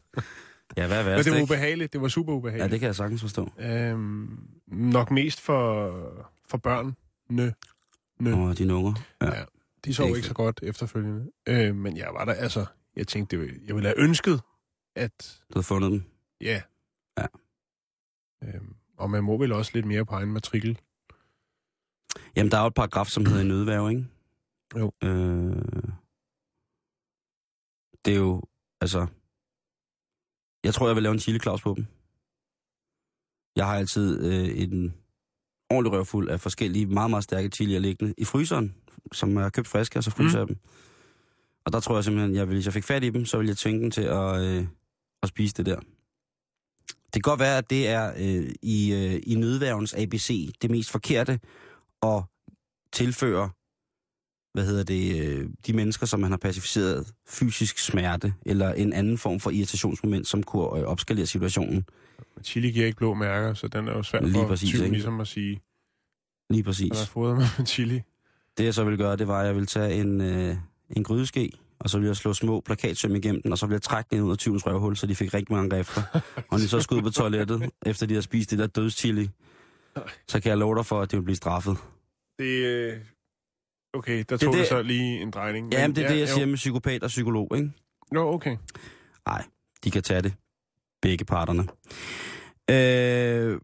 Ja, 0.76 0.86
hvad 0.86 0.98
er 0.98 1.02
Men 1.04 1.10
værst, 1.12 1.24
det 1.24 1.32
var 1.32 1.38
ikke? 1.38 1.42
ubehageligt. 1.52 1.92
Det 1.92 2.00
var 2.00 2.08
super 2.08 2.32
Ja, 2.32 2.36
ubehageligt. 2.36 2.70
det 2.70 2.80
kan 2.80 2.86
jeg 2.86 2.96
sagtens 2.96 3.20
forstå. 3.20 3.50
Øhm, 3.58 4.38
nok 4.66 5.10
mest 5.10 5.40
for, 5.40 5.90
for 6.48 6.58
børn. 6.58 6.96
Nø. 7.28 7.50
Nø. 8.20 8.32
Og 8.34 8.58
dine 8.58 8.74
unger. 8.74 8.92
Ja. 9.22 9.26
Ja. 9.38 9.44
De 9.84 9.94
sov 9.94 10.08
Det 10.08 10.16
ikke 10.16 10.28
så 10.28 10.34
godt 10.34 10.60
efterfølgende. 10.62 11.30
Øh, 11.46 11.74
men 11.76 11.96
jeg 11.96 12.08
var 12.12 12.24
der, 12.24 12.32
altså... 12.32 12.66
Jeg 12.96 13.06
tænkte, 13.06 13.36
det 13.36 13.44
ville, 13.44 13.60
jeg 13.66 13.74
ville 13.74 13.88
have 13.88 13.98
ønsket, 14.00 14.40
at... 14.96 15.42
Du 15.48 15.58
havde 15.58 15.64
fundet 15.64 15.92
dem. 15.92 16.02
Ja. 16.40 16.62
Ja. 17.18 17.26
Øhm, 18.44 18.74
og 18.96 19.10
man 19.10 19.24
må 19.24 19.38
vel 19.38 19.52
også 19.52 19.70
lidt 19.74 19.86
mere 19.86 20.06
på 20.06 20.14
egen 20.14 20.32
matrikel. 20.32 20.80
Jamen, 22.36 22.50
der 22.50 22.58
er 22.58 22.62
jo 22.62 22.66
et 22.66 22.74
paragraf, 22.74 23.06
som 23.06 23.26
hedder 23.26 23.44
nødværve, 23.44 23.90
ikke? 23.90 24.06
Jo. 24.76 24.92
Øh, 25.02 25.90
det 28.04 28.14
er 28.14 28.18
jo, 28.18 28.42
altså... 28.80 29.06
Jeg 30.64 30.74
tror, 30.74 30.86
jeg 30.86 30.96
vil 30.96 31.02
lave 31.02 31.12
en 31.12 31.20
chili 31.20 31.38
Claus 31.38 31.62
på 31.62 31.74
dem. 31.76 31.86
Jeg 33.56 33.66
har 33.66 33.76
altid 33.76 34.24
øh, 34.24 34.62
en 34.62 34.94
ordentlig 35.70 35.92
røvfuld 35.92 36.28
af 36.28 36.40
forskellige 36.40 36.86
meget, 36.86 37.10
meget 37.10 37.24
stærke 37.24 37.48
chilier 37.48 37.78
liggende 37.78 38.14
i 38.18 38.24
fryseren, 38.24 38.74
som 39.12 39.36
er 39.36 39.48
købt 39.48 39.68
friske, 39.68 39.98
og 39.98 40.04
så 40.04 40.10
fryser 40.10 40.38
jeg 40.38 40.48
dem. 40.48 40.58
Og 41.64 41.72
der 41.72 41.80
tror 41.80 41.94
jeg 41.94 42.04
simpelthen, 42.04 42.34
jeg 42.34 42.48
vil, 42.48 42.54
hvis 42.54 42.64
jeg 42.64 42.72
fik 42.72 42.84
fat 42.84 43.04
i 43.04 43.10
dem, 43.10 43.24
så 43.24 43.38
vil 43.38 43.46
jeg 43.46 43.56
tvinge 43.56 43.82
dem 43.82 43.90
til 43.90 44.02
at, 44.02 44.42
øh, 44.42 44.66
at 45.24 45.28
spise 45.28 45.54
det 45.54 45.66
der. 45.66 45.80
Det 46.88 47.22
kan 47.24 47.30
godt 47.30 47.40
være, 47.40 47.58
at 47.58 47.70
det 47.70 47.88
er 47.88 48.12
øh, 48.16 48.50
i, 48.62 48.92
øh, 48.92 49.20
i 49.26 49.34
nødværvens 49.34 49.94
ABC 49.94 50.52
det 50.62 50.70
mest 50.70 50.90
forkerte 50.90 51.40
at 52.02 52.22
tilføre, 52.92 53.50
hvad 54.54 54.66
hedder 54.66 54.84
det, 54.84 55.22
øh, 55.24 55.48
de 55.66 55.72
mennesker, 55.72 56.06
som 56.06 56.20
man 56.20 56.30
har 56.30 56.38
pacificeret 56.38 57.12
fysisk 57.28 57.78
smerte, 57.78 58.34
eller 58.46 58.72
en 58.72 58.92
anden 58.92 59.18
form 59.18 59.40
for 59.40 59.50
irritationsmoment, 59.50 60.26
som 60.26 60.42
kunne 60.42 60.78
øh, 60.78 60.84
opskalere 60.84 61.26
situationen. 61.26 61.84
Men 62.36 62.44
chili 62.44 62.70
giver 62.70 62.86
ikke 62.86 62.96
blå 62.96 63.14
mærker, 63.14 63.54
så 63.54 63.68
den 63.68 63.88
er 63.88 63.92
jo 63.92 64.02
svært 64.02 64.24
Lige 64.24 64.34
for 64.34 64.46
præcis, 64.48 64.74
ikke? 64.74 64.88
ligesom 64.88 65.20
at 65.20 65.28
sige, 65.28 65.60
Lige 66.50 66.62
præcis. 66.62 66.90
jeg 66.90 67.08
fodret 67.08 67.36
mig 67.36 67.46
med 67.58 67.66
chili. 67.66 68.02
Det 68.58 68.64
jeg 68.64 68.74
så 68.74 68.84
ville 68.84 68.98
gøre, 68.98 69.16
det 69.16 69.28
var, 69.28 69.40
at 69.40 69.46
jeg 69.46 69.54
ville 69.54 69.66
tage 69.66 69.94
en, 70.00 70.20
øh, 70.20 70.56
en 70.96 71.04
grydeske, 71.04 71.50
og 71.78 71.90
så 71.90 71.98
ville 71.98 72.08
jeg 72.08 72.16
slå 72.16 72.32
små 72.34 72.60
plakatsøm 72.60 73.14
igennem 73.14 73.42
den, 73.42 73.52
og 73.52 73.58
så 73.58 73.66
ville 73.66 73.74
jeg 73.74 73.82
trække 73.82 74.08
den 74.16 74.20
ud 74.22 74.30
af 74.30 74.38
tyvens 74.38 74.66
røvhul, 74.66 74.96
så 74.96 75.06
de 75.06 75.14
fik 75.14 75.34
rigtig 75.34 75.56
mange 75.56 75.78
efter. 75.78 76.02
og 76.50 76.58
de 76.58 76.68
så 76.68 76.80
skulle 76.80 76.98
ud 76.98 77.10
på 77.10 77.14
toilettet, 77.14 77.70
efter 77.86 78.06
de 78.06 78.14
har 78.14 78.20
spist 78.20 78.50
det 78.50 78.58
der 78.58 78.66
dødschili, 78.66 79.30
så 80.28 80.40
kan 80.40 80.50
jeg 80.50 80.58
love 80.58 80.76
dig 80.76 80.86
for, 80.86 81.00
at 81.00 81.10
det 81.10 81.16
vil 81.18 81.24
blive 81.24 81.36
straffet. 81.36 81.76
Det, 82.38 82.44
øh, 82.66 82.96
okay, 83.94 84.24
der 84.28 84.36
tog 84.36 84.52
det, 84.52 84.60
det- 84.60 84.68
så 84.68 84.82
lige 84.82 85.20
en 85.22 85.30
drejning. 85.30 85.72
Ja, 85.72 85.86
men 85.88 85.96
det 85.96 86.04
er 86.04 86.08
det, 86.08 86.18
jeg 86.20 86.28
jo. 86.28 86.34
siger 86.34 86.46
med 86.46 86.54
psykopat 86.56 87.02
og 87.02 87.08
psykolog, 87.08 87.52
ikke? 87.56 87.70
Jo, 88.14 88.28
okay. 88.28 88.56
Nej, 89.26 89.44
de 89.84 89.90
kan 89.90 90.02
tage 90.02 90.22
det. 90.22 90.34
Begge 91.02 91.24
parterne. 91.24 91.62
Øh, 92.70 93.60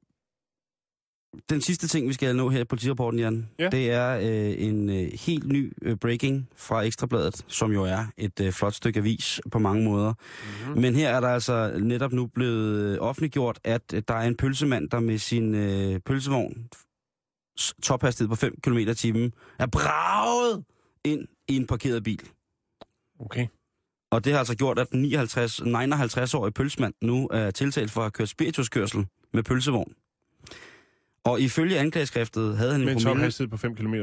den 1.50 1.60
sidste 1.60 1.88
ting, 1.88 2.08
vi 2.08 2.12
skal 2.12 2.36
nå 2.36 2.48
her 2.48 2.60
i 2.60 2.64
politirapporten, 2.64 3.20
Jan, 3.20 3.48
Ja. 3.58 3.68
det 3.68 3.90
er 3.90 4.16
øh, 4.18 4.54
en 4.66 4.90
øh, 4.90 5.08
helt 5.26 5.48
ny 5.48 5.72
øh, 5.82 5.96
breaking 5.96 6.48
fra 6.56 6.80
Ekstrabladet, 6.82 7.44
som 7.48 7.72
jo 7.72 7.84
er 7.84 8.06
et 8.16 8.40
øh, 8.40 8.52
flot 8.52 8.74
stykke 8.74 8.98
avis 9.00 9.40
på 9.52 9.58
mange 9.58 9.84
måder. 9.84 10.14
Mm-hmm. 10.14 10.80
Men 10.80 10.94
her 10.94 11.08
er 11.08 11.20
der 11.20 11.28
altså 11.28 11.78
netop 11.78 12.12
nu 12.12 12.26
blevet 12.26 12.80
øh, 12.80 12.98
offentliggjort, 13.00 13.60
at 13.64 13.82
øh, 13.94 14.02
der 14.08 14.14
er 14.14 14.28
en 14.28 14.36
pølsemand, 14.36 14.90
der 14.90 15.00
med 15.00 15.18
sin 15.18 15.54
øh, 15.54 16.00
pølsevogn 16.00 16.68
tophastighed 17.82 18.28
på 18.28 18.34
5 18.36 18.56
km 18.62 18.78
i 18.78 18.94
timen 18.94 19.32
er 19.58 19.66
braget 19.66 20.64
ind 21.04 21.26
i 21.48 21.56
en 21.56 21.66
parkeret 21.66 22.02
bil. 22.02 22.20
Okay. 23.20 23.46
Og 24.10 24.24
det 24.24 24.32
har 24.32 24.38
altså 24.38 24.56
gjort, 24.56 24.78
at 24.78 24.90
den 24.90 25.02
59, 25.02 25.60
59-årige 25.60 26.52
pølsemand 26.52 26.94
nu 27.02 27.28
er 27.32 27.50
tiltalt 27.50 27.90
for 27.90 28.00
at 28.02 28.12
kørt 28.12 28.28
spirituskørsel 28.28 29.06
med 29.32 29.42
pølsevogn. 29.42 29.92
Og 31.24 31.40
ifølge 31.40 31.78
anklageskriftet 31.78 32.56
havde 32.56 32.72
han 32.72 32.80
en 32.80 32.84
Med 32.84 32.96
en 32.96 33.02
promille, 33.02 33.20
tophastighed 33.22 33.50
på 33.50 33.56
5 33.56 33.74
km. 33.74 33.94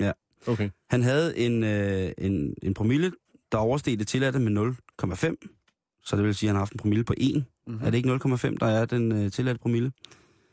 Ja. 0.00 0.12
Okay. 0.46 0.70
han 0.90 1.02
havde 1.02 1.38
en, 1.38 1.64
øh, 1.64 2.12
en, 2.18 2.54
en 2.62 2.74
promille, 2.74 3.12
der 3.52 3.58
oversteg 3.58 3.98
det 3.98 4.08
tilladte 4.08 4.38
med 4.38 4.74
0,5. 5.02 6.00
Så 6.04 6.16
det 6.16 6.24
vil 6.24 6.34
sige, 6.34 6.48
at 6.48 6.50
han 6.50 6.56
har 6.56 6.60
haft 6.60 6.72
en 6.72 6.78
promille 6.78 7.04
på 7.04 7.14
1. 7.16 7.34
Mhm. 7.34 7.44
Mm-hmm. 7.66 7.86
Er 7.86 7.90
det 7.90 7.98
ikke 7.98 8.14
0,5, 8.14 8.56
der 8.60 8.66
er 8.66 8.84
den 8.84 9.12
øh, 9.12 9.30
tilladte 9.32 9.60
promille? 9.60 9.92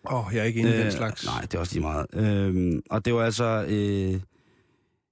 Åh, 0.09 0.27
oh, 0.27 0.33
jeg 0.33 0.39
er 0.39 0.43
ikke 0.43 0.59
inde 0.59 0.75
i 0.75 0.79
den 0.79 0.91
slags. 0.91 1.25
Nej, 1.25 1.41
det 1.41 1.53
er 1.55 1.59
også 1.59 1.73
lige 1.73 1.83
meget. 1.83 2.05
Øhm, 2.13 2.81
og 2.89 3.05
det 3.05 3.13
var 3.13 3.23
altså 3.23 3.65
øh, 3.69 4.21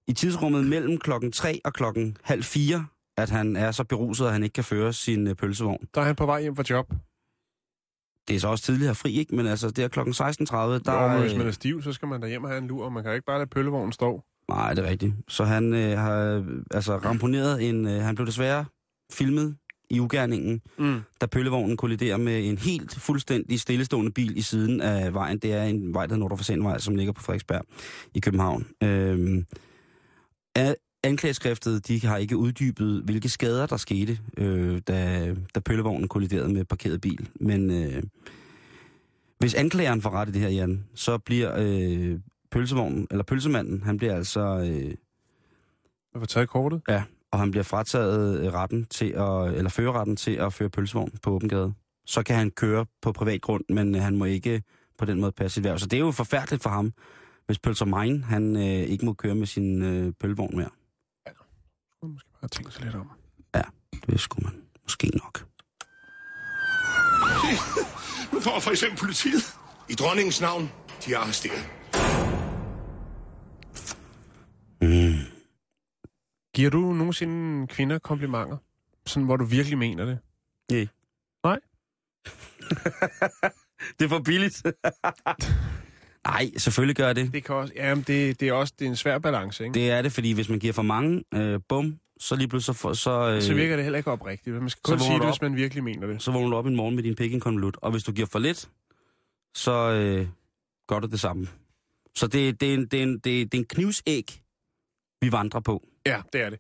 i 0.08 0.14
tidsrummet 0.14 0.66
mellem 0.66 0.98
klokken 0.98 1.32
3 1.32 1.60
og 1.66 1.74
klokken 1.74 2.18
halv 2.24 2.44
4, 2.44 2.86
at 3.18 3.30
han 3.30 3.56
er 3.56 3.72
så 3.72 3.84
beruset, 3.84 4.26
at 4.26 4.32
han 4.32 4.44
ikke 4.44 4.54
kan 4.54 4.64
føre 4.64 4.94
sin 4.94 5.28
øh, 5.28 5.36
pølsevogn. 5.36 5.88
Der 5.96 6.02
er 6.02 6.06
han 6.06 6.16
på 6.16 6.26
vej 6.26 6.42
hjem 6.42 6.56
fra 6.56 6.64
job. 6.70 6.94
Det 8.28 8.36
er 8.36 8.40
så 8.40 8.48
også 8.48 8.64
tidligere 8.64 8.96
fri, 8.96 9.14
ikke? 9.20 9.36
Men 9.36 9.48
altså, 9.48 9.70
det 9.70 9.84
er 9.84 9.88
klokken 9.88 10.14
16.30, 10.14 10.56
der... 10.56 11.14
Jo, 11.14 11.20
hvis 11.22 11.32
øh, 11.32 11.38
man 11.38 11.48
er 11.48 11.52
stiv, 11.52 11.82
så 11.84 11.94
skal 11.94 12.08
man 12.08 12.22
da 12.22 12.28
hjem 12.28 12.44
og 12.44 12.50
have 12.50 12.62
en 12.62 12.68
lur, 12.68 12.86
og 12.86 12.94
man 12.94 13.04
kan 13.04 13.14
ikke 13.14 13.26
bare 13.26 13.38
lade 13.38 13.50
pøllevognen 13.50 13.92
stå. 13.92 14.22
Nej, 14.50 14.74
det 14.74 14.86
er 14.86 14.90
rigtigt. 14.90 15.14
Så 15.28 15.44
han 15.44 15.74
øh, 15.74 15.98
har 15.98 16.20
øh, 16.22 16.44
altså 16.72 16.98
ramponeret 16.98 17.70
en... 17.70 17.88
Øh, 17.88 18.02
han 18.02 18.16
blev 18.16 18.28
desværre 18.28 18.66
filmet 19.12 19.56
i 19.90 20.00
ugærningen, 20.00 20.62
Mm. 20.78 21.00
da 21.22 21.26
pøllevognen 21.26 21.78
kolliderer 21.78 22.18
med 22.18 22.50
en 22.50 22.58
helt 22.58 22.96
fuldstændig 23.00 23.60
stillestående 23.60 24.12
bil 24.12 24.38
i 24.38 24.42
siden 24.42 24.82
af 24.82 25.14
vejen. 25.14 25.38
Det 25.40 25.54
er 25.54 25.64
en 25.64 25.94
vej, 25.94 26.06
der 26.06 26.14
hedder 26.14 26.20
Nordre 26.20 26.38
Fasanvej, 26.38 26.80
som 26.80 26.96
ligger 26.96 27.14
på 27.14 27.22
Frederiksberg 27.22 27.62
i 28.14 28.20
København. 28.20 28.68
Af 30.56 30.76
anklageskriftet, 31.06 31.88
de 31.88 32.06
har 32.06 32.18
ikke 32.18 32.38
uddybet, 32.38 33.02
hvilke 33.04 33.30
skader 33.30 33.66
der 33.66 33.78
skete, 33.78 34.20
øh, 34.38 34.82
da, 34.88 35.36
da 35.56 35.60
pøllevognen 35.60 36.08
kolliderede 36.08 36.54
med 36.54 36.66
parkeret 36.66 37.02
bil. 37.02 37.30
Men 37.36 37.72
øh, 37.72 38.04
hvis 39.40 39.54
anklageren 39.54 40.02
får 40.02 40.10
ret 40.10 40.30
i 40.30 40.32
det 40.32 40.42
her, 40.42 40.50
Jan, 40.50 40.86
så 40.96 41.18
bliver 41.18 41.54
øh, 41.58 42.20
pølsevognen, 42.52 43.08
eller 43.12 43.24
pølsemanden, 43.24 43.84
han 43.84 43.98
bliver 43.98 44.16
altså... 44.16 44.42
Øh, 44.42 44.94
får 46.18 46.26
taget 46.26 46.50
kortet. 46.50 46.82
Ja, 46.90 47.04
og 47.32 47.40
han 47.40 47.52
bliver 47.52 47.64
frataget 47.64 48.40
øh, 48.40 48.54
retten 48.54 48.86
til 48.86 49.06
at, 49.06 49.56
eller 49.58 49.70
førerretten 49.70 50.16
til 50.16 50.32
at 50.32 50.54
føre 50.54 50.70
pølsevogn 50.70 51.12
på 51.22 51.32
åben 51.32 51.50
gade. 51.50 51.74
Så 52.06 52.24
kan 52.24 52.36
han 52.36 52.52
køre 52.52 52.86
på 53.02 53.12
privat 53.12 53.42
grund, 53.42 53.64
men 53.70 53.96
øh, 53.96 54.02
han 54.02 54.16
må 54.16 54.26
ikke 54.26 54.64
på 54.98 55.06
den 55.06 55.22
måde 55.22 55.32
passe 55.32 55.56
sit 55.56 55.64
værv. 55.64 55.80
Så 55.80 55.86
det 55.86 55.98
er 55.98 56.02
jo 56.02 56.12
forfærdeligt 56.12 56.64
for 56.64 56.70
ham, 56.70 56.94
hvis 57.46 57.60
Pølser 57.60 57.86
Mine, 57.86 58.24
han 58.24 58.56
øh, 58.56 58.64
ikke 58.64 59.06
må 59.06 59.14
køre 59.14 59.36
med 59.36 59.48
sin 59.48 59.84
øh, 59.84 60.14
pølsevogn 60.20 60.58
mere. 60.58 60.70
Bare 62.46 62.50
tænke 62.50 62.72
sig 62.72 62.84
lidt 62.84 62.96
om. 62.96 63.10
Det 64.08 64.20
skulle 64.20 64.46
man 64.46 64.62
måske 64.84 65.08
nok. 65.08 65.40
Nu 68.34 68.40
får 68.40 68.60
for 68.60 68.72
eksempel 68.72 69.00
politiet. 69.00 69.44
I 69.90 69.94
dronningens 69.94 70.42
navn, 70.42 70.72
de 71.06 71.14
er 71.14 71.18
arresteret. 71.18 71.70
Giver 76.56 76.70
du 76.70 76.94
nogensinde 76.94 77.68
kvinder 77.68 78.00
komplimenter? 78.00 78.58
Sådan, 79.06 79.26
hvor 79.26 79.38
du 79.38 79.46
virkelig 79.46 79.78
mener 79.78 80.06
det? 80.06 80.20
Nej. 80.72 80.88
Nej? 81.44 81.60
det 84.00 84.06
er 84.06 84.10
for 84.10 84.20
billigt. 84.20 84.64
Nej, 86.28 86.52
selvfølgelig 86.58 86.96
gør 86.96 87.06
jeg 87.06 87.16
det. 87.16 87.34
Det 87.34 87.44
kan 87.44 87.56
også, 87.56 87.74
jamen 87.76 88.04
det, 88.08 88.40
det 88.40 88.48
er 88.48 88.54
også 88.54 88.74
det 88.80 88.86
er 88.86 88.90
en 88.90 88.96
svær 88.96 89.20
balance, 89.20 89.64
ikke? 89.64 89.74
Det, 89.74 89.82
Det 89.82 89.92
er 89.92 90.02
det, 90.02 90.12
fordi 90.12 90.32
hvis 90.32 90.50
man 90.50 90.60
giver 90.60 90.74
for 90.74 90.82
mange, 90.82 91.24
øh, 91.34 91.60
bum, 91.70 92.00
så 92.20 92.36
lige 92.36 92.48
pludselig 92.48 92.76
så, 92.76 92.94
så, 92.94 93.30
øh, 93.30 93.42
så 93.42 93.54
virker 93.54 93.76
det 93.76 93.86
heller 93.86 93.98
ikke 93.98 94.12
oprigtigt. 94.12 94.56
Man 94.56 94.70
skal 94.70 94.82
kun 94.84 95.00
sige 95.00 95.20
det, 95.20 95.26
hvis 95.26 95.42
man 95.42 95.56
virkelig 95.56 95.84
mener 95.84 96.08
det. 96.08 96.22
så 96.22 96.32
vågner 96.32 96.50
du 96.50 96.56
op 96.56 96.66
en 96.66 96.76
morgen 96.76 96.96
med 96.96 97.04
din 97.04 97.16
pik 97.16 97.32
i 97.32 97.34
en 97.34 97.40
konvolut. 97.40 97.78
Og 97.82 97.92
hvis 97.92 98.04
du 98.04 98.12
giver 98.12 98.28
for 98.28 98.40
lidt, 98.40 98.70
så 99.56 99.72
øh, 99.92 100.28
gør 100.88 101.00
du 101.00 101.08
det 101.08 101.20
samme. 101.20 101.48
Så 102.16 102.28
det, 102.28 102.62
det, 102.62 102.70
er 102.70 102.74
en, 102.74 102.86
det, 102.88 103.00
er 103.00 103.04
en, 103.04 103.20
det, 103.20 103.42
er, 103.42 103.46
det 103.46 103.54
er 103.54 103.58
en 103.62 103.66
knivsæg, 103.66 104.42
vi 105.22 105.32
vandrer 105.32 105.60
på. 105.60 105.84
Ja, 106.06 106.22
det 106.34 106.42
er 106.42 106.50
det. 106.50 106.60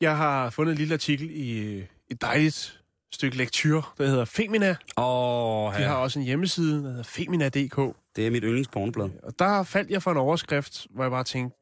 Jeg 0.00 0.16
har 0.16 0.50
fundet 0.50 0.72
en 0.72 0.78
lille 0.78 0.94
artikel 0.94 1.30
i 1.30 1.58
øh, 1.58 1.84
et 2.10 2.20
dejligt 2.20 2.80
stykke 3.12 3.36
lektyr, 3.36 3.80
der 3.98 4.06
hedder 4.06 4.24
Femina. 4.24 4.76
Åh, 4.96 5.74
De 5.74 5.82
har 5.82 5.96
også 5.96 6.18
en 6.18 6.24
hjemmeside, 6.24 6.82
der 6.82 6.88
hedder 6.88 7.02
femina.dk. 7.02 7.96
Det 8.16 8.26
er 8.26 8.30
mit 8.30 8.42
yndlingspornoblad. 8.42 9.10
Og 9.22 9.38
der 9.38 9.62
faldt 9.62 9.90
jeg 9.90 10.02
for 10.02 10.10
en 10.10 10.16
overskrift, 10.16 10.86
hvor 10.90 11.04
jeg 11.04 11.10
bare 11.10 11.24
tænkte, 11.24 11.58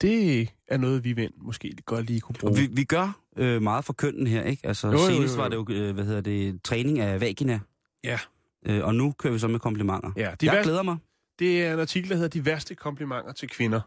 det 0.00 0.48
er 0.68 0.76
noget, 0.76 1.04
vi 1.04 1.14
mænd 1.14 1.32
måske 1.36 1.72
godt 1.86 2.06
lige 2.06 2.20
kunne 2.20 2.36
bruge. 2.40 2.56
Vi, 2.56 2.68
vi 2.72 2.84
gør 2.84 3.20
øh, 3.36 3.62
meget 3.62 3.84
for 3.84 3.92
kønnen 3.92 4.26
her, 4.26 4.42
ikke? 4.42 4.66
Altså, 4.66 4.86
Jo, 4.88 4.92
jo, 4.92 4.98
jo, 4.98 5.06
senest 5.06 5.36
jo. 5.36 5.42
var 5.42 5.48
det 5.48 5.56
jo, 5.56 5.66
øh, 5.70 5.94
hvad 5.94 6.04
hedder 6.04 6.20
det, 6.20 6.62
træning 6.62 6.98
af 6.98 7.20
vagina. 7.20 7.60
Ja. 8.04 8.18
Øh, 8.66 8.84
og 8.84 8.94
nu 8.94 9.12
kører 9.12 9.32
vi 9.32 9.38
så 9.38 9.48
med 9.48 9.58
komplimenter. 9.60 10.12
Ja, 10.16 10.20
de 10.40 10.46
Jeg 10.46 10.52
værste, 10.54 10.62
glæder 10.68 10.82
mig. 10.82 10.96
det 11.38 11.62
er 11.66 11.74
en 11.74 11.80
artikel, 11.80 12.10
der 12.10 12.16
hedder 12.16 12.28
De 12.28 12.44
værste 12.46 12.74
komplimenter 12.74 13.32
til 13.32 13.48
kvinder. 13.48 13.80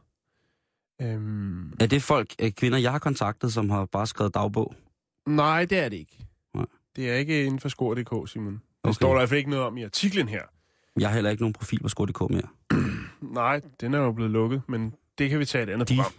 Øhm, 1.01 1.73
Er 1.79 1.85
det 1.85 2.03
folk, 2.03 2.33
øh, 2.41 2.51
kvinder, 2.51 2.77
jeg 2.77 2.91
har 2.91 2.99
kontaktet, 2.99 3.53
som 3.53 3.69
har 3.69 3.85
bare 3.85 4.07
skrevet 4.07 4.33
dagbog? 4.33 4.75
nej, 5.27 5.65
det 5.65 5.77
er 5.79 5.89
det 5.89 5.97
ikke. 5.97 6.17
Nej. 6.55 6.65
Det 6.95 7.09
er 7.09 7.15
ikke 7.15 7.45
inden 7.45 7.59
for 7.59 7.69
skor.dk, 7.69 8.29
Simon. 8.29 8.53
Det 8.53 8.61
Okay. 8.83 8.93
står 8.93 9.07
der 9.07 9.15
i 9.15 9.19
hvert 9.19 9.29
fald 9.29 9.37
ikke 9.37 9.49
noget 9.49 9.65
om 9.65 9.77
i 9.77 9.83
artiklen 9.83 10.27
her. 10.27 10.41
Jeg 10.99 11.07
har 11.09 11.13
heller 11.13 11.29
ikke 11.31 11.43
nogen 11.43 11.53
profil 11.53 11.79
på 11.81 11.89
Skor.dk 11.89 12.29
mere. 12.29 12.47
Nej, 13.33 13.61
den 13.81 13.93
er 13.93 13.97
jo 13.99 14.11
blevet 14.11 14.31
lukket, 14.31 14.61
men 14.67 14.93
det 15.21 15.29
kan 15.29 15.39
vi 15.39 15.45
tage 15.45 15.63
et 15.63 15.69
andet 15.69 15.89
De. 15.89 15.95
program. 15.95 16.13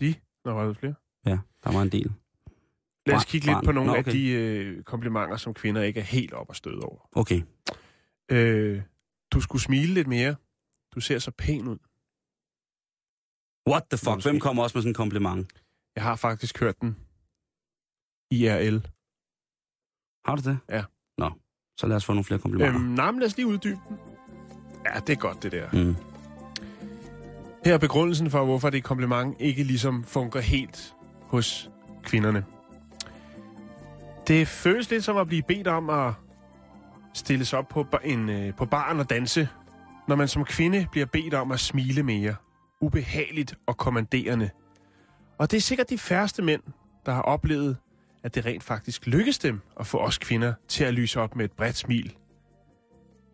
De? 0.00 0.14
Nå, 0.44 0.52
var 0.52 0.64
der 0.64 0.74
flere? 0.74 0.94
Ja, 1.26 1.38
der 1.64 1.72
var 1.72 1.82
en 1.82 1.92
del. 1.92 2.12
Lad 3.06 3.16
os 3.16 3.24
kigge 3.24 3.46
lidt 3.46 3.64
på 3.64 3.72
nogle 3.72 3.90
Nå, 3.90 3.94
af 3.94 3.98
okay. 3.98 4.12
de 4.12 4.30
øh, 4.30 4.82
komplimenter, 4.82 5.36
som 5.36 5.54
kvinder 5.54 5.82
ikke 5.82 6.00
er 6.00 6.04
helt 6.04 6.32
op 6.32 6.50
at 6.50 6.56
støde 6.56 6.80
over. 6.80 7.08
Okay. 7.12 7.42
Øh, 8.30 8.82
du 9.32 9.40
skulle 9.40 9.62
smile 9.62 9.94
lidt 9.94 10.08
mere. 10.08 10.36
Du 10.94 11.00
ser 11.00 11.18
så 11.18 11.30
pæn 11.30 11.68
ud. 11.68 11.78
What 13.70 13.82
the 13.90 13.98
fuck? 13.98 14.22
Hvem 14.22 14.40
kommer 14.40 14.62
også 14.62 14.76
med 14.76 14.82
sådan 14.82 14.90
en 14.90 14.94
kompliment? 14.94 15.52
Jeg 15.96 16.02
har 16.04 16.16
faktisk 16.16 16.60
hørt 16.60 16.80
den. 16.80 16.96
IRL. 18.30 18.86
Har 20.24 20.36
du 20.36 20.42
det? 20.50 20.58
Ja. 20.68 20.84
Nå, 21.18 21.30
så 21.76 21.86
lad 21.86 21.96
os 21.96 22.04
få 22.04 22.12
nogle 22.12 22.24
flere 22.24 22.40
komplimenter. 22.40 22.74
Øhm, 22.74 22.84
nej, 22.84 23.10
men 23.10 23.20
lad 23.20 23.26
os 23.26 23.36
lige 23.36 23.46
uddybe 23.46 23.80
den. 23.88 23.98
Ja, 24.84 25.00
det 25.00 25.12
er 25.12 25.16
godt, 25.16 25.42
det 25.42 25.52
der. 25.52 25.70
Mm. 25.72 26.15
Her 27.64 27.74
er 27.74 27.78
begrundelsen 27.78 28.30
for, 28.30 28.44
hvorfor 28.44 28.70
det 28.70 28.84
kompliment 28.84 29.36
ikke 29.40 29.62
ligesom 29.62 30.04
fungerer 30.04 30.42
helt 30.42 30.94
hos 31.20 31.70
kvinderne. 32.02 32.44
Det 34.28 34.48
føles 34.48 34.90
lidt 34.90 35.04
som 35.04 35.16
at 35.16 35.26
blive 35.26 35.42
bedt 35.42 35.66
om 35.66 35.90
at 35.90 36.12
stille 37.14 37.44
sig 37.44 37.58
op 37.58 37.68
på, 37.68 37.86
en, 38.04 38.28
øh, 38.28 38.54
på 38.54 38.64
baren 38.64 39.00
og 39.00 39.10
danse, 39.10 39.48
når 40.08 40.16
man 40.16 40.28
som 40.28 40.44
kvinde 40.44 40.86
bliver 40.92 41.06
bedt 41.06 41.34
om 41.34 41.52
at 41.52 41.60
smile 41.60 42.02
mere. 42.02 42.34
Ubehageligt 42.80 43.54
og 43.66 43.76
kommanderende. 43.76 44.50
Og 45.38 45.50
det 45.50 45.56
er 45.56 45.60
sikkert 45.60 45.90
de 45.90 45.98
færreste 45.98 46.42
mænd, 46.42 46.62
der 47.06 47.12
har 47.12 47.22
oplevet, 47.22 47.76
at 48.22 48.34
det 48.34 48.46
rent 48.46 48.62
faktisk 48.62 49.06
lykkes 49.06 49.38
dem 49.38 49.60
at 49.80 49.86
få 49.86 49.98
os 49.98 50.18
kvinder 50.18 50.54
til 50.68 50.84
at 50.84 50.94
lyse 50.94 51.20
op 51.20 51.36
med 51.36 51.44
et 51.44 51.52
bredt 51.52 51.76
smil. 51.76 52.16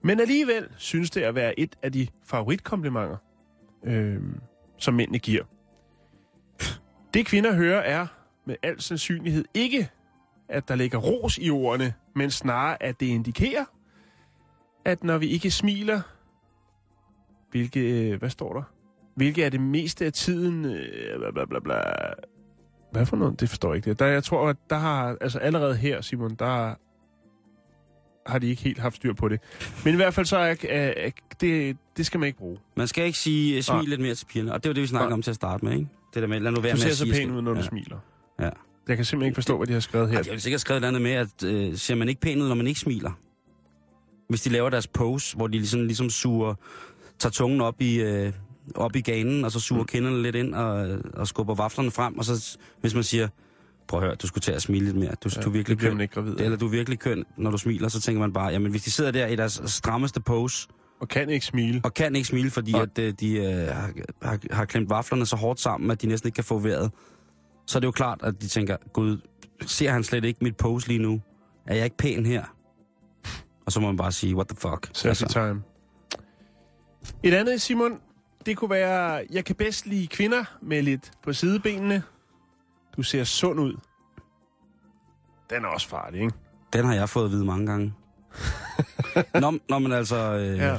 Men 0.05 0.21
alligevel 0.21 0.69
synes 0.77 1.11
det 1.11 1.21
at 1.23 1.35
være 1.35 1.61
et 1.61 1.77
af 1.83 1.93
de 1.93 2.09
favoritkomplimenter, 2.25 3.17
øh, 3.85 4.21
som 4.79 4.95
mændene 4.95 5.19
giver. 5.19 5.45
Det 7.15 7.27
kvinder 7.27 7.55
hører 7.55 7.81
er 7.81 8.07
med 8.45 8.57
al 8.63 8.81
sandsynlighed 8.81 9.45
ikke, 9.55 9.89
at 10.49 10.69
der 10.69 10.75
ligger 10.75 10.99
ros 10.99 11.39
i 11.39 11.51
ordene, 11.51 11.95
men 12.15 12.31
snarere 12.31 12.83
at 12.83 13.01
det 13.01 13.07
indikerer, 13.07 13.65
at 14.85 15.05
når 15.05 15.19
vi 15.19 15.27
ikke 15.27 15.51
smiler, 15.51 16.01
hvilke, 17.51 18.11
øh, 18.11 18.19
hvad 18.19 18.31
står 18.31 18.53
der? 18.53 18.63
Hvilke 19.15 19.45
er 19.45 19.51
det 19.51 19.61
meste 19.61 20.07
af 20.07 20.13
tiden, 20.13 20.65
øh, 20.65 21.19
bla 21.19 21.31
bla 21.31 21.45
bla 21.45 21.59
bla. 21.59 21.83
Hvad 22.93 23.07
for 23.07 23.17
noget? 23.17 23.41
Det 23.41 23.49
forstår 23.49 23.69
jeg 23.69 23.77
ikke. 23.77 23.91
Det. 23.91 23.99
Der, 23.99 24.07
jeg 24.07 24.25
tror, 24.25 24.49
at 24.49 24.57
der 24.71 24.77
har, 24.77 25.17
altså 25.21 25.39
allerede 25.39 25.77
her, 25.77 26.01
Simon, 26.01 26.35
der 26.35 26.75
har 28.27 28.39
de 28.39 28.47
ikke 28.47 28.63
helt 28.63 28.79
haft 28.79 28.97
styr 28.97 29.13
på 29.13 29.29
det. 29.29 29.41
Men 29.85 29.95
i 29.95 29.97
hvert 29.97 30.15
fald 30.15 30.27
så 30.27 30.37
er, 30.37 31.11
det, 31.41 31.77
det 31.97 32.07
skal 32.07 32.21
man 32.21 32.27
ikke 32.27 32.39
bruge. 32.39 32.59
Man 32.77 32.89
skal 32.89 33.05
ikke 33.07 33.19
sige 33.19 33.59
uh, 33.59 33.63
smil 33.63 33.77
Nej. 33.77 33.85
lidt 33.87 34.01
mere 34.01 34.15
til 34.15 34.27
pigerne, 34.27 34.53
og 34.53 34.65
det 34.65 34.69
var 34.69 34.75
det, 34.75 34.83
vi 34.83 34.87
snakkede 34.87 35.09
Nej. 35.09 35.15
om 35.15 35.23
til 35.23 35.31
at 35.31 35.35
starte 35.35 35.65
med, 35.65 35.73
ikke? 35.73 35.89
Det 36.15 36.23
der 36.23 36.29
med, 36.29 36.41
lad 36.41 36.53
nu 36.53 36.61
være 36.61 36.73
Du 36.73 36.77
med 36.77 36.83
ser 36.83 36.89
at 36.89 36.97
så 36.97 37.05
sige... 37.05 37.15
pæn 37.15 37.31
ud, 37.31 37.43
når 37.43 37.53
du 37.53 37.61
ja. 37.61 37.67
smiler. 37.67 37.99
Ja. 38.41 38.51
Jeg 38.89 38.97
kan 38.97 39.05
simpelthen 39.05 39.27
ikke 39.27 39.35
forstå, 39.35 39.57
hvad 39.57 39.67
de 39.67 39.73
har 39.73 39.81
skrevet 39.81 40.09
her. 40.09 40.19
Ej, 40.19 40.23
jeg 40.27 40.33
vil 40.33 40.41
sikkert 40.41 40.61
skrevet 40.61 40.77
et 40.83 40.87
eller 40.87 41.01
andet 41.01 41.03
med, 41.03 41.53
at 41.53 41.71
øh, 41.71 41.77
ser 41.77 41.95
man 41.95 42.09
ikke 42.09 42.21
pæn 42.21 42.43
ud, 42.43 42.49
når 42.49 42.55
man 42.55 42.67
ikke 42.67 42.81
smiler? 42.81 43.11
Hvis 44.29 44.41
de 44.41 44.51
laver 44.51 44.71
deres 44.71 44.87
pose, 44.87 45.37
hvor 45.37 45.47
de 45.47 45.53
ligesom, 45.53 45.81
ligesom 45.81 46.11
suger, 46.11 46.55
tager 47.19 47.31
tungen 47.31 47.61
op 47.61 47.81
i, 47.81 48.01
øh, 48.01 48.33
op 48.75 48.97
i 48.97 49.01
ganen, 49.01 49.45
og 49.45 49.53
så 49.53 49.61
suger 49.61 49.83
mm. 49.83 49.87
kinderne 49.87 50.23
lidt 50.23 50.37
ind 50.37 50.55
og, 50.55 50.99
og 51.15 51.29
skubber 51.29 51.55
vaflerne 51.55 51.91
frem, 51.91 52.19
og 52.19 52.25
så 52.25 52.59
hvis 52.81 52.95
man 52.95 53.05
siger, 53.05 53.29
prøv 53.93 54.01
at 54.01 54.07
høre, 54.07 54.15
du 54.15 54.27
skulle 54.27 54.43
til 54.43 54.53
at 54.53 54.63
smile 54.63 54.85
lidt 54.85 54.97
mere, 54.97 55.15
du, 55.25 55.29
ja, 55.37 55.41
du 55.41 55.49
er 55.49 55.53
virkelig 55.53 55.81
det 55.81 55.89
køn, 55.91 56.01
ikke 56.01 56.15
gravid 56.15 56.37
eller 56.41 56.59
du 56.59 56.67
er 56.67 56.71
virkelig 56.71 56.99
køn, 56.99 57.25
når 57.37 57.51
du 57.51 57.59
smiler, 57.59 57.89
så 57.89 58.01
tænker 58.01 58.21
man 58.21 58.33
bare, 58.33 58.47
jamen 58.49 58.71
hvis 58.71 58.83
de 58.83 58.91
sidder 58.91 59.11
der 59.11 59.27
i 59.27 59.37
deres 59.37 59.63
strammeste 59.67 60.21
pose, 60.21 60.69
Og 61.01 61.09
kan 61.09 61.31
ikke 61.31 61.47
smile. 61.47 61.81
og 61.85 61.95
kan 61.95 62.17
ikke 62.17 62.29
smile, 62.29 62.51
fordi 62.51 62.73
Nej. 62.73 62.83
at, 62.83 62.99
øh, 62.99 63.15
de 63.21 63.37
øh, 63.37 63.75
har, 63.75 63.93
har, 64.23 64.39
har 64.51 64.65
klemt 64.65 64.91
vaflerne 64.91 65.27
så 65.27 65.37
hårdt 65.37 65.61
sammen, 65.61 65.91
at 65.91 66.03
de 66.03 66.07
næsten 66.07 66.29
ikke 66.29 66.35
kan 66.35 66.45
få 66.45 66.59
vejret. 66.59 66.91
Så 67.67 67.79
er 67.79 67.81
det 67.81 67.87
jo 67.87 67.91
klart, 67.93 68.21
at 68.23 68.43
de 68.43 68.49
tænker, 68.49 68.77
gud, 68.93 69.19
ser 69.67 69.91
han 69.91 70.05
slet 70.05 70.25
ikke 70.25 70.39
mit 70.45 70.57
pose 70.57 70.89
lige 70.89 70.99
nu? 70.99 71.21
Er 71.67 71.75
jeg 71.75 71.85
ikke 71.85 71.97
pæn 71.97 72.27
her? 72.27 72.45
Og 73.67 73.73
så 73.73 73.81
må 73.81 73.87
man 73.87 73.97
bare 73.97 74.13
sige, 74.13 74.35
what 74.35 74.49
the 74.49 74.57
fuck? 74.57 74.91
Selfie 74.93 75.29
time. 75.29 75.63
Et 77.23 77.35
andet, 77.35 77.61
Simon, 77.61 77.93
det 78.47 78.57
kunne 78.57 78.71
være, 78.71 79.27
jeg 79.33 79.45
kan 79.45 79.57
bedst 79.57 79.87
lide 79.87 80.07
kvinder 80.07 80.45
med 80.63 80.83
lidt 80.83 81.11
på 81.25 81.33
sidebenene. 81.33 82.03
Du 82.97 83.03
ser 83.03 83.25
sund 83.25 83.61
ud. 83.61 83.77
Den 85.51 85.65
er 85.65 85.69
også 85.69 85.89
farlig, 85.89 86.21
ikke? 86.21 86.35
Den 86.73 86.85
har 86.85 86.95
jeg 86.95 87.09
fået 87.09 87.25
at 87.25 87.31
vide 87.31 87.45
mange 87.45 87.67
gange. 87.67 87.95
Nå, 89.41 89.53
nå 89.69 89.79
men 89.79 89.93
altså, 89.93 90.17
øh, 90.35 90.57
Ja. 90.59 90.73
ja. 90.73 90.79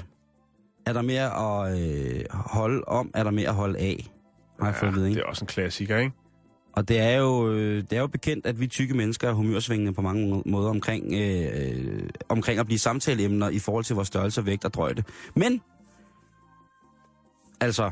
er 0.85 0.93
der 0.93 1.01
mere 1.01 1.25
at 1.65 1.79
øh, 1.81 2.23
holde 2.31 2.83
om, 2.87 3.11
er 3.13 3.23
der 3.23 3.31
mere 3.31 3.49
at 3.49 3.55
holde 3.55 3.79
af? 3.79 4.11
Har 4.59 4.65
jeg 4.67 4.75
fået 4.75 4.89
at 4.89 4.95
vide, 4.95 5.03
det 5.05 5.09
ikke? 5.09 5.21
er 5.21 5.25
også 5.25 5.43
en 5.43 5.47
klassiker, 5.47 5.97
ikke? 5.97 6.15
Og 6.73 6.87
det 6.87 6.99
er, 6.99 7.17
jo, 7.17 7.51
øh, 7.51 7.83
det 7.83 7.93
er 7.93 7.99
jo 7.99 8.07
bekendt, 8.07 8.45
at 8.45 8.59
vi 8.59 8.67
tykke 8.67 8.93
mennesker 8.93 9.29
er 9.29 9.33
humørsvingende 9.33 9.93
på 9.93 10.01
mange 10.01 10.29
må- 10.29 10.43
måder 10.45 10.69
omkring, 10.69 11.13
øh, 11.13 12.09
omkring 12.29 12.59
at 12.59 12.65
blive 12.65 12.79
samtaleemner 12.79 13.49
i 13.49 13.59
forhold 13.59 13.83
til 13.83 13.95
vores 13.95 14.07
størrelse, 14.07 14.45
vægt 14.45 14.65
og 14.65 14.73
drøjde. 14.73 15.03
Men, 15.35 15.61
altså, 17.61 17.91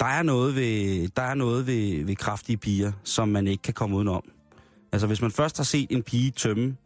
der 0.00 0.06
er 0.06 0.22
noget 0.22 0.54
ved, 0.56 1.08
der 1.08 1.22
er 1.22 1.34
noget 1.34 1.66
ved, 1.66 2.04
ved 2.04 2.16
kraftige 2.16 2.56
piger, 2.56 2.92
som 3.04 3.28
man 3.28 3.46
ikke 3.46 3.62
kan 3.62 3.74
komme 3.74 3.96
udenom. 3.96 4.22
Altså, 4.92 5.06
hvis 5.06 5.22
man 5.22 5.30
først 5.30 5.56
har 5.56 5.64
set 5.64 5.86
en 5.90 6.02
pige 6.02 6.30
tømme, 6.30 6.76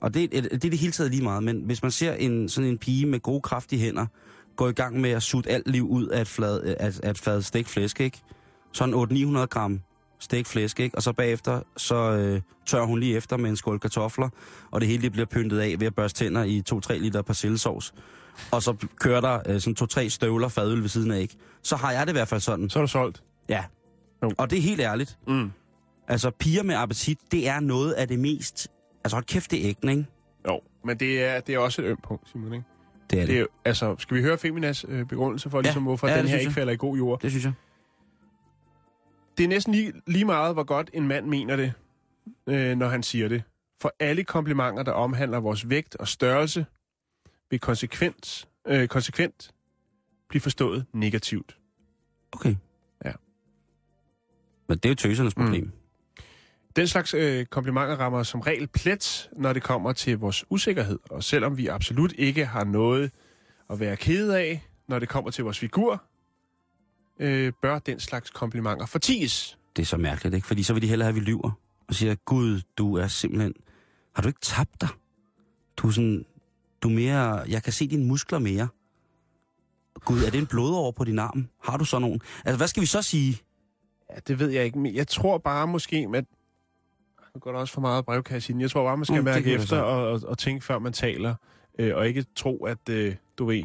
og 0.00 0.14
det, 0.14 0.32
det 0.32 0.54
er 0.54 0.58
det 0.58 0.78
hele 0.78 0.92
taget 0.92 1.10
lige 1.10 1.22
meget, 1.22 1.42
men 1.42 1.62
hvis 1.62 1.82
man 1.82 1.90
ser 1.90 2.12
en, 2.12 2.48
sådan 2.48 2.70
en 2.70 2.78
pige 2.78 3.06
med 3.06 3.20
gode, 3.20 3.40
kraftige 3.40 3.80
hænder, 3.80 4.06
gå 4.56 4.68
i 4.68 4.72
gang 4.72 5.00
med 5.00 5.10
at 5.10 5.22
sutte 5.22 5.50
alt 5.50 5.68
liv 5.68 5.88
ud 5.88 6.06
af 6.06 6.20
et, 6.20 6.28
flad, 6.28 6.60
af, 6.60 7.00
af 7.02 7.10
et 7.10 7.18
fad 7.18 7.42
stegt 7.42 7.68
flæsk, 7.68 8.00
ikke? 8.00 8.20
Sådan 8.72 8.94
800-900 8.94 9.46
gram 9.46 9.80
stegt 10.18 10.48
flæsk, 10.48 10.80
ikke? 10.80 10.96
Og 10.96 11.02
så 11.02 11.12
bagefter, 11.12 11.60
så 11.76 11.96
øh, 11.96 12.40
tør 12.66 12.84
hun 12.84 13.00
lige 13.00 13.16
efter 13.16 13.36
med 13.36 13.50
en 13.50 13.56
skål 13.56 13.78
kartofler, 13.78 14.28
og 14.70 14.80
det 14.80 14.88
hele 14.88 15.02
det 15.02 15.12
bliver 15.12 15.26
pyntet 15.26 15.58
af 15.58 15.76
ved 15.78 15.86
at 15.86 15.94
børste 15.94 16.24
tænder 16.24 16.44
i 16.44 16.62
2-3 16.72 16.92
liter 16.92 17.22
persillesovs. 17.22 17.94
Og 18.52 18.62
så 18.62 18.76
kører 19.00 19.20
der 19.20 19.40
øh, 19.46 19.60
sådan 19.60 20.04
2-3 20.04 20.08
støvler 20.08 20.48
fadøl 20.48 20.80
ved 20.80 20.88
siden 20.88 21.10
af, 21.10 21.20
ikke? 21.20 21.36
Så 21.62 21.76
har 21.76 21.92
jeg 21.92 22.06
det 22.06 22.12
i 22.12 22.16
hvert 22.16 22.28
fald 22.28 22.40
sådan. 22.40 22.70
Så 22.70 22.78
er 22.78 22.82
du 22.82 22.88
solgt. 22.88 23.22
Ja. 23.48 23.64
Jo. 24.22 24.32
Og 24.38 24.50
det 24.50 24.58
er 24.58 24.62
helt 24.62 24.80
ærligt. 24.80 25.18
Mm. 25.26 25.52
Altså, 26.08 26.30
piger 26.30 26.62
med 26.62 26.74
appetit, 26.74 27.18
det 27.32 27.48
er 27.48 27.60
noget 27.60 27.92
af 27.92 28.08
det 28.08 28.18
mest... 28.18 28.68
Altså, 29.04 29.16
hold 29.16 29.24
kæft, 29.24 29.50
det 29.50 29.64
er 29.64 29.68
ægten, 29.68 29.88
ikke? 29.88 30.06
Jo, 30.48 30.60
men 30.84 31.00
det 31.00 31.24
er, 31.24 31.40
det 31.40 31.54
er 31.54 31.58
også 31.58 31.82
et 31.82 31.86
ømt 31.86 32.02
punkt, 32.02 32.30
Simon, 32.30 32.52
ikke? 32.52 32.64
Det 33.10 33.18
er 33.18 33.26
det. 33.26 33.28
Det 33.28 33.40
er, 33.40 33.46
altså, 33.64 33.96
skal 33.98 34.16
vi 34.16 34.22
høre 34.22 34.38
Feminas 34.38 34.84
øh, 34.88 35.06
begrundelse 35.06 35.50
for, 35.50 35.60
ligesom, 35.60 35.82
hvorfor 35.82 36.08
ja, 36.08 36.18
den 36.18 36.28
her 36.28 36.36
ikke 36.36 36.48
jeg. 36.48 36.54
falder 36.54 36.72
i 36.72 36.76
god 36.76 36.96
jord? 36.96 37.20
Det 37.20 37.30
synes 37.30 37.44
jeg. 37.44 37.52
Det 39.38 39.44
er 39.44 39.48
næsten 39.48 39.74
lige, 39.74 39.92
lige 40.06 40.24
meget, 40.24 40.54
hvor 40.54 40.64
godt 40.64 40.90
en 40.92 41.08
mand 41.08 41.26
mener 41.26 41.56
det, 41.56 41.72
øh, 42.46 42.76
når 42.76 42.88
han 42.88 43.02
siger 43.02 43.28
det. 43.28 43.42
For 43.80 43.94
alle 44.00 44.24
komplimenter, 44.24 44.82
der 44.82 44.92
omhandler 44.92 45.40
vores 45.40 45.68
vægt 45.68 45.96
og 45.96 46.08
størrelse, 46.08 46.66
vil 47.52 47.60
konsekvent, 47.60 48.48
øh, 48.66 48.88
konsekvent 48.88 49.50
blive 50.28 50.40
forstået 50.40 50.86
negativt. 50.92 51.56
Okay. 52.32 52.56
Ja. 53.04 53.12
Men 54.68 54.78
det 54.78 54.84
er 54.84 54.88
jo 54.88 54.94
tøsernes 54.94 55.34
problem. 55.34 55.64
Mm. 55.64 55.72
Den 56.76 56.86
slags 56.86 57.14
øh, 57.14 57.46
komplimenter 57.46 57.96
rammer 57.96 58.22
som 58.22 58.40
regel 58.40 58.66
plet, 58.66 59.30
når 59.36 59.52
det 59.52 59.62
kommer 59.62 59.92
til 59.92 60.18
vores 60.18 60.44
usikkerhed. 60.50 60.98
Og 61.10 61.24
selvom 61.24 61.56
vi 61.56 61.66
absolut 61.66 62.12
ikke 62.18 62.46
har 62.46 62.64
noget 62.64 63.10
at 63.70 63.80
være 63.80 63.96
kede 63.96 64.38
af, 64.38 64.66
når 64.88 64.98
det 64.98 65.08
kommer 65.08 65.30
til 65.30 65.44
vores 65.44 65.58
figur, 65.58 66.04
øh, 67.20 67.52
bør 67.62 67.78
den 67.78 68.00
slags 68.00 68.30
komplimenter 68.30 68.86
forties. 68.86 69.58
Det 69.76 69.82
er 69.82 69.86
så 69.86 69.96
mærkeligt, 69.96 70.34
ikke? 70.34 70.46
Fordi 70.46 70.62
så 70.62 70.72
vil 70.72 70.82
de 70.82 70.88
hellere 70.88 71.06
have, 71.06 71.16
at 71.18 71.24
vi 71.24 71.30
lyver. 71.30 71.50
Og 71.88 71.94
siger, 71.94 72.14
Gud, 72.14 72.60
du 72.76 72.96
er 72.96 73.06
simpelthen... 73.06 73.54
Har 74.14 74.22
du 74.22 74.28
ikke 74.28 74.40
tabt 74.40 74.80
dig? 74.80 74.88
Du 75.76 75.86
er 75.86 75.90
sådan... 75.90 76.24
Du 76.82 76.88
er 76.88 76.92
mere... 76.92 77.44
Jeg 77.48 77.62
kan 77.62 77.72
se 77.72 77.88
dine 77.88 78.04
muskler 78.06 78.38
mere. 78.38 78.68
Gud, 80.04 80.22
er 80.22 80.30
det 80.30 80.38
en 80.38 80.46
blodår 80.46 80.90
på 80.90 81.04
din 81.04 81.18
arm? 81.18 81.48
Har 81.64 81.76
du 81.76 81.84
sådan 81.84 82.02
nogen? 82.02 82.20
Altså, 82.44 82.56
hvad 82.56 82.68
skal 82.68 82.80
vi 82.80 82.86
så 82.86 83.02
sige? 83.02 83.38
Ja, 84.10 84.14
det 84.28 84.38
ved 84.38 84.50
jeg 84.50 84.64
ikke. 84.64 84.78
Men 84.78 84.94
jeg 84.94 85.08
tror 85.08 85.38
bare 85.38 85.66
måske, 85.66 86.08
at... 86.14 86.24
Nu 87.34 87.40
går 87.40 87.52
der 87.52 87.58
også 87.58 87.74
for 87.74 87.80
meget 87.80 88.04
brevkasse. 88.04 88.54
Jeg 88.58 88.70
tror 88.70 88.84
bare, 88.84 88.96
man 88.96 89.04
skal 89.04 89.18
Mm, 89.18 89.24
mærke 89.24 89.52
efter 89.52 89.80
og, 89.80 90.08
og, 90.12 90.20
og 90.24 90.38
tænke, 90.38 90.64
før 90.64 90.78
man 90.78 90.92
taler. 90.92 91.34
Øh, 91.78 91.96
og 91.96 92.08
ikke 92.08 92.24
tro, 92.36 92.64
at 92.64 92.88
øh, 92.90 93.14
du 93.38 93.44
ved, 93.44 93.62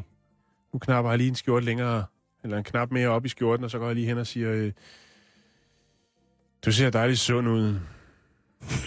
nu 0.74 0.80
knapper 0.80 1.12
jeg 1.12 1.18
lige 1.18 1.28
en 1.28 1.36
skjort 1.36 1.64
længere, 1.64 2.06
eller 2.44 2.58
en 2.58 2.64
knap 2.64 2.92
mere 2.92 3.10
op 3.10 3.26
i 3.26 3.30
skjorten, 3.30 3.64
og 3.64 3.72
så 3.72 3.80
går 3.80 3.86
jeg 3.86 3.96
lige 3.96 4.08
hen 4.08 4.18
og 4.18 4.28
siger, 4.28 4.52
øh, 4.52 4.72
du 6.66 6.72
ser 6.72 6.90
dejligt 6.90 7.20
sund 7.20 7.48
ud. 7.50 7.80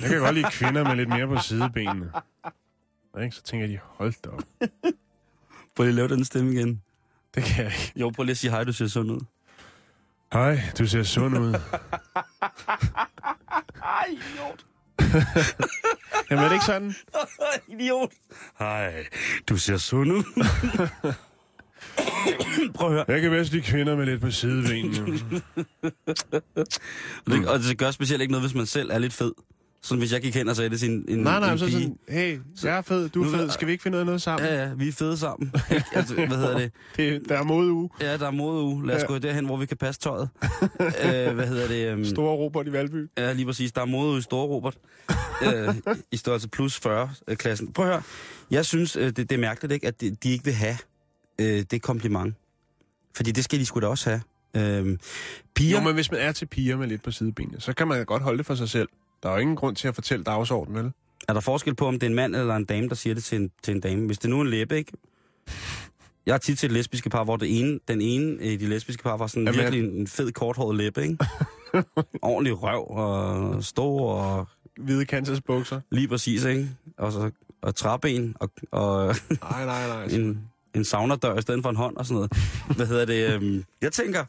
Jeg 0.01 0.09
kan 0.11 0.18
godt 0.18 0.35
lide 0.35 0.47
kvinder 0.51 0.85
med 0.85 0.97
lidt 0.97 1.09
mere 1.09 1.26
på 1.26 1.37
sidebenene. 1.39 2.12
Ikke? 3.19 3.37
Så 3.37 3.43
tænker 3.43 3.67
de, 3.67 3.79
hold 3.83 4.15
da 4.25 4.31
op. 4.31 4.43
Prøv 5.77 5.85
lige 5.85 5.89
at 5.89 5.95
lave 5.95 6.09
den 6.09 6.25
stemme 6.25 6.53
igen. 6.53 6.83
Det 7.35 7.45
kan 7.45 7.65
jeg 7.65 7.73
ikke. 7.73 7.93
Jo, 7.97 8.11
prøv 8.11 8.25
lige 8.25 8.31
at 8.31 8.39
sige 8.39 8.51
hej, 8.51 8.65
du 8.65 8.73
ser 8.73 8.87
sund 8.87 9.11
ud. 9.11 9.21
Hej, 10.33 10.61
du 10.79 10.87
ser 10.87 11.03
sund 11.03 11.39
ud. 11.39 11.55
Ej, 13.83 14.05
idiot. 14.09 14.67
Jamen 16.31 16.45
er 16.45 16.49
det 16.49 16.55
ikke 16.55 16.65
sådan? 16.65 16.95
idiot. 17.69 18.11
Hej, 18.59 19.07
du 19.49 19.57
ser 19.57 19.77
sund 19.77 20.13
ud. 20.13 20.23
Prøv 22.75 22.89
at 22.89 22.93
høre. 22.93 23.05
Jeg 23.09 23.21
kan 23.21 23.31
bedst 23.31 23.53
lide 23.53 23.63
kvinder 23.63 23.97
med 23.97 24.07
lidt 24.07 24.21
på 24.21 24.31
sidebenene. 24.31 25.21
Og 27.27 27.33
det, 27.33 27.49
og 27.49 27.59
det 27.59 27.79
gør 27.79 27.91
specielt 27.91 28.21
ikke 28.23 28.33
noget, 28.33 28.47
hvis 28.47 28.55
man 28.55 28.67
selv 28.67 28.91
er 28.91 28.99
lidt 28.99 29.13
fed. 29.13 29.33
Sådan 29.83 29.99
hvis 29.99 30.12
jeg 30.12 30.20
gik 30.20 30.35
hen 30.35 30.49
og 30.49 30.57
sagde 30.57 30.70
det 30.70 30.81
til 30.81 30.91
en, 30.91 31.05
en, 31.09 31.18
Nej, 31.18 31.41
nej, 31.41 31.53
en 31.53 31.59
så 31.59 31.64
pige. 31.66 31.81
sådan, 31.81 31.99
hey, 32.09 32.39
jeg 32.64 32.76
er 32.76 32.83
fed, 32.83 33.09
du 33.09 33.22
er 33.24 33.31
fed, 33.37 33.51
skal 33.51 33.66
vi 33.66 33.72
ikke 33.72 33.83
finde 33.83 33.93
noget, 33.93 34.07
noget 34.07 34.22
sammen? 34.22 34.49
Ja, 34.49 34.62
ja, 34.62 34.74
vi 34.74 34.89
er 34.89 34.93
fede 34.93 35.16
sammen. 35.18 35.53
Altså, 35.95 36.14
hvad 36.14 36.26
hedder 36.28 36.59
det? 36.59 36.72
Det, 36.97 37.22
der 37.28 37.39
er 37.39 37.43
modeuge. 37.43 37.91
Ja, 38.01 38.16
der 38.16 38.26
er 38.26 38.31
modeuge. 38.31 38.87
Lad 38.87 38.97
os 38.97 39.03
Ja. 39.03 39.07
gå 39.07 39.18
derhen, 39.18 39.45
hvor 39.47 39.57
vi 39.57 39.66
kan 39.66 39.76
passe 39.76 40.01
tøjet. 40.01 40.28
øh, 40.72 41.35
hvad 41.35 41.47
hedder 41.47 41.68
det? 41.68 41.95
Um, 41.95 42.05
Store 42.05 42.37
Robert 42.37 42.66
i 42.66 42.72
Valby. 42.72 43.09
Ja, 43.18 43.33
lige 43.33 43.47
præcis. 43.47 43.72
Der 43.72 43.81
er 43.81 43.85
modeuge 43.85 44.18
i 44.18 44.22
Store 44.22 44.47
Robert. 44.47 44.76
øh, 45.43 45.74
I 46.12 46.16
størrelse 46.16 46.49
plus 46.49 46.81
40-klassen. 46.87 47.72
Prøv 47.72 47.87
at 47.87 47.93
høre. 47.93 48.03
Jeg 48.51 48.66
synes, 48.66 48.97
øh, 48.97 49.07
det, 49.07 49.16
det 49.16 49.33
er 49.33 49.39
mærkeligt, 49.39 49.72
ikke, 49.72 49.87
at 49.87 50.01
de, 50.01 50.11
de 50.11 50.31
ikke 50.31 50.45
vil 50.45 50.55
have 50.55 50.76
øh, 51.41 51.64
det 51.70 51.83
kompliment. 51.83 52.35
Fordi 53.16 53.31
det 53.31 53.45
skal 53.45 53.59
de 53.59 53.66
sgu 53.66 53.81
da 53.81 53.87
også 53.87 54.11
have. 54.11 54.22
Øh, 54.57 54.99
piger... 55.55 55.78
Jo, 55.78 55.85
men 55.85 55.95
hvis 55.95 56.11
man 56.11 56.20
er 56.20 56.33
til 56.33 56.47
piger 56.47 56.76
med 56.76 56.87
lidt 56.89 57.03
på 57.03 57.11
sidebenene, 57.11 57.61
så 57.61 57.72
kan 57.72 57.89
man 57.89 58.05
godt 58.05 58.22
holde 58.22 58.39
det 58.39 58.47
for 58.47 58.55
sig 58.55 58.68
selv. 58.68 58.89
Der 59.23 59.29
er 59.29 59.33
jo 59.35 59.39
ingen 59.41 59.57
grund 59.57 59.77
til 59.77 59.89
at 59.89 59.95
fortælle 59.95 60.25
dagsordenen, 60.25 60.83
vel? 60.85 60.93
Er 61.29 61.33
der 61.33 61.41
forskel 61.41 61.75
på, 61.75 61.87
om 61.87 61.95
det 61.95 62.03
er 62.03 62.07
en 62.11 62.14
mand 62.14 62.37
eller 62.37 62.57
en 62.57 62.64
dame, 62.64 62.89
der 62.89 62.95
siger 62.95 63.14
det 63.14 63.25
til 63.25 63.39
en, 63.41 63.51
til 63.62 63.75
en 63.75 63.81
dame? 63.81 64.07
Hvis 64.07 64.18
det 64.18 64.31
nu 64.31 64.37
er 64.39 64.43
en 64.43 64.51
læbe, 64.51 64.77
ikke? 64.79 64.93
Jeg 66.27 66.35
har 66.35 66.39
tit 66.39 66.59
set 66.59 66.73
lesbiske 66.73 67.11
par, 67.11 67.25
hvor 67.25 67.37
det 67.37 67.61
ene, 67.61 67.81
den 67.89 68.01
ene 68.01 68.43
af 68.43 68.59
de 68.59 68.66
lesbiske 68.66 69.03
par 69.03 69.16
var 69.16 69.27
sådan 69.27 69.45
Jamen, 69.45 69.61
virkelig 69.61 69.85
en, 69.85 69.91
en 69.91 70.07
fed, 70.07 70.33
korthåret 70.33 70.77
læbe, 70.77 71.03
ikke? 71.03 71.18
Ordentlig 72.23 72.62
røv 72.62 72.91
og 72.91 73.64
stor 73.64 74.14
og 74.14 74.49
Hvide 74.77 75.05
Kansas 75.05 75.41
bukser. 75.41 75.81
lige 75.91 76.09
præcis, 76.09 76.45
ikke? 76.45 76.68
Og, 76.99 77.12
så, 77.12 77.31
og 77.62 77.75
træben 77.77 78.37
og, 78.41 78.51
og 78.71 79.14
Nej, 79.51 79.64
nej, 79.64 79.87
nej. 79.89 80.05
en, 80.21 80.49
en 80.75 80.85
saunadør 80.85 81.39
i 81.39 81.43
stedet 81.43 81.62
for 81.62 81.71
en 81.71 81.77
hånd 81.77 81.97
og 81.97 82.07
sådan 82.07 82.14
noget. 82.14 82.33
Hvad 82.77 82.87
hedder 82.87 83.05
det? 83.05 83.35
øhm, 83.35 83.64
Jeg 83.83 83.93
tænker, 83.93 84.25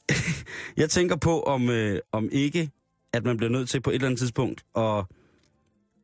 jeg 0.82 0.90
tænker 0.90 1.16
på, 1.16 1.42
om, 1.42 1.70
øh, 1.70 1.98
om 2.12 2.28
ikke, 2.32 2.70
at 3.16 3.24
man 3.24 3.36
bliver 3.36 3.50
nødt 3.50 3.68
til 3.68 3.80
på 3.80 3.90
et 3.90 3.94
eller 3.94 4.06
andet 4.06 4.18
tidspunkt 4.18 4.64
at, 4.76 5.04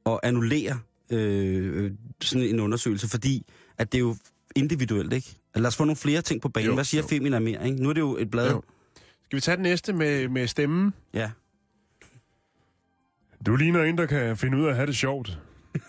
at 0.07 0.21
annullere 0.23 0.81
øh, 1.11 1.93
sådan 2.23 2.47
en 2.47 2.61
undersøgelse, 2.61 3.09
fordi 3.09 3.47
at 3.79 3.93
det 3.93 3.99
er 3.99 4.03
jo 4.03 4.17
individuelt, 4.57 5.13
ikke? 5.13 5.37
Lad 5.55 5.67
os 5.67 5.77
få 5.77 5.85
nogle 5.85 5.97
flere 5.97 6.23
ting 6.23 6.43
på 6.43 6.49
banen. 6.49 6.69
Jo, 6.69 6.75
Hvad 6.75 6.85
siger 6.85 7.03
jo. 7.03 7.09
Femina 7.09 7.39
mere, 7.39 7.67
ikke? 7.67 7.83
Nu 7.83 7.89
er 7.89 7.93
det 7.93 8.01
jo 8.01 8.17
et 8.17 8.31
blad. 8.31 8.51
Jo. 8.51 8.63
Skal 9.25 9.37
vi 9.37 9.41
tage 9.41 9.57
den 9.57 9.63
næste 9.63 9.93
med, 9.93 10.29
med 10.29 10.47
stemmen? 10.47 10.95
Ja. 11.15 11.31
Du 13.47 13.57
ligner 13.57 13.83
en, 13.83 13.99
der 13.99 14.07
kan 14.07 14.37
finde 14.37 14.59
ud 14.59 14.65
af 14.65 14.69
at 14.71 14.77
have 14.77 14.87
det 14.87 14.97
sjovt. 14.97 15.39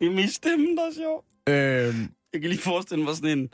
Det 0.00 0.06
er 0.06 0.10
min 0.14 0.28
stemme, 0.30 0.66
der 0.76 0.82
er 0.82 0.92
sjov. 0.96 1.24
Øhm, 1.48 2.10
Jeg 2.32 2.40
kan 2.40 2.50
lige 2.50 2.62
forestille 2.62 3.04
mig 3.04 3.16
sådan 3.16 3.38
en... 3.38 3.48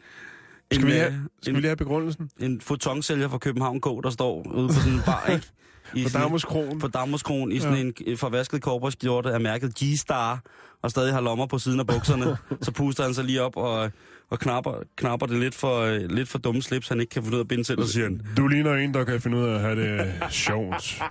skal, 0.74 0.86
vi 0.86 0.92
øh, 0.92 0.98
have, 1.00 1.28
skal 1.42 1.50
en, 1.50 1.56
vi 1.56 1.60
lige 1.60 1.68
have 1.68 1.76
begrundelsen? 1.76 2.30
en 2.40 2.60
fotonsælger 2.60 3.28
fra 3.28 3.38
København 3.38 3.80
K, 3.80 3.84
der 3.84 4.10
står 4.10 4.42
ude 4.54 4.68
på 4.68 4.74
sådan 4.74 4.92
en 4.92 5.00
bar, 5.06 5.26
ikke? 5.32 5.46
I 5.96 6.02
På 6.02 6.08
sådan- 6.08 6.26
Damerskroen. 6.26 6.78
på 6.78 6.88
Damhuskronen 6.88 7.52
i 7.52 7.58
sådan 7.58 7.74
ja. 7.76 7.80
en 7.82 7.94
øh, 8.06 8.16
forvasket 8.18 8.62
korporskjorte 8.62 9.30
af 9.32 9.40
mærket 9.40 9.74
G-Star, 9.82 10.38
og 10.82 10.90
stadig 10.90 11.12
har 11.14 11.20
lommer 11.20 11.46
på 11.46 11.58
siden 11.58 11.80
af 11.80 11.86
bukserne. 11.86 12.36
så 12.64 12.72
puster 12.72 13.04
han 13.04 13.14
sig 13.14 13.24
lige 13.24 13.42
op 13.42 13.56
og, 13.56 13.90
og 14.30 14.38
knapper, 14.38 14.74
knapper 14.96 15.26
det 15.26 15.38
lidt 15.40 15.54
for, 15.54 15.80
øh, 15.80 16.10
lidt 16.10 16.28
for 16.28 16.38
dumme 16.38 16.62
slips, 16.62 16.88
han 16.88 17.00
ikke 17.00 17.10
kan 17.10 17.22
finde 17.22 17.34
ud 17.36 17.40
af 17.40 17.44
at 17.44 17.48
binde 17.48 17.64
selv, 17.64 17.80
og 17.80 17.86
siger 17.86 18.04
han, 18.04 18.20
Du 18.36 18.46
ligner 18.48 18.74
en, 18.74 18.94
der 18.94 19.04
kan 19.04 19.20
finde 19.20 19.36
ud 19.38 19.44
af 19.44 19.54
at 19.54 19.60
have 19.60 19.76
det 19.76 20.12
sjovt. 20.30 21.02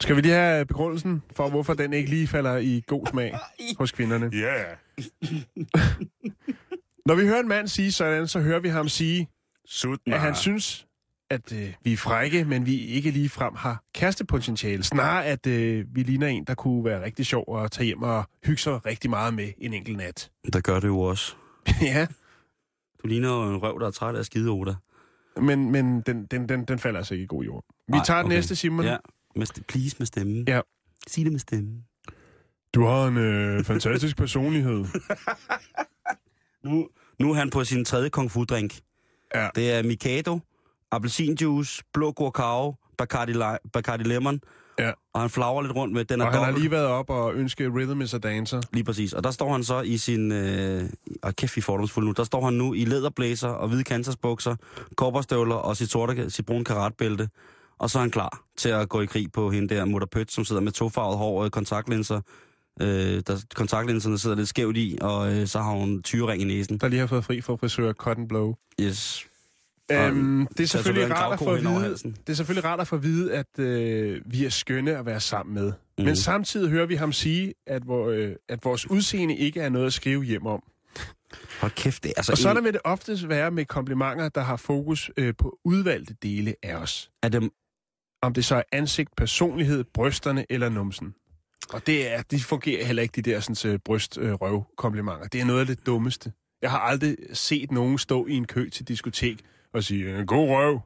Skal 0.00 0.16
vi 0.16 0.20
lige 0.20 0.34
have 0.34 0.66
begrundelsen 0.66 1.22
for, 1.36 1.48
hvorfor 1.48 1.74
den 1.74 1.92
ikke 1.92 2.10
lige 2.10 2.26
falder 2.26 2.56
i 2.56 2.82
god 2.86 3.06
smag 3.06 3.38
hos 3.78 3.92
kvinderne? 3.92 4.30
Ja. 4.32 4.38
Yeah. 4.38 4.76
Når 7.06 7.14
vi 7.14 7.26
hører 7.26 7.40
en 7.40 7.48
mand 7.48 7.68
sige 7.68 7.92
sådan, 7.92 8.28
så 8.28 8.40
hører 8.40 8.60
vi 8.60 8.68
ham 8.68 8.88
sige, 8.88 9.28
Sut 9.66 9.98
at 10.06 10.20
han 10.20 10.34
synes, 10.34 10.86
at 11.30 11.52
øh, 11.52 11.72
vi 11.82 11.92
er 11.92 11.96
frække, 11.96 12.44
men 12.44 12.66
vi 12.66 12.80
ikke 12.80 13.10
lige 13.10 13.28
frem 13.28 13.54
har 13.54 13.82
kærestepotentiale. 13.94 14.82
Snarere, 14.82 15.24
at 15.24 15.46
øh, 15.46 15.86
vi 15.94 16.02
ligner 16.02 16.26
en, 16.26 16.44
der 16.44 16.54
kunne 16.54 16.84
være 16.84 17.04
rigtig 17.04 17.26
sjov 17.26 17.64
at 17.64 17.70
tage 17.70 17.86
hjem 17.86 18.02
og 18.02 18.24
hygge 18.44 18.60
sig 18.60 18.86
rigtig 18.86 19.10
meget 19.10 19.34
med 19.34 19.52
en 19.58 19.74
enkelt 19.74 19.96
nat. 19.96 20.30
Der 20.52 20.60
gør 20.60 20.80
det 20.80 20.88
jo 20.88 21.00
også. 21.00 21.34
ja, 21.82 22.06
Du 23.02 23.08
ligner 23.08 23.28
jo 23.28 23.54
en 23.54 23.56
røv, 23.56 23.80
der 23.80 23.86
er 23.86 23.90
træt 23.90 24.14
af 24.16 24.24
skide 24.24 24.50
Oda. 24.50 24.74
men, 25.40 25.72
men 25.72 26.00
den, 26.00 26.26
den, 26.26 26.48
den, 26.48 26.64
den 26.64 26.78
falder 26.78 26.98
altså 26.98 27.14
ikke 27.14 27.24
i 27.24 27.26
god 27.26 27.44
jord. 27.44 27.64
Vi 27.88 27.92
Nej, 27.92 28.04
tager 28.04 28.18
den 28.18 28.26
okay. 28.26 28.36
næste, 28.36 28.56
Simon. 28.56 28.84
Ja, 28.84 28.96
med 29.36 29.64
please 29.68 29.96
med 29.98 30.06
stemme. 30.06 30.44
Ja. 30.48 30.60
Sig 31.06 31.24
det 31.24 31.32
med 31.32 31.40
stemme. 31.40 31.70
Du 32.74 32.84
har 32.84 33.06
en 33.06 33.16
øh, 33.16 33.64
fantastisk 33.64 34.16
personlighed. 34.16 34.84
Nu, 36.64 36.88
nu 37.20 37.30
er 37.30 37.34
han 37.34 37.50
på 37.50 37.64
sin 37.64 37.84
tredje 37.84 38.08
kung 38.08 38.30
fu 38.30 38.44
drink. 38.44 38.78
Ja. 39.34 39.48
Det 39.54 39.72
er 39.72 39.82
Mikado, 39.82 40.38
appelsinjuice, 40.90 41.82
blå 41.92 42.12
guacao, 42.12 42.74
Bacardi, 42.98 43.32
li- 43.32 43.68
Bacardi 43.72 44.04
Lemon. 44.04 44.40
Ja. 44.78 44.92
Og 45.12 45.20
han 45.20 45.30
flager 45.30 45.62
lidt 45.62 45.76
rundt 45.76 45.94
med 45.94 46.04
den 46.04 46.20
er 46.20 46.24
Og 46.24 46.30
han 46.32 46.38
har 46.38 46.46
dobbelt. 46.46 46.62
lige 46.62 46.70
været 46.70 46.86
op 46.86 47.10
og 47.10 47.34
ønsket 47.34 47.72
Rhythm 47.74 48.00
is 48.00 48.14
a 48.14 48.18
Dancer. 48.18 48.60
Lige 48.72 48.84
præcis. 48.84 49.12
Og 49.12 49.24
der 49.24 49.30
står 49.30 49.52
han 49.52 49.64
så 49.64 49.80
i 49.80 49.96
sin... 49.96 50.32
Øh, 50.32 50.82
og 51.22 51.36
kæft, 51.36 51.56
vi 51.56 51.60
er 51.60 51.62
fordomsfulde 51.62 52.06
nu. 52.06 52.12
Der 52.12 52.24
står 52.24 52.44
han 52.44 52.54
nu 52.54 52.74
i 52.74 52.84
læderblæser 52.84 53.48
og 53.48 53.68
hvide 53.68 53.84
kantersbukser, 53.84 54.56
kopperstøvler 54.96 55.54
og 55.54 55.76
sit, 55.76 55.90
sorte, 55.90 56.30
sit 56.30 56.46
brune 56.46 56.64
karatbælte. 56.64 57.28
Og 57.78 57.90
så 57.90 57.98
er 57.98 58.00
han 58.00 58.10
klar 58.10 58.42
til 58.56 58.68
at 58.68 58.88
gå 58.88 59.00
i 59.00 59.06
krig 59.06 59.32
på 59.32 59.50
hende 59.50 59.74
der 59.74 59.84
Mutter 59.84 60.08
Pøt, 60.12 60.32
som 60.32 60.44
sidder 60.44 60.62
med 60.62 60.72
tofarvet 60.72 61.18
hår 61.18 61.44
og 61.44 61.52
kontaktlinser. 61.52 62.20
Øh, 62.80 63.22
der, 63.26 63.44
kontaktlinserne 63.54 64.18
sidder 64.18 64.36
lidt 64.36 64.48
skævt 64.48 64.76
i, 64.76 64.98
og 65.00 65.32
øh, 65.32 65.46
så 65.46 65.60
har 65.60 65.70
hun 65.70 66.02
tyrering 66.02 66.42
i 66.42 66.44
næsen. 66.44 66.78
Der 66.78 66.88
lige 66.88 67.00
har 67.00 67.06
fået 67.06 67.24
fri 67.24 67.40
for 67.40 67.56
frisør 67.56 67.92
Cotton 67.92 68.28
Blow. 68.28 68.54
Yes. 68.80 69.26
Øhm, 69.92 70.46
det, 70.46 70.60
er 70.60 70.66
selvfølgelig 70.66 71.10
rart 71.10 71.32
at 71.32 71.38
få 71.38 71.56
vide, 71.56 71.94
det 72.26 72.28
er 72.28 72.34
selvfølgelig 72.34 72.64
rart 72.64 72.80
at 72.80 72.88
få 72.88 72.96
at 72.96 73.02
vide, 73.02 73.34
at 73.34 73.58
øh, 73.58 74.20
vi 74.26 74.44
er 74.44 74.50
skønne 74.50 74.96
at 74.96 75.06
være 75.06 75.20
sammen 75.20 75.54
med. 75.54 75.72
Mm. 75.98 76.04
Men 76.04 76.16
samtidig 76.16 76.70
hører 76.70 76.86
vi 76.86 76.94
ham 76.94 77.12
sige, 77.12 77.54
at, 77.66 77.86
vor, 77.86 78.08
øh, 78.08 78.32
at 78.48 78.64
vores 78.64 78.90
udseende 78.90 79.36
ikke 79.36 79.60
er 79.60 79.68
noget 79.68 79.86
at 79.86 79.92
skrive 79.92 80.24
hjem 80.24 80.46
om. 80.46 80.62
Hold 81.60 81.72
kæft, 81.72 82.02
det 82.02 82.08
er 82.08 82.14
altså... 82.16 82.32
Og 82.32 82.38
sådan 82.38 82.64
vil 82.64 82.72
det 82.72 82.80
oftest 82.84 83.28
være 83.28 83.50
med 83.50 83.64
komplimenter, 83.64 84.28
der 84.28 84.40
har 84.40 84.56
fokus 84.56 85.10
øh, 85.16 85.34
på 85.38 85.58
udvalgte 85.64 86.14
dele 86.22 86.54
af 86.62 86.76
os. 86.76 87.10
er 87.22 87.28
det, 87.28 87.50
Om 88.22 88.34
det 88.34 88.44
så 88.44 88.56
er 88.56 88.62
ansigt, 88.72 89.16
personlighed, 89.16 89.84
brysterne 89.94 90.46
eller 90.50 90.68
numsen. 90.68 91.14
Og 91.72 91.86
det 91.86 92.12
er, 92.12 92.22
de 92.22 92.40
fungerer 92.40 92.84
heller 92.84 93.02
ikke, 93.02 93.22
de 93.22 93.30
der 93.30 93.40
sådan, 93.40 93.72
øh, 93.72 93.78
bryst-røv-komplimenter. 93.84 95.26
Det 95.26 95.40
er 95.40 95.44
noget 95.44 95.60
af 95.60 95.66
det 95.66 95.86
dummeste. 95.86 96.32
Jeg 96.62 96.70
har 96.70 96.78
aldrig 96.78 97.16
set 97.32 97.70
nogen 97.72 97.98
stå 97.98 98.26
i 98.26 98.32
en 98.32 98.44
kø 98.46 98.68
til 98.68 98.88
diskotek 98.88 99.38
og 99.72 99.84
sige, 99.84 100.04
"Øh, 100.04 100.26
god 100.26 100.48
røv. 100.48 100.80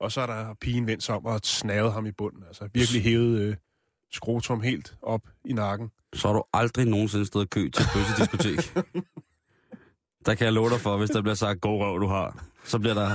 Og 0.00 0.12
så 0.12 0.20
er 0.20 0.26
der 0.26 0.54
pigen 0.60 0.86
vendt 0.86 1.02
sig 1.02 1.14
om 1.14 1.24
og 1.24 1.40
snavet 1.44 1.92
ham 1.92 2.06
i 2.06 2.12
bunden. 2.12 2.42
Altså 2.48 2.68
virkelig 2.74 3.02
hævet 3.02 3.40
øh, 3.40 3.56
skrotum 4.12 4.60
helt 4.60 4.94
op 5.02 5.20
i 5.44 5.52
nakken. 5.52 5.90
så 6.14 6.28
har 6.28 6.34
du 6.34 6.42
aldrig 6.52 6.86
nogensinde 6.86 7.26
stået 7.26 7.44
i 7.44 7.48
kø 7.48 7.68
til 7.70 7.82
et 7.82 7.88
bøssediskotek. 7.94 8.84
der 10.26 10.34
kan 10.34 10.44
jeg 10.44 10.52
love 10.52 10.70
dig 10.70 10.80
for, 10.80 10.96
hvis 10.96 11.10
der 11.10 11.22
bliver 11.22 11.34
sagt, 11.34 11.60
god 11.60 11.80
røv 11.80 12.00
du 12.00 12.06
har, 12.06 12.44
så 12.64 12.78
bliver 12.78 12.94
der, 12.94 13.10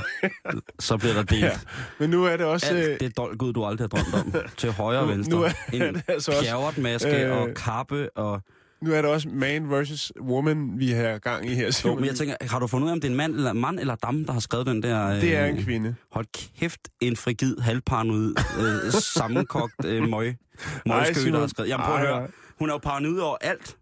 så 0.80 0.98
bliver 0.98 1.14
der 1.14 1.24
delt. 1.24 1.44
Ja. 1.44 1.52
Men 2.00 2.10
nu 2.10 2.26
er 2.26 2.38
det 2.38 2.46
også... 2.46 2.74
Øh, 2.74 2.80
Alt 2.80 3.00
det 3.00 3.18
dolgud, 3.18 3.54
du 3.54 3.66
aldrig 3.66 3.90
har 3.92 3.98
drømt 3.98 4.36
om. 4.36 4.42
Til 4.58 4.72
højre 4.72 5.00
og 5.00 5.08
venstre. 5.10 5.38
nu 5.38 5.44
er 5.44 5.52
en 5.74 5.82
det 5.82 6.04
altså 6.08 6.32
også, 6.32 7.10
øh, 7.10 7.38
og 7.38 7.50
kappe 7.56 8.10
og... 8.18 8.42
nu 8.82 8.94
er 8.94 9.02
det 9.02 9.12
også 9.12 9.30
man 9.30 9.70
versus 9.70 10.12
woman, 10.22 10.80
vi 10.80 10.92
har 10.92 11.18
gang 11.18 11.46
i 11.46 11.54
her. 11.54 11.66
Jo, 11.66 11.72
Simon. 11.72 11.96
men 11.96 12.06
jeg 12.06 12.16
tænker, 12.16 12.36
har 12.42 12.60
du 12.60 12.68
fundet 12.68 12.86
ud 12.86 12.90
af, 12.90 12.94
om 12.94 13.02
det 13.02 13.08
er 13.08 13.12
en 13.12 13.18
mand 13.18 13.36
eller, 13.36 13.54
mand 13.54 13.80
eller 13.80 13.96
dam, 13.96 14.26
der 14.26 14.34
har 14.34 14.40
skrevet 14.40 14.68
den 14.68 14.84
der... 14.84 15.08
Øh, 15.10 15.22
det 15.22 15.36
er 15.36 15.46
en 15.46 15.64
kvinde. 15.64 15.96
Hold 16.12 16.26
kæft, 16.60 16.80
en 17.02 17.16
frigid, 17.16 17.58
halvparanoid, 17.58 18.36
øh, 18.60 18.92
sammenkogt 18.92 19.86
øh, 19.86 20.10
møg. 20.10 20.38
Møgskø, 20.86 21.32
der 21.32 21.40
har 21.40 21.48
skrevet. 21.48 21.70
Jamen 21.70 21.86
prøv 21.86 21.96
at 21.96 22.02
høre, 22.02 22.28
hun 22.60 22.70
er 22.70 22.74
jo 22.74 22.78
paranoid 22.78 23.20
over 23.20 23.38
alt. 23.42 23.76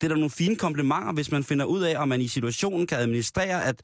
Det 0.00 0.04
er 0.04 0.08
da 0.08 0.14
nogle 0.14 0.30
fine 0.30 0.56
komplimenter, 0.56 1.12
hvis 1.12 1.30
man 1.30 1.44
finder 1.44 1.64
ud 1.64 1.82
af, 1.82 1.98
om 2.02 2.08
man 2.08 2.20
i 2.20 2.28
situationen 2.28 2.86
kan 2.86 2.98
administrere, 2.98 3.64
at, 3.64 3.82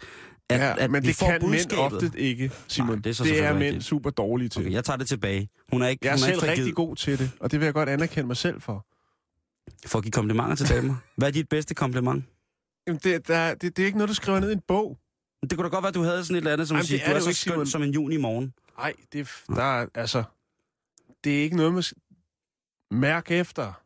at, 0.48 0.60
Ja, 0.60 0.74
at 0.78 0.90
men 0.90 1.02
vi 1.02 1.08
det 1.08 1.16
får 1.16 1.26
kan 1.26 1.40
mænd 1.50 1.50
budskabet. 1.52 1.80
ofte 2.06 2.20
ikke, 2.20 2.50
Simon. 2.68 2.88
Nej, 2.88 2.96
det 2.96 3.10
er 3.10 3.14
så 3.14 3.24
det 3.24 3.44
er 3.44 3.52
mænd 3.58 3.80
super 3.82 4.10
dårlige 4.10 4.48
til. 4.48 4.60
Okay, 4.62 4.72
jeg 4.72 4.84
tager 4.84 4.96
det 4.96 5.08
tilbage. 5.08 5.48
Hun 5.72 5.82
er 5.82 5.88
ikke, 5.88 6.06
Jeg 6.06 6.10
er 6.10 6.12
hun 6.16 6.22
er 6.22 6.26
selv 6.26 6.34
ikke 6.50 6.60
rigtig 6.60 6.74
god 6.74 6.96
til 6.96 7.18
det, 7.18 7.30
og 7.40 7.50
det 7.50 7.60
vil 7.60 7.64
jeg 7.66 7.74
godt 7.74 7.88
anerkende 7.88 8.26
mig 8.26 8.36
selv 8.36 8.60
for. 8.60 8.86
for 9.86 9.98
at 9.98 10.04
give 10.04 10.12
komplimenter 10.12 10.54
til 10.56 10.68
damer. 10.68 10.94
Hvad 11.16 11.28
er 11.28 11.32
dit 11.32 11.48
bedste 11.48 11.74
kompliment? 11.74 12.24
Jamen, 12.86 13.00
det, 13.04 13.28
der, 13.28 13.54
det, 13.54 13.76
det 13.76 13.82
er 13.82 13.86
ikke 13.86 13.98
noget, 13.98 14.08
du 14.08 14.14
skriver 14.14 14.40
ned 14.40 14.50
i 14.50 14.52
en 14.52 14.62
bog. 14.68 14.98
Det 15.42 15.52
kunne 15.58 15.64
da 15.64 15.68
godt 15.68 15.82
være, 15.82 15.88
at 15.88 15.94
du 15.94 16.02
havde 16.02 16.24
sådan 16.24 16.36
et 16.36 16.38
eller 16.38 16.52
andet, 16.52 16.68
som 16.68 16.74
Jamen, 16.76 16.86
siger, 16.86 16.98
det 16.98 17.06
du 17.06 17.10
er 17.10 17.14
er 17.14 17.20
det 17.20 17.34
så 17.36 17.40
skøn 17.40 17.52
Simon. 17.52 17.66
som 17.66 17.82
en 17.82 17.90
juni 17.90 18.16
morgen. 18.16 18.52
Nej, 18.78 18.92
det, 19.12 19.20
er 19.48 19.54
der 19.54 19.62
er, 19.80 19.86
altså... 19.94 20.22
Det 21.24 21.38
er 21.38 21.42
ikke 21.42 21.56
noget, 21.56 21.72
man... 21.72 21.82
sk- 21.82 22.88
Mærk 22.90 23.30
efter. 23.30 23.81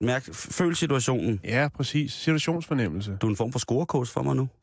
Mærk, 0.00 0.28
føl 0.34 0.76
situationen. 0.76 1.40
Ja, 1.44 1.68
præcis. 1.74 2.12
Situationsfornemmelse. 2.12 3.16
Du 3.20 3.26
er 3.26 3.30
en 3.30 3.36
form 3.36 3.52
for 3.52 3.58
scorekurs 3.58 4.10
for 4.10 4.22
mig 4.22 4.36
nu. 4.36 4.48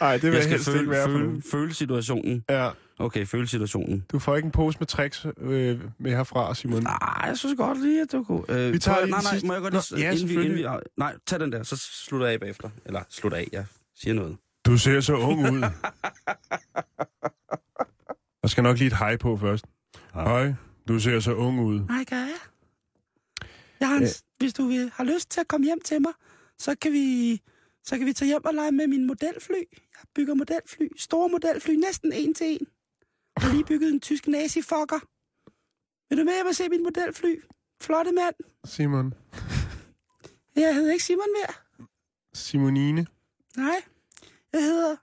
Nej, 0.00 0.12
det 0.16 0.22
vil 0.22 0.32
Jeg 0.32 0.42
jeg, 0.42 0.50
helst 0.50 0.68
ikke 0.68 0.78
føle, 0.78 0.90
være 0.90 1.04
for 1.06 1.12
føle, 1.18 1.42
føle 1.50 1.74
situationen. 1.74 2.44
Ja, 2.50 2.70
Okay, 2.98 3.26
føle 3.26 3.46
situationen. 3.48 4.04
du 4.12 4.18
får 4.18 4.36
ikke 4.36 4.46
en 4.46 4.52
pose 4.52 4.78
med 4.78 4.86
tricks 4.86 5.26
øh, 5.38 5.80
med 5.98 6.10
herfra, 6.16 6.54
Simon. 6.54 6.82
Nej, 6.82 7.22
jeg 7.26 7.38
synes 7.38 7.54
godt 7.58 7.82
lige, 7.82 8.02
at 8.02 8.12
du 8.12 8.24
kunne... 8.24 8.42
Øh, 8.48 8.72
Vi 8.72 8.78
tager 8.78 8.98
prøv- 8.98 9.06
nej, 9.10 9.20
nej, 9.22 9.30
sidste. 9.32 9.46
må 9.46 9.52
jeg 9.52 9.62
godt 9.62 9.74
Nå, 9.74 9.80
lige... 9.90 10.06
ja, 10.06 10.12
inden 10.12 10.28
vi, 10.28 10.34
inden 10.34 10.54
vi, 10.58 10.66
nej, 10.98 11.14
tag 11.26 11.40
den 11.40 11.52
der, 11.52 11.62
så 11.62 11.76
slutter 12.06 12.26
jeg 12.26 12.34
af 12.34 12.40
bagefter. 12.40 12.70
Eller 12.86 13.00
slutter 13.10 13.38
af, 13.38 13.48
jeg 13.52 13.64
siger 13.96 14.14
noget. 14.14 14.36
Du 14.66 14.78
ser 14.78 15.00
så 15.00 15.14
ung 15.14 15.52
ud. 15.52 15.60
Der 18.42 18.48
skal 18.48 18.62
nok 18.62 18.78
lige 18.78 18.86
et 18.86 18.96
hej 18.98 19.16
på 19.16 19.36
først. 19.36 19.64
Hej, 20.14 20.54
du 20.88 21.00
ser 21.00 21.20
så 21.20 21.34
ung 21.34 21.60
ud. 21.60 21.80
Hej, 21.88 22.04
gør 22.04 22.16
jeg. 22.16 22.38
jeg 23.80 23.88
har 23.88 23.96
en, 23.96 24.02
Øh. 24.02 24.08
Hvis 24.38 24.54
du 24.54 24.66
vil, 24.66 24.90
har 24.94 25.04
lyst 25.04 25.30
til 25.30 25.40
at 25.40 25.48
komme 25.48 25.64
hjem 25.64 25.80
til 25.80 26.02
mig, 26.02 26.12
så 26.58 26.74
kan 26.80 26.92
vi, 26.92 27.40
så 27.84 27.98
kan 27.98 28.06
vi 28.06 28.12
tage 28.12 28.26
hjem 28.26 28.44
og 28.44 28.54
lege 28.54 28.72
med 28.72 28.86
min 28.86 29.06
modelfly. 29.06 29.62
Jeg 29.72 30.04
bygger 30.14 30.34
modelfly, 30.34 30.88
store 30.96 31.28
modelfly, 31.28 31.70
næsten 31.70 32.12
en 32.12 32.34
til 32.34 32.46
en. 32.46 32.66
Jeg 33.36 33.42
har 33.46 33.52
lige 33.52 33.64
bygget 33.64 33.92
en 33.92 34.00
tysk 34.00 34.26
nazifokker. 34.26 34.98
Vil 36.08 36.18
du 36.18 36.24
med 36.24 36.34
hjem 36.34 36.46
og 36.46 36.54
se 36.54 36.68
min 36.68 36.82
modelfly? 36.82 37.42
Flotte 37.82 38.12
mand. 38.12 38.34
Simon. 38.64 39.14
Jeg 40.56 40.74
hedder 40.74 40.92
ikke 40.92 41.04
Simon 41.04 41.28
mere. 41.40 41.54
Simonine. 42.34 43.06
Nej, 43.56 43.82
jeg 44.52 44.62
hedder... 44.62 44.96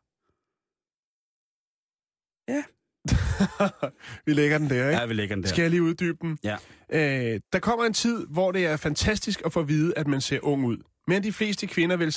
Vi 4.25 4.33
lægger 4.33 4.57
den 4.57 4.69
der, 4.69 4.89
ikke? 4.89 4.99
Ja, 5.01 5.05
vi 5.05 5.13
lægger 5.13 5.35
den 5.35 5.43
der. 5.43 5.49
Skal 5.49 5.61
jeg 5.61 5.69
lige 5.71 5.83
uddybe 5.83 6.17
den? 6.21 6.37
Ja. 6.43 6.57
Øh, 6.89 7.39
der 7.53 7.59
kommer 7.59 7.85
en 7.85 7.93
tid, 7.93 8.25
hvor 8.27 8.51
det 8.51 8.65
er 8.65 8.77
fantastisk 8.77 9.41
at 9.45 9.53
få 9.53 9.59
at 9.59 9.67
vide, 9.67 9.93
at 9.97 10.07
man 10.07 10.21
ser 10.21 10.39
ung 10.43 10.65
ud. 10.65 10.77
Men 11.07 11.23
de 11.23 11.33
fleste 11.33 11.67
kvinder 11.67 11.95
vil 11.97 12.11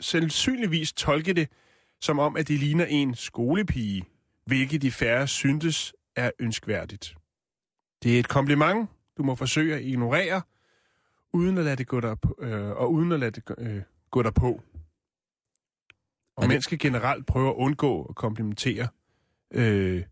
sandsynligvis 0.00 0.92
tolke 0.92 1.32
det, 1.32 1.48
som 2.00 2.18
om, 2.18 2.36
at 2.36 2.48
de 2.48 2.56
ligner 2.56 2.84
en 2.84 3.14
skolepige, 3.14 4.04
hvilket 4.46 4.82
de 4.82 4.90
færre 4.90 5.26
syntes 5.28 5.92
er 6.16 6.30
ønskværdigt. 6.38 7.14
Det 8.02 8.14
er 8.16 8.20
et 8.20 8.28
kompliment, 8.28 8.88
du 9.18 9.22
må 9.22 9.34
forsøge 9.34 9.74
at 9.74 9.82
ignorere, 9.82 10.42
uden 11.32 11.58
at 11.58 11.64
lade 11.64 11.76
det 11.76 11.86
gå 11.86 12.00
der 12.00 12.14
på, 12.14 12.36
øh, 12.40 12.70
og 12.70 12.92
uden 12.92 13.12
at 13.12 13.20
lade 13.20 13.30
det 13.30 13.44
gå- 13.44 13.54
øh, 13.58 13.82
gå 14.10 14.22
der 14.22 14.30
på. 14.30 14.62
Og 16.36 16.48
det- 16.48 16.64
skal 16.64 16.78
generelt 16.78 17.26
prøve 17.26 17.48
at 17.48 17.54
undgå 17.54 18.04
at 18.04 18.14
komplimentere 18.16 18.88
øh, 19.54 20.02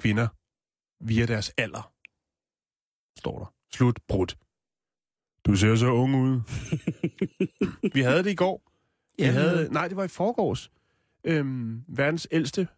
kvinder 0.00 0.28
via 1.02 1.26
deres 1.26 1.52
alder. 1.56 1.92
Står 3.18 3.38
der. 3.38 3.52
Slut. 3.74 3.98
Brudt. 4.08 4.36
Du 5.46 5.56
ser 5.56 5.76
så 5.76 5.86
ung 5.86 6.16
ud. 6.16 6.40
Vi 7.94 8.00
havde 8.00 8.24
det 8.24 8.30
i 8.30 8.34
går. 8.34 8.62
Vi 9.18 9.24
Ja, 9.24 9.30
havde, 9.30 9.68
nej, 9.72 9.88
det 9.88 9.96
var 9.96 10.04
i 10.04 10.08
forgårs. 10.08 10.70
Øhm, 11.24 11.82
verdens 11.88 12.28
ældste, 12.30 12.68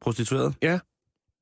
Prostitueret. 0.00 0.54
Ja. 0.62 0.78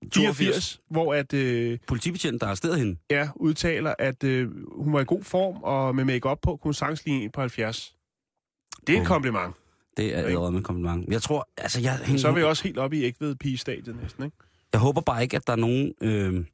82. 0.02 0.36
84, 0.36 0.80
hvor 0.88 1.14
at, 1.14 1.32
øh, 1.32 1.78
Politibetjent, 1.86 2.40
der 2.40 2.46
har 2.46 2.50
arresteret 2.50 2.78
hende. 2.78 2.96
ja, 3.10 3.28
udtaler, 3.36 3.94
at 3.98 4.24
øh, 4.24 4.50
hun 4.82 4.92
var 4.92 5.00
i 5.00 5.04
god 5.04 5.22
form, 5.24 5.62
og 5.62 5.96
med 5.96 6.04
make-up 6.04 6.38
på, 6.42 6.56
kunne 6.56 6.74
hun 6.74 7.30
på 7.30 7.40
70. 7.40 7.96
Det 8.86 8.92
er 8.92 8.96
et 8.96 9.00
Oh. 9.00 9.06
kompliment. 9.06 9.54
Det 9.96 10.14
er 10.14 10.22
allerede 10.22 10.52
med 10.52 10.62
kompliment. 10.62 11.08
Jeg 11.08 11.22
tror, 11.22 11.48
altså 11.56 11.80
jeg... 11.80 11.98
Men 12.08 12.18
så 12.18 12.28
er 12.28 12.32
vi 12.32 12.42
også 12.42 12.64
helt 12.64 12.78
oppe 12.78 12.96
i 12.98 13.02
ægved 13.04 13.36
pigestadiet 13.36 13.96
næsten, 13.96 14.24
ikke? 14.24 14.36
Jeg 14.72 14.80
håber 14.80 15.00
bare 15.00 15.22
ikke, 15.22 15.36
at 15.36 15.46
der 15.46 15.52
er 15.52 15.56
nogen 15.56 15.92
øh, 16.00 16.44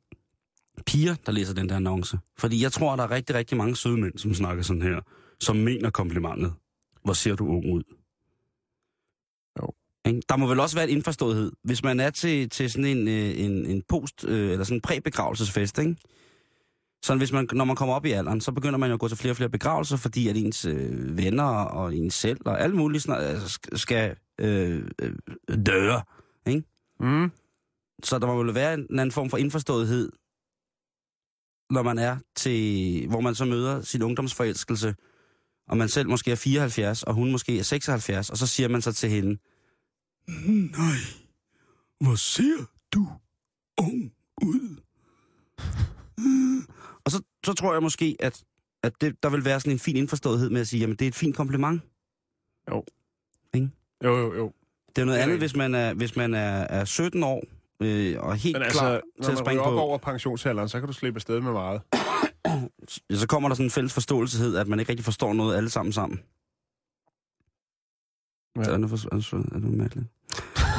piger, 0.87 1.15
der 1.27 1.33
læser 1.33 1.55
den 1.55 1.69
der 1.69 1.77
annonce. 1.77 2.19
Fordi 2.39 2.63
jeg 2.63 2.73
tror, 2.73 2.93
at 2.93 2.99
der 2.99 3.05
er 3.05 3.11
rigtig, 3.11 3.37
rigtig 3.37 3.57
mange 3.59 3.77
søde 3.77 3.97
mænd, 3.97 4.19
som 4.19 4.35
snakker 4.35 4.63
sådan 4.63 4.83
her, 4.83 5.01
som 5.41 5.57
mener 5.57 5.91
komplimentet. 5.91 6.53
Hvor 7.05 7.13
ser 7.13 7.35
du 7.35 7.47
ung 7.47 7.73
ud? 7.73 7.83
Ikke? 10.07 10.23
Der 10.29 10.37
må 10.37 10.47
vel 10.47 10.61
også 10.61 10.77
være 10.77 10.85
en 10.91 10.97
indforståethed. 10.97 11.53
Hvis 11.63 11.83
man 11.83 12.01
er 12.01 12.11
til, 12.11 12.51
til 12.51 12.71
sådan 12.71 12.85
en, 12.85 13.09
øh, 13.09 13.41
en, 13.41 13.67
en 13.67 13.83
post- 13.89 14.25
øh, 14.29 14.51
eller 14.53 14.65
sådan 14.65 14.77
en 14.77 14.81
præbegravelsesfest, 14.81 15.79
ikke? 15.79 15.97
Så 17.03 17.17
hvis 17.17 17.33
man, 17.33 17.49
når 17.53 17.65
man 17.65 17.77
kommer 17.77 17.95
op 17.95 18.07
i 18.07 18.11
alderen, 18.11 18.41
så 18.41 18.53
begynder 18.53 18.79
man 18.79 18.89
jo 18.91 18.95
at 18.95 19.01
gå 19.01 19.09
til 19.09 19.17
flere 19.17 19.33
og 19.33 19.37
flere 19.37 19.49
begravelser, 19.51 19.97
fordi 19.97 20.29
at 20.29 20.37
ens 20.37 20.65
øh, 20.65 21.17
venner 21.17 21.45
og 21.45 21.97
ens 21.97 22.15
selv 22.15 22.41
og 22.45 22.61
alle 22.61 22.77
mulige 22.77 23.01
snart, 23.01 23.23
altså, 23.23 23.59
sk- 23.59 23.77
skal 23.77 24.17
øh, 24.41 24.85
øh, 25.03 25.13
døre. 25.67 26.03
Ikke? 26.47 26.63
Mm. 27.01 27.31
Så 28.03 28.19
der 28.19 28.27
må 28.27 28.43
vel 28.43 28.55
være 28.55 28.75
en, 28.75 28.87
en 28.91 28.99
anden 28.99 29.13
form 29.13 29.31
for 29.31 29.37
indforståethed, 29.37 30.13
når 31.71 31.83
man 31.83 31.99
er 31.99 32.17
til, 32.37 33.07
hvor 33.09 33.21
man 33.21 33.35
så 33.35 33.45
møder 33.45 33.83
sin 33.83 34.03
ungdomsforelskelse, 34.03 34.95
og 35.69 35.77
man 35.77 35.89
selv 35.89 36.09
måske 36.09 36.31
er 36.31 36.37
74, 36.37 37.03
og 37.03 37.15
hun 37.15 37.33
måske 37.33 37.59
er 37.59 37.63
76, 37.63 38.31
og 38.31 38.37
så 38.37 38.47
siger 38.47 38.69
man 38.69 38.83
så 38.83 38.93
til 38.93 39.11
hende, 39.11 39.39
Nej, 40.79 40.97
hvor 42.01 42.15
ser 42.15 42.65
du 42.95 43.09
ung 43.79 44.13
ud. 44.43 44.77
og 47.05 47.11
så, 47.11 47.23
så 47.45 47.53
tror 47.53 47.73
jeg 47.73 47.83
måske, 47.83 48.17
at, 48.21 48.45
at 48.83 48.93
det, 49.01 49.23
der 49.23 49.29
vil 49.31 49.45
være 49.45 49.61
sådan 49.61 49.73
en 49.73 49.79
fin 49.79 49.97
indforståethed 49.97 50.51
med 50.51 50.61
at 50.61 50.69
sige, 50.69 50.81
jamen 50.81 50.97
det 50.97 51.05
er 51.05 51.09
et 51.09 51.15
fint 51.15 51.37
kompliment. 51.37 51.83
Jo. 52.71 52.85
Ikke? 53.55 53.71
Jo, 54.05 54.17
jo, 54.19 54.35
jo. 54.35 54.53
Det 54.97 55.03
er 55.03 55.05
noget 55.07 55.19
Det 55.19 55.21
er 55.21 55.25
andet, 55.25 55.39
hvis 55.39 55.57
man 55.57 55.75
er, 55.75 55.95
hvis 55.95 56.17
man 56.17 56.35
er, 56.35 56.61
er 56.61 56.85
17 56.85 57.23
år 57.23 57.45
øh, 57.81 58.17
og 58.21 58.37
helt 58.37 58.59
Men 58.59 58.71
klar 58.71 58.89
altså, 58.89 59.01
til 59.01 59.23
når 59.23 59.29
at 59.29 59.35
man 59.35 59.37
springe 59.37 59.63
ryger 59.63 59.71
op 59.71 59.77
på. 59.77 59.81
over 59.81 59.99
pensionsalderen, 59.99 60.69
så 60.69 60.79
kan 60.81 60.87
du 60.87 60.93
slippe 60.93 61.19
afsted 61.19 61.41
med 61.41 61.53
meget. 61.53 61.81
Så 63.21 63.27
kommer 63.27 63.49
der 63.49 63.57
sådan 63.57 63.67
en 63.67 63.71
fælles 63.71 63.93
forståelseshed, 63.93 64.57
at 64.57 64.69
man 64.69 64.81
ikke 64.81 64.91
rigtig 64.91 65.05
forstår 65.05 65.33
noget 65.33 65.57
alle 65.57 65.71
sammen 65.71 65.93
sammen. 65.93 66.21
Ja. 68.57 68.63
Er, 68.63 68.79
det 68.79 68.91
for, 68.91 68.97
er, 68.97 69.17
det, 69.45 69.63
det 69.63 69.73
mærkeligt? 69.73 70.07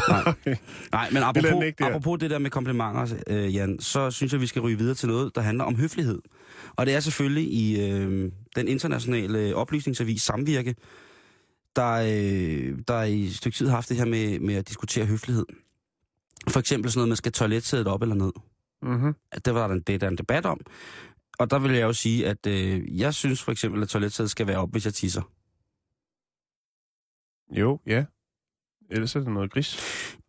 Nej. 0.09 0.33
Nej, 0.91 1.09
men 1.11 1.23
apropos, 1.23 1.65
ikke 1.65 1.83
der. 1.83 1.89
apropos 1.89 2.19
det 2.19 2.29
der 2.29 2.39
med 2.39 2.49
komplimenter, 2.49 3.17
øh, 3.27 3.55
Jan, 3.55 3.79
så 3.79 4.11
synes 4.11 4.33
jeg, 4.33 4.41
vi 4.41 4.47
skal 4.47 4.61
ryge 4.61 4.77
videre 4.77 4.95
til 4.95 5.07
noget, 5.09 5.35
der 5.35 5.41
handler 5.41 5.63
om 5.63 5.75
høflighed. 5.75 6.21
Og 6.75 6.85
det 6.85 6.95
er 6.95 6.99
selvfølgelig 6.99 7.53
i 7.53 7.89
øh, 7.89 8.31
den 8.55 8.67
internationale 8.67 9.55
oplysningsavis 9.55 10.21
Samvirke, 10.21 10.75
der, 11.75 11.91
øh, 11.91 12.77
der 12.87 13.03
i 13.03 13.23
et 13.23 13.35
stykke 13.35 13.57
tid 13.57 13.67
har 13.67 13.75
haft 13.75 13.89
det 13.89 13.97
her 13.97 14.05
med, 14.05 14.39
med 14.39 14.55
at 14.55 14.67
diskutere 14.67 15.05
høflighed. 15.05 15.45
For 16.49 16.59
eksempel 16.59 16.91
sådan 16.91 16.99
noget 16.99 17.09
med, 17.09 17.15
skal 17.15 17.31
toiletsædet 17.31 17.87
op 17.87 18.01
eller 18.01 18.15
ned? 18.15 18.31
Mm-hmm. 18.81 19.13
Det 19.45 19.53
var 19.53 19.67
der 19.67 19.75
en, 19.75 19.81
det 19.81 19.95
er 19.95 19.99
der 19.99 20.07
en 20.07 20.17
debat 20.17 20.45
om. 20.45 20.59
Og 21.39 21.51
der 21.51 21.59
vil 21.59 21.71
jeg 21.71 21.81
jo 21.81 21.93
sige, 21.93 22.27
at 22.27 22.47
øh, 22.47 22.99
jeg 22.99 23.13
synes 23.13 23.43
for 23.43 23.51
eksempel, 23.51 23.81
at 23.81 23.89
toiletsædet 23.89 24.31
skal 24.31 24.47
være 24.47 24.57
op, 24.57 24.71
hvis 24.71 24.85
jeg 24.85 24.93
tisser. 24.93 25.21
Jo, 27.51 27.79
ja. 27.87 28.05
Ellers 28.89 29.15
er 29.15 29.19
det 29.19 29.29
noget 29.29 29.51
gris. 29.51 29.79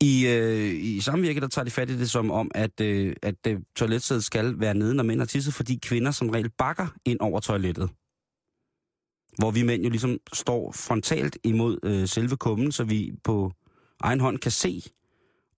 I, 0.00 0.26
øh, 0.26 0.74
I 0.74 1.00
samvirke, 1.00 1.40
der 1.40 1.48
tager 1.48 1.64
de 1.64 1.70
fat 1.70 1.90
i 1.90 1.98
det 1.98 2.10
som 2.10 2.30
om, 2.30 2.50
at, 2.54 2.80
øh, 2.80 3.16
at 3.22 3.46
øh, 3.48 3.60
toiletsædet 3.76 4.24
skal 4.24 4.60
være 4.60 4.74
nede, 4.74 4.94
når 4.94 5.04
mænd 5.04 5.20
har 5.20 5.26
tisset, 5.26 5.54
fordi 5.54 5.78
kvinder 5.82 6.10
som 6.10 6.30
regel 6.30 6.50
bakker 6.50 6.86
ind 7.04 7.20
over 7.20 7.40
toilettet. 7.40 7.90
Hvor 9.38 9.50
vi 9.50 9.62
mænd 9.62 9.82
jo 9.82 9.90
ligesom 9.90 10.18
står 10.32 10.72
frontalt 10.72 11.38
imod 11.44 11.78
øh, 11.82 12.08
selve 12.08 12.36
kummen, 12.36 12.72
så 12.72 12.84
vi 12.84 13.12
på 13.24 13.52
egen 14.00 14.20
hånd 14.20 14.38
kan 14.38 14.50
se, 14.50 14.82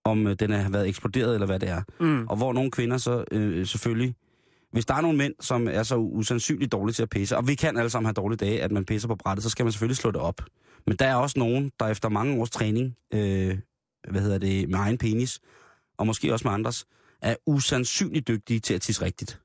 om 0.05 0.27
øh, 0.27 0.37
den 0.39 0.51
har 0.51 0.71
været 0.71 0.89
eksploderet 0.89 1.35
eller 1.35 1.47
hvad 1.47 1.59
det 1.59 1.69
er. 1.69 1.83
Mm. 2.01 2.27
Og 2.27 2.37
hvor 2.37 2.53
nogle 2.53 2.71
kvinder 2.71 2.99
så 2.99 3.25
øh, 3.33 3.67
selvfølgelig... 3.67 4.15
Hvis 4.73 4.87
der 4.87 4.95
er 4.95 5.01
nogle 5.01 5.19
mænd, 5.19 5.35
som 5.41 5.69
er 5.69 5.83
så 5.83 5.97
usandsynligt 5.97 6.73
dårlige 6.73 6.95
til 6.95 7.03
at 7.03 7.11
pisse, 7.11 7.37
og 7.37 7.49
vi 7.49 7.55
kan 7.55 7.77
alle 7.77 7.91
sammen 7.91 8.07
have 8.07 8.15
dårlige 8.15 8.37
dage, 8.37 8.63
at 8.63 8.73
man 8.73 8.85
pisser 8.85 9.09
på 9.09 9.17
brættet, 9.17 9.43
så 9.43 9.51
skal 9.51 9.65
man 9.65 9.73
selvfølgelig 9.73 9.97
slå 9.97 10.11
det 10.11 10.21
op. 10.21 10.43
Men 10.87 10.97
der 10.97 11.07
er 11.07 11.15
også 11.15 11.39
nogen, 11.39 11.71
der 11.81 11.87
efter 11.87 12.09
mange 12.09 12.41
års 12.41 12.51
træning, 12.51 12.97
øh, 13.15 13.59
hvad 14.11 14.23
hedder 14.23 14.39
det, 14.39 14.69
med 14.69 14.79
egen 14.79 14.99
penis, 14.99 15.41
og 15.99 16.07
måske 16.07 16.33
også 16.33 16.49
med 16.49 16.55
andres, 16.55 16.87
er 17.23 17.37
usandsynligt 17.47 18.29
dygtige 18.29 18.61
til 18.61 18.75
at 18.75 18.81
tisse 18.81 19.05
rigtigt. 19.05 19.41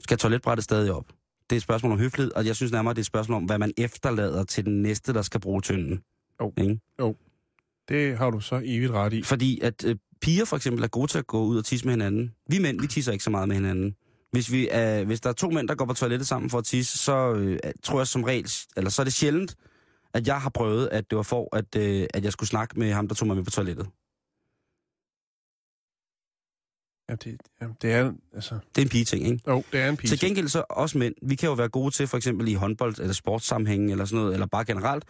Skal 0.00 0.18
toiletbrættet 0.18 0.64
stadig 0.64 0.92
op? 0.92 1.06
Det 1.50 1.56
er 1.56 1.58
et 1.58 1.62
spørgsmål 1.62 1.92
om 1.92 1.98
høflighed, 1.98 2.32
og 2.32 2.46
jeg 2.46 2.56
synes 2.56 2.72
nærmere, 2.72 2.94
det 2.94 2.98
er 2.98 3.02
et 3.02 3.06
spørgsmål 3.06 3.36
om, 3.36 3.44
hvad 3.44 3.58
man 3.58 3.72
efterlader 3.76 4.44
til 4.44 4.64
den 4.64 4.82
næste, 4.82 5.14
der 5.14 5.22
skal 5.22 5.40
bruge 5.40 5.60
tynden. 5.60 6.02
Jo. 6.40 6.52
Ikke? 6.56 6.80
Det 7.90 8.18
har 8.18 8.30
du 8.30 8.40
så 8.40 8.60
evigt 8.64 8.92
ret 8.92 9.12
i. 9.12 9.22
Fordi 9.22 9.60
at 9.60 9.84
øh, 9.84 9.96
piger 10.20 10.44
for 10.44 10.56
eksempel 10.56 10.84
er 10.84 10.88
gode 10.88 11.06
til 11.06 11.18
at 11.18 11.26
gå 11.26 11.44
ud 11.44 11.58
og 11.58 11.64
tisse 11.64 11.86
med 11.86 11.92
hinanden. 11.92 12.34
Vi 12.48 12.58
mænd, 12.58 12.80
vi 12.80 12.86
tisser 12.86 13.12
ikke 13.12 13.24
så 13.24 13.30
meget 13.30 13.48
med 13.48 13.56
hinanden. 13.56 13.96
Hvis, 14.32 14.52
vi 14.52 14.68
er, 14.70 15.04
hvis 15.04 15.20
der 15.20 15.28
er 15.28 15.34
to 15.34 15.50
mænd, 15.50 15.68
der 15.68 15.74
går 15.74 15.84
på 15.84 15.94
toilettet 15.94 16.28
sammen 16.28 16.50
for 16.50 16.58
at 16.58 16.64
tisse, 16.64 16.98
så 16.98 17.32
øh, 17.32 17.58
tror 17.82 18.00
jeg 18.00 18.06
som 18.06 18.24
regel, 18.24 18.50
eller 18.76 18.90
så 18.90 19.02
er 19.02 19.04
det 19.04 19.12
sjældent, 19.12 19.56
at 20.14 20.26
jeg 20.26 20.40
har 20.40 20.50
prøvet, 20.50 20.88
at 20.88 21.10
det 21.10 21.16
var 21.16 21.22
for, 21.22 21.56
at, 21.56 21.76
øh, 21.76 22.06
at 22.14 22.24
jeg 22.24 22.32
skulle 22.32 22.48
snakke 22.48 22.78
med 22.78 22.92
ham, 22.92 23.08
der 23.08 23.14
tog 23.14 23.26
mig 23.26 23.36
med 23.36 23.44
på 23.44 23.50
toilettet. 23.50 23.86
Ja, 27.08 27.14
det, 27.14 27.40
ja, 27.60 27.66
det 27.82 27.92
er, 27.92 28.12
altså... 28.34 28.58
Det 28.74 28.82
er 28.82 28.86
en 28.86 28.88
pige-ting, 28.88 29.26
ikke? 29.26 29.40
Jo, 29.48 29.64
det 29.72 29.80
er 29.80 29.88
en 29.88 29.96
pige. 29.96 30.08
Til 30.08 30.20
gengæld 30.20 30.48
så 30.48 30.64
også 30.70 30.98
mænd, 30.98 31.14
vi 31.22 31.34
kan 31.34 31.48
jo 31.48 31.52
være 31.52 31.68
gode 31.68 31.90
til 31.90 32.06
for 32.06 32.16
eksempel 32.16 32.48
i 32.48 32.54
håndbold 32.54 32.98
eller 32.98 33.14
sportssammenhænge 33.14 33.92
eller 33.92 34.04
sådan 34.04 34.18
noget, 34.18 34.32
eller 34.34 34.46
bare 34.46 34.64
generelt, 34.64 35.04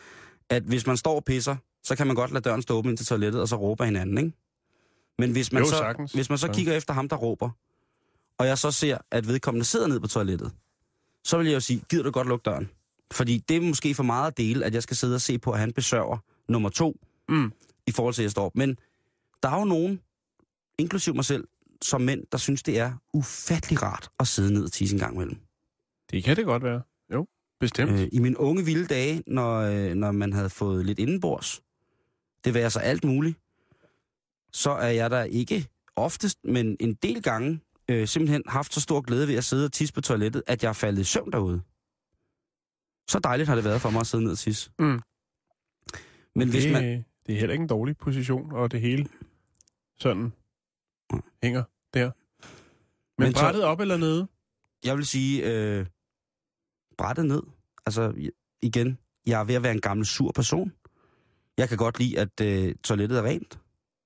at 0.50 0.62
hvis 0.62 0.86
man 0.86 0.96
står 0.96 1.16
og 1.16 1.24
pisser, 1.24 1.56
så 1.84 1.96
kan 1.96 2.06
man 2.06 2.16
godt 2.16 2.30
lade 2.32 2.44
døren 2.48 2.62
stå 2.62 2.74
åben 2.76 2.90
ind 2.90 2.96
til 2.98 3.06
toilettet, 3.06 3.40
og 3.40 3.48
så 3.48 3.56
råber 3.56 3.84
hinanden, 3.84 4.18
ikke? 4.18 4.32
Men 5.18 5.32
hvis 5.32 5.52
man, 5.52 5.62
Jo, 5.62 5.68
så, 5.68 5.76
sagtens. 5.76 6.12
hvis 6.12 6.28
man 6.28 6.38
så 6.38 6.48
kigger 6.52 6.72
efter 6.76 6.94
ham, 6.94 7.08
der 7.08 7.16
råber, 7.16 7.50
og 8.38 8.46
jeg 8.46 8.58
så 8.58 8.70
ser, 8.70 8.98
at 9.10 9.28
vedkommende 9.28 9.64
sidder 9.64 9.86
ned 9.86 10.00
på 10.00 10.06
toilettet, 10.06 10.52
så 11.24 11.38
vil 11.38 11.46
jeg 11.46 11.54
jo 11.54 11.60
sige, 11.60 11.82
gider 11.88 12.02
du 12.02 12.10
godt 12.10 12.28
lukke 12.28 12.42
døren? 12.42 12.70
Fordi 13.12 13.38
det 13.48 13.56
er 13.56 13.60
måske 13.60 13.94
for 13.94 14.02
meget 14.02 14.26
at 14.30 14.36
dele, 14.38 14.64
at 14.64 14.74
jeg 14.74 14.82
skal 14.82 14.96
sidde 14.96 15.14
og 15.14 15.20
se 15.20 15.38
på, 15.38 15.50
at 15.52 15.60
han 15.60 15.72
besørger 15.72 16.18
nummer 16.48 16.68
to, 16.68 16.96
Mm. 17.28 17.52
i 17.86 17.90
forhold 17.92 18.14
til, 18.14 18.22
at 18.22 18.24
jeg 18.24 18.30
står 18.30 18.44
op. 18.44 18.56
Men 18.56 18.76
der 19.42 19.48
er 19.48 19.58
jo 19.58 19.64
nogen, 19.64 20.00
inklusiv 20.78 21.14
mig 21.14 21.24
selv, 21.24 21.44
som 21.82 22.00
mænd, 22.00 22.24
der 22.32 22.38
synes, 22.38 22.62
det 22.62 22.78
er 22.78 22.92
ufattelig 23.14 23.82
rart 23.82 24.08
at 24.20 24.28
sidde 24.28 24.52
ned 24.52 24.64
og 24.64 24.72
tisse 24.72 24.94
en 24.96 25.00
gang 25.00 25.14
imellem. 25.14 25.36
Det 26.10 26.24
kan 26.24 26.36
det 26.36 26.44
godt 26.44 26.62
være. 26.62 26.82
Jo, 27.12 27.26
bestemt. 27.60 27.90
Øh, 27.92 28.08
I 28.12 28.18
mine 28.18 28.40
unge 28.40 28.64
vilde 28.64 28.86
dage, 28.86 29.22
når, 29.26 29.60
øh, 29.60 29.94
når 29.94 30.12
man 30.12 30.32
havde 30.32 30.50
fået 30.50 30.86
lidt 30.86 30.98
indenbords, 30.98 31.62
det 32.44 32.54
var 32.54 32.60
altså 32.60 32.80
alt 32.80 33.04
muligt, 33.04 33.36
så 34.52 34.70
er 34.70 34.88
jeg 34.88 35.10
der 35.10 35.22
ikke 35.24 35.68
oftest, 35.96 36.38
men 36.44 36.76
en 36.80 36.94
del 36.94 37.22
gange 37.22 37.60
øh, 37.88 38.08
simpelthen 38.08 38.42
haft 38.46 38.74
så 38.74 38.80
stor 38.80 39.00
glæde 39.00 39.28
ved 39.28 39.34
at 39.34 39.44
sidde 39.44 39.64
og 39.64 39.72
tisse 39.72 39.94
på 39.94 40.00
toilettet, 40.00 40.42
at 40.46 40.62
jeg 40.62 40.68
er 40.68 40.72
faldet 40.72 41.00
i 41.00 41.04
søvn 41.04 41.32
derude. 41.32 41.62
Så 43.08 43.18
dejligt 43.24 43.48
har 43.48 43.54
det 43.54 43.64
været 43.64 43.80
for 43.80 43.90
mig 43.90 44.00
at 44.00 44.06
sidde 44.06 44.24
ned 44.24 44.32
og 44.32 44.38
tisse. 44.38 44.70
Mm. 44.78 45.00
Men 46.34 46.50
hvis 46.50 46.62
det, 46.64 46.72
man... 46.72 47.04
det 47.26 47.34
er 47.34 47.38
heller 47.38 47.52
ikke 47.52 47.62
en 47.62 47.68
dårlig 47.68 47.96
position, 47.96 48.52
og 48.52 48.70
det 48.72 48.80
hele 48.80 49.08
sådan 49.98 50.32
hænger 51.42 51.64
der. 51.94 52.10
Men, 53.18 53.26
Men 53.26 53.34
så- 53.34 53.40
brættet 53.40 53.64
op 53.64 53.80
eller 53.80 53.96
nede? 53.96 54.28
Jeg 54.84 54.96
vil 54.96 55.06
sige, 55.06 55.52
øh, 55.52 55.86
brættet 56.98 57.26
ned. 57.26 57.42
Altså, 57.86 58.30
igen, 58.62 58.98
jeg 59.26 59.40
er 59.40 59.44
ved 59.44 59.54
at 59.54 59.62
være 59.62 59.72
en 59.72 59.80
gammel 59.80 60.06
sur 60.06 60.32
person. 60.32 60.72
Jeg 61.60 61.68
kan 61.68 61.78
godt 61.78 61.98
lide, 61.98 62.18
at 62.18 62.40
øh, 62.40 62.74
toilettet 62.84 63.18
er 63.18 63.22
rent. 63.22 63.58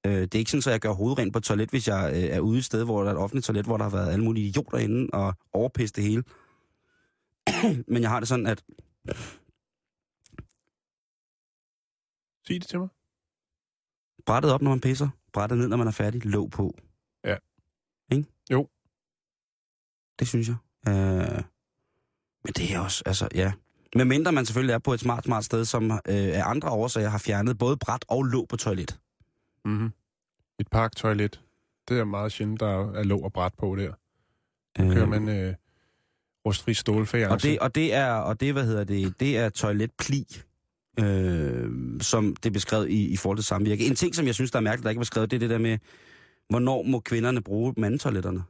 Øh, 0.06 0.12
det 0.12 0.34
er 0.34 0.38
ikke 0.38 0.50
sådan, 0.50 0.70
at 0.70 0.72
jeg 0.72 0.80
gør 0.80 0.92
hovedet 0.92 1.18
rent 1.18 1.32
på 1.32 1.38
et 1.38 1.44
toilet, 1.44 1.70
hvis 1.70 1.88
jeg 1.88 2.12
øh, 2.14 2.22
er 2.36 2.40
ude 2.40 2.58
et 2.58 2.64
sted, 2.64 2.84
hvor 2.84 3.02
der 3.02 3.10
er 3.10 3.14
et 3.14 3.20
offentligt 3.20 3.46
toilet, 3.46 3.66
hvor 3.66 3.76
der 3.76 3.84
har 3.84 3.90
været 3.90 4.12
alle 4.12 4.24
mulige 4.24 4.46
idioter 4.46 4.78
inde 4.78 5.08
og 5.12 5.34
overpisse 5.52 5.94
det 5.94 6.04
hele. 6.04 6.24
Men 7.92 8.02
jeg 8.02 8.10
har 8.10 8.20
det 8.20 8.28
sådan, 8.28 8.46
at 8.46 8.64
Sig 12.46 12.60
det 12.60 12.68
til 12.68 12.78
mig. 12.78 12.88
brættet 14.26 14.52
op, 14.52 14.62
når 14.62 14.70
man 14.70 14.80
pisser, 14.80 15.08
brættet 15.32 15.58
ned, 15.58 15.68
når 15.68 15.76
man 15.76 15.86
er 15.86 15.90
færdig, 15.90 16.24
låg 16.26 16.50
på. 16.50 16.76
Ja. 17.24 17.36
Ikke? 18.12 18.28
Jo. 18.50 18.68
Det 20.18 20.28
synes 20.28 20.48
jeg. 20.48 20.56
Øh, 20.88 21.42
men 22.44 22.52
det 22.56 22.74
er 22.74 22.80
også, 22.80 23.02
altså, 23.06 23.28
ja. 23.34 23.52
Men 23.94 24.08
mindre 24.08 24.32
man 24.32 24.46
selvfølgelig 24.46 24.74
er 24.74 24.78
på 24.78 24.92
et 24.92 25.00
smart, 25.00 25.24
smart 25.24 25.44
sted, 25.44 25.64
som 25.64 25.90
øh, 25.90 25.98
af 26.08 26.42
andre 26.44 26.68
årsager 26.68 27.08
har 27.08 27.18
fjernet 27.18 27.58
både 27.58 27.76
bræt 27.76 28.04
og 28.08 28.22
låg 28.22 28.48
på 28.48 28.56
toilet. 28.56 28.98
Mm-hmm. 29.64 29.92
Et 30.60 30.68
parktoilet. 30.70 31.40
Det 31.88 31.98
er 31.98 32.04
meget 32.04 32.32
sjældent, 32.32 32.60
der 32.60 32.94
er 32.94 33.02
låg 33.02 33.24
og 33.24 33.32
bræt 33.32 33.52
på 33.58 33.76
der. 33.76 33.92
Øh, 34.80 34.92
Kører 34.92 35.06
man 35.06 35.28
øh, 35.28 35.54
rustfri 36.46 36.74
stålfærge. 36.74 37.30
og, 37.30 37.42
det, 37.42 37.58
og 37.58 37.74
det 37.74 37.94
er, 37.94 38.10
og 38.12 38.40
det, 38.40 38.52
hvad 38.52 38.66
hedder 38.66 38.84
det, 38.84 39.20
det 39.20 39.38
er 39.38 39.48
toiletpli, 39.48 40.26
øh, 41.00 41.70
som 42.00 42.36
det 42.36 42.48
er 42.48 42.52
beskrevet 42.52 42.90
i, 42.90 43.08
i 43.08 43.16
forhold 43.16 43.38
til 43.38 43.44
samvirke. 43.44 43.86
En 43.86 43.94
ting, 43.94 44.14
som 44.14 44.26
jeg 44.26 44.34
synes, 44.34 44.50
der 44.50 44.56
er 44.56 44.62
mærkeligt, 44.62 44.84
der 44.84 44.90
ikke 44.90 44.98
er 44.98 45.02
beskrevet, 45.02 45.30
det 45.30 45.36
er 45.36 45.40
det 45.40 45.50
der 45.50 45.58
med, 45.58 45.78
hvornår 46.48 46.82
må 46.82 47.00
kvinderne 47.00 47.42
bruge 47.42 47.74
mandetoiletterne? 47.76 48.42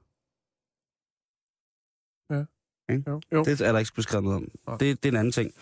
Jo, 2.90 3.20
jo. 3.32 3.44
Det 3.44 3.60
er 3.60 3.72
der 3.72 3.78
ikke 3.78 3.92
beskrevet 3.94 4.24
noget 4.24 4.48
om. 4.66 4.78
Det, 4.78 5.02
det 5.02 5.08
er 5.08 5.12
en 5.12 5.16
anden 5.16 5.32
ting. 5.32 5.54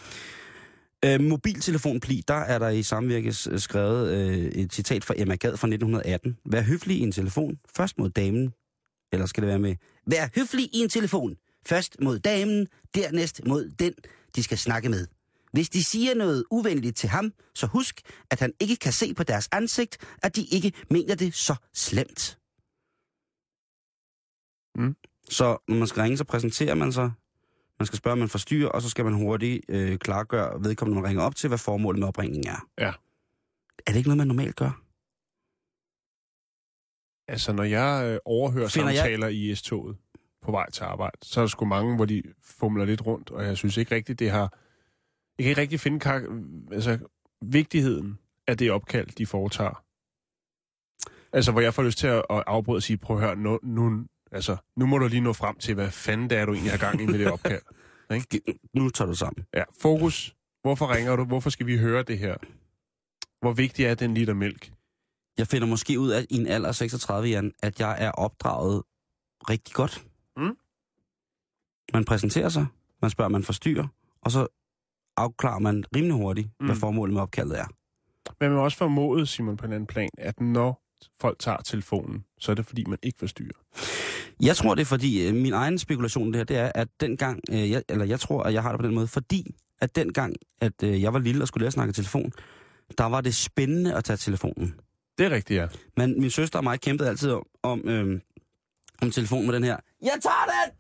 Øh, 1.05 1.21
mobiltelefonpli, 1.21 2.23
der 2.29 2.35
er 2.35 2.59
der 2.59 2.69
i 2.69 2.83
samvirkes 2.83 3.47
øh, 3.47 3.59
skrevet 3.59 4.11
øh, 4.11 4.39
et 4.39 4.73
citat 4.73 5.05
fra 5.05 5.15
Emma 5.17 5.35
Gad 5.35 5.57
fra 5.57 5.69
1918. 5.69 6.39
Vær 6.45 6.63
høflig 6.63 6.97
i 6.97 7.01
en 7.01 7.13
telefon, 7.13 7.59
først 7.77 7.99
mod 7.99 8.11
damen. 8.11 8.53
Eller 9.13 9.27
skal 9.27 9.43
det 9.43 9.49
være 9.49 9.59
med, 9.59 9.77
vær 10.07 10.29
høflig 10.35 10.65
i 10.75 10.79
en 10.79 10.89
telefon, 10.89 11.37
først 11.67 11.97
mod 12.01 12.19
damen, 12.19 12.67
dernæst 12.95 13.47
mod 13.47 13.71
den, 13.79 13.95
de 14.37 14.43
skal 14.43 14.59
snakke 14.59 14.89
med. 14.89 15.07
Hvis 15.53 15.69
de 15.69 15.85
siger 15.85 16.15
noget 16.15 16.45
uvenligt 16.51 16.97
til 16.97 17.09
ham, 17.09 17.33
så 17.55 17.67
husk, 17.67 18.01
at 18.31 18.41
han 18.41 18.53
ikke 18.61 18.77
kan 18.77 18.93
se 18.93 19.15
på 19.15 19.23
deres 19.23 19.49
ansigt, 19.53 19.97
at 20.23 20.37
de 20.37 20.45
ikke 20.45 20.73
mener 20.91 21.15
det 21.15 21.35
så 21.35 21.55
slemt. 21.75 22.39
Mm. 24.75 24.97
Så 25.33 25.57
når 25.69 25.77
man 25.77 25.87
skal 25.87 26.03
ringe, 26.03 26.17
så 26.17 26.25
præsenterer 26.25 26.75
man 26.75 26.93
sig. 26.93 27.13
Man 27.79 27.87
skal 27.87 27.97
spørge, 27.99 28.13
om 28.13 28.19
man 28.19 28.29
forstyrrer, 28.29 28.69
og 28.69 28.83
så 28.83 28.91
skal 28.91 29.05
man 29.05 29.15
hurtigt 29.15 29.65
øh, 29.69 29.99
klargøre 29.99 30.65
vedkommende, 30.65 31.01
man 31.03 31.09
ringer 31.09 31.23
op 31.23 31.35
til, 31.37 31.49
hvad 31.49 31.59
formålet 31.59 31.99
med 31.99 32.09
opringningen 32.09 32.49
er. 32.53 32.69
Ja. 32.79 32.93
Er 33.87 33.93
det 33.93 33.97
ikke 33.97 34.09
noget, 34.09 34.19
man 34.19 34.27
normalt 34.27 34.57
gør? 34.57 34.83
Altså, 37.29 37.53
når 37.53 37.63
jeg 37.65 38.11
øh, 38.13 38.19
overhører 38.25 38.69
Finder 38.69 38.89
jeg- 38.89 38.97
samtaler 38.99 39.29
i 39.29 39.55
S-toget 39.55 39.97
på 40.43 40.51
vej 40.51 40.71
til 40.71 40.85
arbejde, 40.85 41.19
så 41.23 41.41
er 41.41 41.43
der 41.43 41.49
sgu 41.49 41.65
mange, 41.65 41.97
hvor 41.97 42.05
de 42.05 42.23
fumler 42.43 42.85
lidt 42.85 43.07
rundt, 43.07 43.31
og 43.31 43.45
jeg 43.45 43.57
synes 43.57 43.77
ikke 43.77 43.95
rigtigt, 43.95 44.19
det 44.19 44.31
har... 44.31 44.59
Jeg 45.39 45.45
kan 45.45 45.51
ikke 45.51 45.61
rigtig 45.61 45.81
finde 45.81 46.01
kar- 46.01 46.73
altså, 46.73 46.99
vigtigheden 47.43 48.19
af 48.47 48.59
det 48.59 48.71
opkald, 48.71 49.07
de 49.09 49.27
foretager. 49.27 49.85
Altså, 51.33 51.53
hvor 51.53 51.61
jeg 51.61 51.75
får 51.75 51.83
lyst 51.83 51.99
til 51.99 52.07
at 52.07 52.23
at 52.31 52.45
afbryde 52.47 52.77
og 52.79 52.83
sige, 52.83 52.97
prøv 52.97 53.17
at 53.17 53.23
høre, 53.23 53.37
nu, 53.37 53.59
nu, 53.63 54.05
altså, 54.33 54.57
nu 54.77 54.87
må 54.87 54.99
du 54.99 55.09
lige 55.09 55.21
nå 55.21 55.33
frem 55.33 55.57
til, 55.57 55.75
hvad 55.75 55.91
fanden 55.91 56.31
det 56.31 56.39
er, 56.39 56.47
du 56.47 56.53
egentlig 56.53 56.73
har 56.73 56.79
gang 56.79 57.01
i 57.01 57.07
med 57.07 57.19
det 57.19 57.31
opkald. 57.31 57.63
Nu 58.75 58.91
tager 58.91 59.09
du 59.09 59.15
sammen. 59.15 59.47
Ja, 59.55 59.63
fokus. 59.81 60.37
Hvorfor 60.63 60.95
ringer 60.95 61.17
du? 61.17 61.25
Hvorfor 61.25 61.51
skal 61.51 61.67
vi 61.67 61.79
høre 61.79 62.03
det 62.03 62.19
her? 62.19 62.37
Hvor 63.41 63.53
vigtig 63.53 63.85
er 63.85 63.95
den 63.95 64.15
liter 64.15 64.35
mælk? 64.35 64.73
Jeg 65.39 65.47
finder 65.47 65.67
måske 65.67 66.01
ud 66.01 66.11
af 66.11 66.25
i 66.31 66.37
en 66.37 66.47
alder 66.47 66.69
af 66.69 66.75
36, 66.75 67.29
Jan, 67.29 67.53
at 67.63 67.81
jeg 67.81 68.05
er 68.05 68.11
opdraget 68.11 68.83
rigtig 69.49 69.75
godt. 69.75 70.07
Mm. 70.37 70.57
Man 71.93 72.05
præsenterer 72.05 72.49
sig, 72.49 72.67
man 73.03 73.11
spørger, 73.11 73.29
man 73.29 73.43
forstyrrer, 73.43 73.89
og 74.23 74.31
så 74.31 74.47
afklarer 75.17 75.59
man 75.59 75.85
rimelig 75.97 76.17
hurtigt, 76.17 76.49
mm. 76.61 76.67
hvad 76.67 76.77
formålet 76.77 77.15
med 77.15 77.23
opkaldet 77.23 77.59
er. 77.59 77.67
Men 78.41 78.51
man 78.51 78.59
må 78.59 78.65
også 78.65 78.79
formodet, 78.79 79.29
Simon, 79.29 79.57
på 79.57 79.67
en 79.67 79.73
anden 79.73 79.87
plan, 79.87 80.09
at 80.19 80.41
når 80.41 80.82
folk 81.21 81.39
tager 81.39 81.57
telefonen, 81.65 82.25
så 82.39 82.53
er 82.53 82.55
det 82.55 82.67
fordi, 82.67 82.85
man 82.89 82.99
ikke 83.03 83.19
forstyrrer. 83.19 83.59
Jeg 84.41 84.57
tror, 84.57 84.75
det 84.75 84.83
er 84.83 84.87
fordi, 84.87 85.27
øh, 85.29 85.35
min 85.35 85.53
egen 85.53 85.79
spekulation 85.79 86.27
det 86.27 86.37
her, 86.37 86.45
det 86.45 86.57
er, 86.57 86.73
at 86.75 86.89
dengang, 87.01 87.41
øh, 87.51 87.71
jeg, 87.71 87.83
eller 87.89 88.05
jeg 88.05 88.21
tror, 88.21 88.43
at 88.43 88.55
jeg 88.55 88.63
har 88.63 88.73
det 88.73 88.81
på 88.81 88.87
den 88.87 88.95
måde, 88.95 89.07
fordi 89.07 89.55
at 89.81 89.97
dengang, 89.97 90.37
at 90.61 90.83
øh, 90.85 91.03
jeg 91.03 91.13
var 91.13 91.19
lille 91.19 91.45
og 91.45 91.49
skulle 91.49 91.63
lære 91.63 91.67
at 91.67 91.73
snakke 91.73 91.93
telefon, 91.93 92.33
der 92.99 93.05
var 93.05 93.21
det 93.21 93.35
spændende 93.35 93.95
at 93.95 94.05
tage 94.05 94.17
telefonen. 94.17 94.75
Det 95.19 95.27
er 95.27 95.31
rigtigt, 95.31 95.59
ja. 95.61 95.69
Men 95.97 96.21
min 96.21 96.31
søster 96.31 96.59
og 96.59 96.65
mig 96.65 96.81
kæmpede 96.81 97.09
altid 97.09 97.31
om, 97.31 97.47
om, 97.63 97.89
øh, 97.89 98.21
om 99.03 99.11
telefonen 99.11 99.47
med 99.47 99.55
den 99.55 99.65
her. 99.65 99.77
Jeg 100.03 100.19
tager 100.23 100.45
den! 100.47 100.77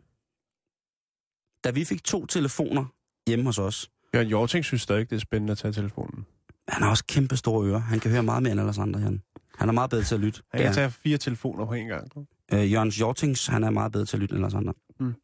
Da 1.64 1.70
vi 1.70 1.85
fik 1.85 2.05
to 2.05 2.27
telefoner 2.27 2.85
hjemme 3.27 3.45
hos 3.45 3.59
os, 3.59 3.91
Jørgen 4.14 4.29
Jorting 4.29 4.64
synes 4.64 4.83
stadig, 4.83 5.11
det 5.11 5.16
er 5.16 5.20
spændende 5.20 5.51
at 5.53 5.59
tage 5.59 5.73
telefonen. 5.73 6.27
han 6.68 6.83
har 6.83 6.91
også 6.91 7.05
kæmpe 7.09 7.37
store 7.37 7.66
ører. 7.68 7.79
Han 7.79 8.01
kan 8.01 8.11
høre 8.11 8.23
meget 8.23 8.43
mere 8.43 8.53
end 8.53 8.61
alle 8.61 8.83
andre, 8.83 9.01
Jan. 9.01 9.23
Han 9.59 9.68
er 9.68 9.72
meget 9.72 9.90
bedre 9.90 10.03
til 10.05 10.14
at 10.14 10.20
lytte. 10.20 10.42
Han 10.53 10.61
kan 10.61 10.68
er 10.70 10.74
tage 10.74 10.90
fire 10.90 11.18
telefoner 11.18 11.66
på 11.66 11.74
en 11.74 11.86
gang. 11.86 12.09
Øh, 12.53 12.72
Jørgens 12.72 13.00
Jortings, 13.00 13.46
han 13.46 13.64
er 13.64 13.70
meget 13.70 13.92
bedre 13.92 14.07
til 14.07 14.16
at 14.16 14.20
lytte 14.20 14.36
end 14.36 14.44
os 14.44 14.55
andre. 14.55 14.74
Mm. 15.00 15.14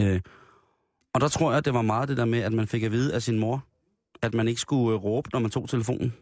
Øh, 0.00 0.20
og 1.14 1.20
der 1.20 1.28
tror 1.28 1.52
jeg, 1.52 1.64
det 1.64 1.74
var 1.74 1.82
meget 1.82 2.08
det 2.08 2.16
der 2.16 2.24
med, 2.24 2.38
at 2.38 2.52
man 2.52 2.66
fik 2.68 2.82
at 2.82 2.92
vide 2.92 3.14
af 3.14 3.22
sin 3.22 3.38
mor, 3.38 3.64
at 4.22 4.34
man 4.34 4.48
ikke 4.48 4.60
skulle 4.60 4.94
øh, 4.96 5.04
råbe, 5.04 5.30
når 5.32 5.40
man 5.40 5.50
tog 5.50 5.68
telefonen. 5.68 6.14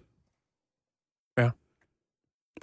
Ja. 1.38 1.50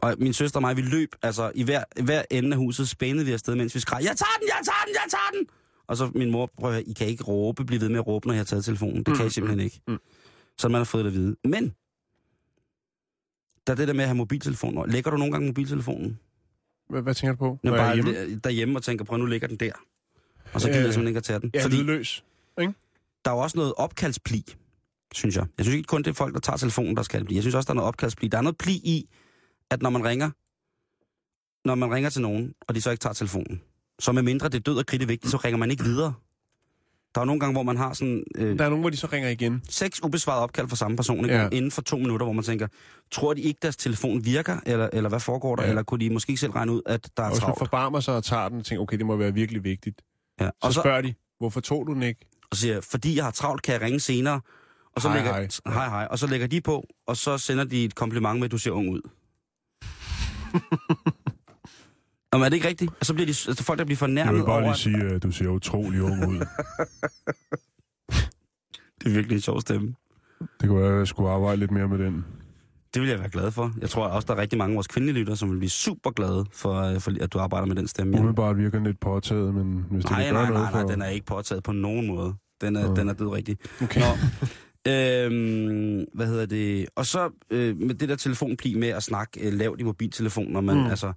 Og 0.02 0.16
min 0.20 0.34
søster 0.34 0.58
og 0.58 0.62
mig, 0.62 0.78
vi 0.78 0.82
løb, 0.82 1.10
altså 1.22 1.52
i 1.56 1.64
hver, 1.64 1.84
i 1.98 2.02
hver 2.02 2.24
ende 2.32 2.52
af 2.52 2.58
huset 2.58 2.90
spændede 2.90 3.26
vi 3.26 3.32
afsted, 3.32 3.56
mens 3.56 3.76
vi 3.76 3.80
skreg, 3.80 4.04
jeg 4.04 4.18
tager 4.18 4.38
den, 4.40 4.48
jeg 4.48 4.62
tager 4.66 4.84
den, 4.86 4.94
jeg 4.94 5.12
tager 5.12 5.40
den! 5.40 5.48
Og 5.88 5.98
så 5.98 6.12
min 6.16 6.32
mor, 6.32 6.50
prøv 6.58 6.70
at 6.70 6.76
høre, 6.76 6.84
I 6.84 6.94
kan 6.94 7.08
ikke 7.08 7.24
råbe, 7.24 7.66
blive 7.66 7.82
ved 7.82 7.90
med 7.90 7.98
at 8.00 8.08
råbe, 8.08 8.28
når 8.28 8.34
jeg 8.34 8.40
har 8.40 8.46
taget 8.46 8.66
telefonen. 8.66 9.04
Det 9.04 9.18
kan 9.18 9.28
I 9.28 9.30
simpelthen 9.30 9.60
ikke. 9.60 9.82
mm. 9.88 9.98
Så 10.58 10.70
man 10.70 10.78
har 10.80 10.86
fået 10.86 11.06
det 11.06 11.12
at 11.12 11.16
vide. 11.18 11.36
Men, 11.44 11.74
der 13.68 13.74
er 13.74 13.78
det 13.78 13.88
der 13.88 13.94
med 13.94 14.04
at 14.04 14.08
have 14.08 14.18
mobiltelefoner. 14.18 14.86
Lægger 14.86 15.12
du 15.12 15.18
nogle 15.18 15.32
gange 15.32 15.48
mobiltelefonen? 15.48 16.20
Hvad, 16.90 17.02
hvad 17.02 17.14
tænker 17.16 17.34
du 17.34 17.38
på? 17.38 17.60
Når 17.64 17.72
bare 17.72 17.94
hjemme? 17.96 18.12
hjemme? 18.12 18.40
derhjemme 18.44 18.78
og 18.80 18.84
tænker, 18.84 19.06
prøv 19.06 19.18
nu 19.18 19.26
ligger 19.26 19.48
den 19.48 19.58
der. 19.58 19.72
Og 20.54 20.62
så 20.62 20.68
gider 20.68 20.80
Øh, 20.80 20.86
jeg 20.86 20.94
simpelthen 20.94 21.08
ikke 21.08 21.18
at 21.18 21.24
tage 21.24 21.40
den. 21.40 21.52
Er 21.54 21.62
Fordi 21.62 21.76
lydløs. 21.76 22.24
der 23.26 23.32
er 23.32 23.36
jo 23.36 23.42
også 23.42 23.58
noget 23.58 23.74
opkaldspli, 23.78 24.44
synes 25.14 25.36
jeg. 25.36 25.46
Jeg 25.58 25.66
synes 25.66 25.76
ikke 25.78 25.88
kun, 25.88 26.04
det 26.04 26.10
er 26.10 26.14
folk, 26.14 26.34
der 26.34 26.40
tager 26.40 26.58
telefonen, 26.58 26.98
der 26.98 27.04
skal 27.04 27.20
det 27.20 27.26
blive. 27.26 27.36
Jeg 27.36 27.44
synes 27.44 27.56
også, 27.56 27.68
der 27.68 27.72
er 27.72 27.76
noget 27.76 27.88
opkaldspli. 27.88 28.28
Der 28.28 28.38
er 28.38 28.42
noget 28.42 28.58
pli 28.58 28.74
i, 28.74 29.10
at 29.70 29.82
når 29.82 29.90
man 29.90 30.04
ringer, 30.04 30.30
når 31.68 31.76
man 31.76 31.92
ringer 31.94 32.10
til 32.10 32.22
nogen, 32.22 32.54
og 32.68 32.76
de 32.76 32.82
så 32.82 32.92
ikke 32.92 33.02
tager 33.02 33.14
telefonen, 33.14 33.62
så 34.00 34.12
med 34.12 34.24
mindre 34.24 34.50
det 34.50 34.56
er 34.56 34.60
død 34.60 34.78
og 34.78 34.86
kridt 34.86 35.08
vigtigt, 35.08 35.32
så 35.32 35.38
ringer 35.38 35.58
man 35.58 35.72
ikke 35.72 35.84
videre. 35.84 36.14
Der 37.16 37.22
er 37.22 37.24
jo 37.24 37.26
nogle 37.26 37.40
gange, 37.40 37.54
hvor 37.54 37.64
man 37.64 37.78
har 37.78 37.94
sådan 37.94 38.24
øh, 38.36 38.58
Der 38.60 38.66
er 38.66 38.70
nogen, 38.70 38.82
hvor 38.84 38.90
de 38.90 38.98
så 38.98 39.08
ringer 39.14 39.30
igen. 39.30 39.62
seks 39.70 40.04
ubesvarede 40.04 40.42
opkald 40.44 40.68
fra 40.70 40.76
samme 40.76 40.98
person, 40.98 41.26
ikke? 41.26 41.36
Ja. 41.36 41.50
Inden 41.52 41.72
for 41.72 41.82
to 41.82 41.98
minutter, 41.98 42.26
hvor 42.26 42.34
man 42.34 42.44
tænker, 42.44 42.68
tror 43.12 43.34
de 43.34 43.42
ikke, 43.42 43.60
deres 43.62 43.76
telefon 43.78 44.26
virker, 44.26 44.58
eller, 44.66 44.90
eller 44.94 45.10
hvad 45.10 45.20
foregår 45.20 45.56
der, 45.56 45.64
Ja. 45.64 45.70
eller 45.70 45.84
kunne 45.84 46.00
de 46.00 46.10
måske 46.14 46.30
ikke 46.30 46.40
selv 46.40 46.52
regne 46.52 46.72
ud, 46.72 46.82
at 46.86 47.10
der 47.18 47.24
er 47.24 47.28
Og 47.28 47.32
hvis 47.34 47.42
man 47.42 47.46
travlt? 47.46 47.60
forbarmer 47.60 48.00
sig 48.00 48.16
og 48.16 48.24
tager 48.24 48.50
den 48.50 48.58
og 48.60 48.66
tænker, 48.66 48.82
okay, 48.84 48.98
det 48.98 49.06
må 49.06 49.16
være 49.16 49.34
virkelig 49.34 49.64
vigtigt. 49.64 50.02
Ja. 50.40 50.46
Så, 50.46 50.52
Og 50.62 50.74
så 50.74 50.82
spørger 50.82 51.02
de, 51.02 51.14
hvorfor 51.40 51.60
tog 51.62 51.88
du 51.88 51.94
den 51.94 52.04
ikke? 52.04 52.20
og 52.52 52.58
siger, 52.58 52.82
fordi 52.82 53.16
jeg 53.16 53.24
har 53.24 53.32
travlt, 53.32 53.62
kan 53.62 53.74
jeg 53.74 53.82
ringe 53.82 54.00
senere. 54.00 54.42
Og 54.96 55.02
så 55.02 55.08
Hej, 55.10 55.18
lægger, 55.18 55.34
hej. 55.34 55.48
hej, 55.74 55.90
hej. 55.90 56.08
Og 56.12 56.20
så 56.20 56.28
lægger 56.28 56.48
de 56.48 56.62
på, 56.62 56.84
og 57.08 57.18
så 57.18 57.38
sender 57.38 57.64
de 57.64 57.86
et 57.86 57.96
kompliment 57.96 58.40
med, 58.40 58.46
at 58.46 58.52
du 58.52 58.58
ser 58.58 58.72
ung 58.72 58.90
ud. 58.90 59.02
Jamen, 62.34 62.46
er 62.46 62.50
det 62.50 62.56
ikke 62.56 62.68
rigtigt? 62.68 62.92
Og 63.00 63.06
så 63.06 63.14
bliver 63.14 63.26
de, 63.26 63.30
altså, 63.48 63.64
folk, 63.64 63.80
der 63.80 63.86
bliver 63.86 63.98
fornærmet 63.98 64.42
over, 64.46 64.72
at- 64.72 64.78
sige, 64.78 65.04
at 65.04 65.24
du 65.24 65.32
ser 65.32 65.48
utrolig 65.48 66.02
ung 66.02 66.28
ud. 66.30 66.40
det 69.00 69.06
er 69.06 69.10
virkelig 69.14 69.36
en 69.36 69.42
sjov 69.42 69.62
stemme. 69.62 69.96
Det 70.62 70.70
kunne 70.70 70.82
være, 70.82 70.94
at 70.94 71.00
jeg 71.00 71.08
skulle 71.08 71.30
arbejde 71.30 71.60
lidt 71.60 71.72
mere 71.72 71.88
med 71.88 71.98
den. 71.98 72.26
Det 72.94 73.02
vil 73.02 73.10
jeg 73.10 73.20
være 73.20 73.30
glad 73.30 73.52
for. 73.52 73.72
Jeg 73.82 73.90
tror 73.90 74.08
også, 74.08 74.26
der 74.26 74.34
er 74.34 74.38
rigtig 74.38 74.58
mange 74.58 74.74
af 74.74 74.76
vores 74.76 74.88
kvindelige 74.88 75.20
lyttere, 75.20 75.38
som 75.38 75.52
vil 75.52 75.58
blive 75.58 75.70
super 75.70 76.12
glade 76.12 76.46
for, 76.52 76.82
øh, 76.82 77.00
for 77.00 77.12
at 77.22 77.34
du 77.34 77.40
arbejder 77.40 77.66
med 77.68 77.76
den 77.76 77.88
stemme. 77.88 78.18
Umiddelbart 78.18 78.58
virker 78.58 78.78
den 78.78 78.88
lidt 78.88 79.00
påtaget, 79.00 79.54
men 79.54 79.86
hvis 79.92 80.04
det 80.04 80.12
Nej, 80.12 80.24
kan 80.24 80.34
gøre 80.34 80.44
nej, 80.44 80.52
nej, 80.52 80.60
noget 80.60 80.74
nej, 80.74 80.82
for... 80.82 80.90
den 80.90 81.02
er 81.02 81.10
ikke 81.10 81.26
påtaget 81.26 81.64
på 81.64 81.72
nogen 81.72 82.08
måde. 82.08 82.34
Den 82.62 82.76
er, 82.76 82.88
Nå. 82.88 82.96
den 82.96 83.10
er 83.10 83.14
død 83.14 83.28
rigtig. 83.28 83.58
Okay. 83.84 84.02
Nå, 84.02 84.06
øhm, 84.92 86.06
hvad 86.14 86.28
hedder 86.28 86.46
det? 86.46 86.86
Og 86.96 87.06
så 87.06 87.30
øh, 87.50 87.78
med 87.78 87.96
det 87.96 88.10
der 88.10 88.16
telefonpli 88.16 88.74
med 88.74 88.88
at 88.88 89.04
snakke 89.04 89.48
øh, 89.48 89.54
lavt 89.54 89.80
i 89.80 89.84
mobiltelefon, 89.84 90.52
når 90.52 90.62
man, 90.62 90.78
mm. 90.78 90.86
altså, 90.86 91.14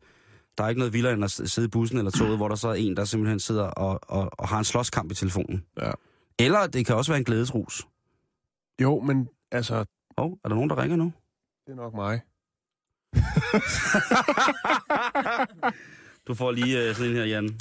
der 0.58 0.64
er 0.64 0.68
ikke 0.68 0.78
noget 0.78 0.92
vildere 0.92 1.12
end 1.12 1.24
at 1.24 1.30
sidde 1.30 1.66
i 1.66 1.68
bussen 1.68 1.98
eller 1.98 2.10
toget, 2.10 2.36
hvor 2.36 2.48
der 2.48 2.54
så 2.56 2.68
er 2.68 2.74
en, 2.74 2.96
der 2.96 3.04
simpelthen 3.04 3.40
sidder 3.40 3.62
og, 3.64 4.00
og, 4.02 4.30
og 4.32 4.48
har 4.48 4.58
en 4.58 4.64
slåskamp 4.64 5.12
i 5.12 5.14
telefonen. 5.14 5.64
Ja. 5.80 5.90
Eller 6.38 6.66
det 6.66 6.86
kan 6.86 6.96
også 6.96 7.12
være 7.12 7.18
en 7.18 7.24
glædesrus. 7.24 7.86
Jo, 8.82 9.00
men 9.00 9.28
altså, 9.52 9.84
Åh, 10.18 10.24
oh, 10.26 10.32
er 10.44 10.48
der 10.48 10.54
nogen, 10.54 10.70
der 10.70 10.82
ringer 10.82 10.96
nu? 10.96 11.12
det 11.66 11.72
er 11.72 11.76
nok 11.76 11.94
mig. 11.94 12.20
Du 16.26 16.34
får 16.34 16.50
lige 16.52 16.88
øh, 16.88 16.94
sådan 16.94 17.10
en 17.10 17.16
her, 17.16 17.24
Jan. 17.24 17.58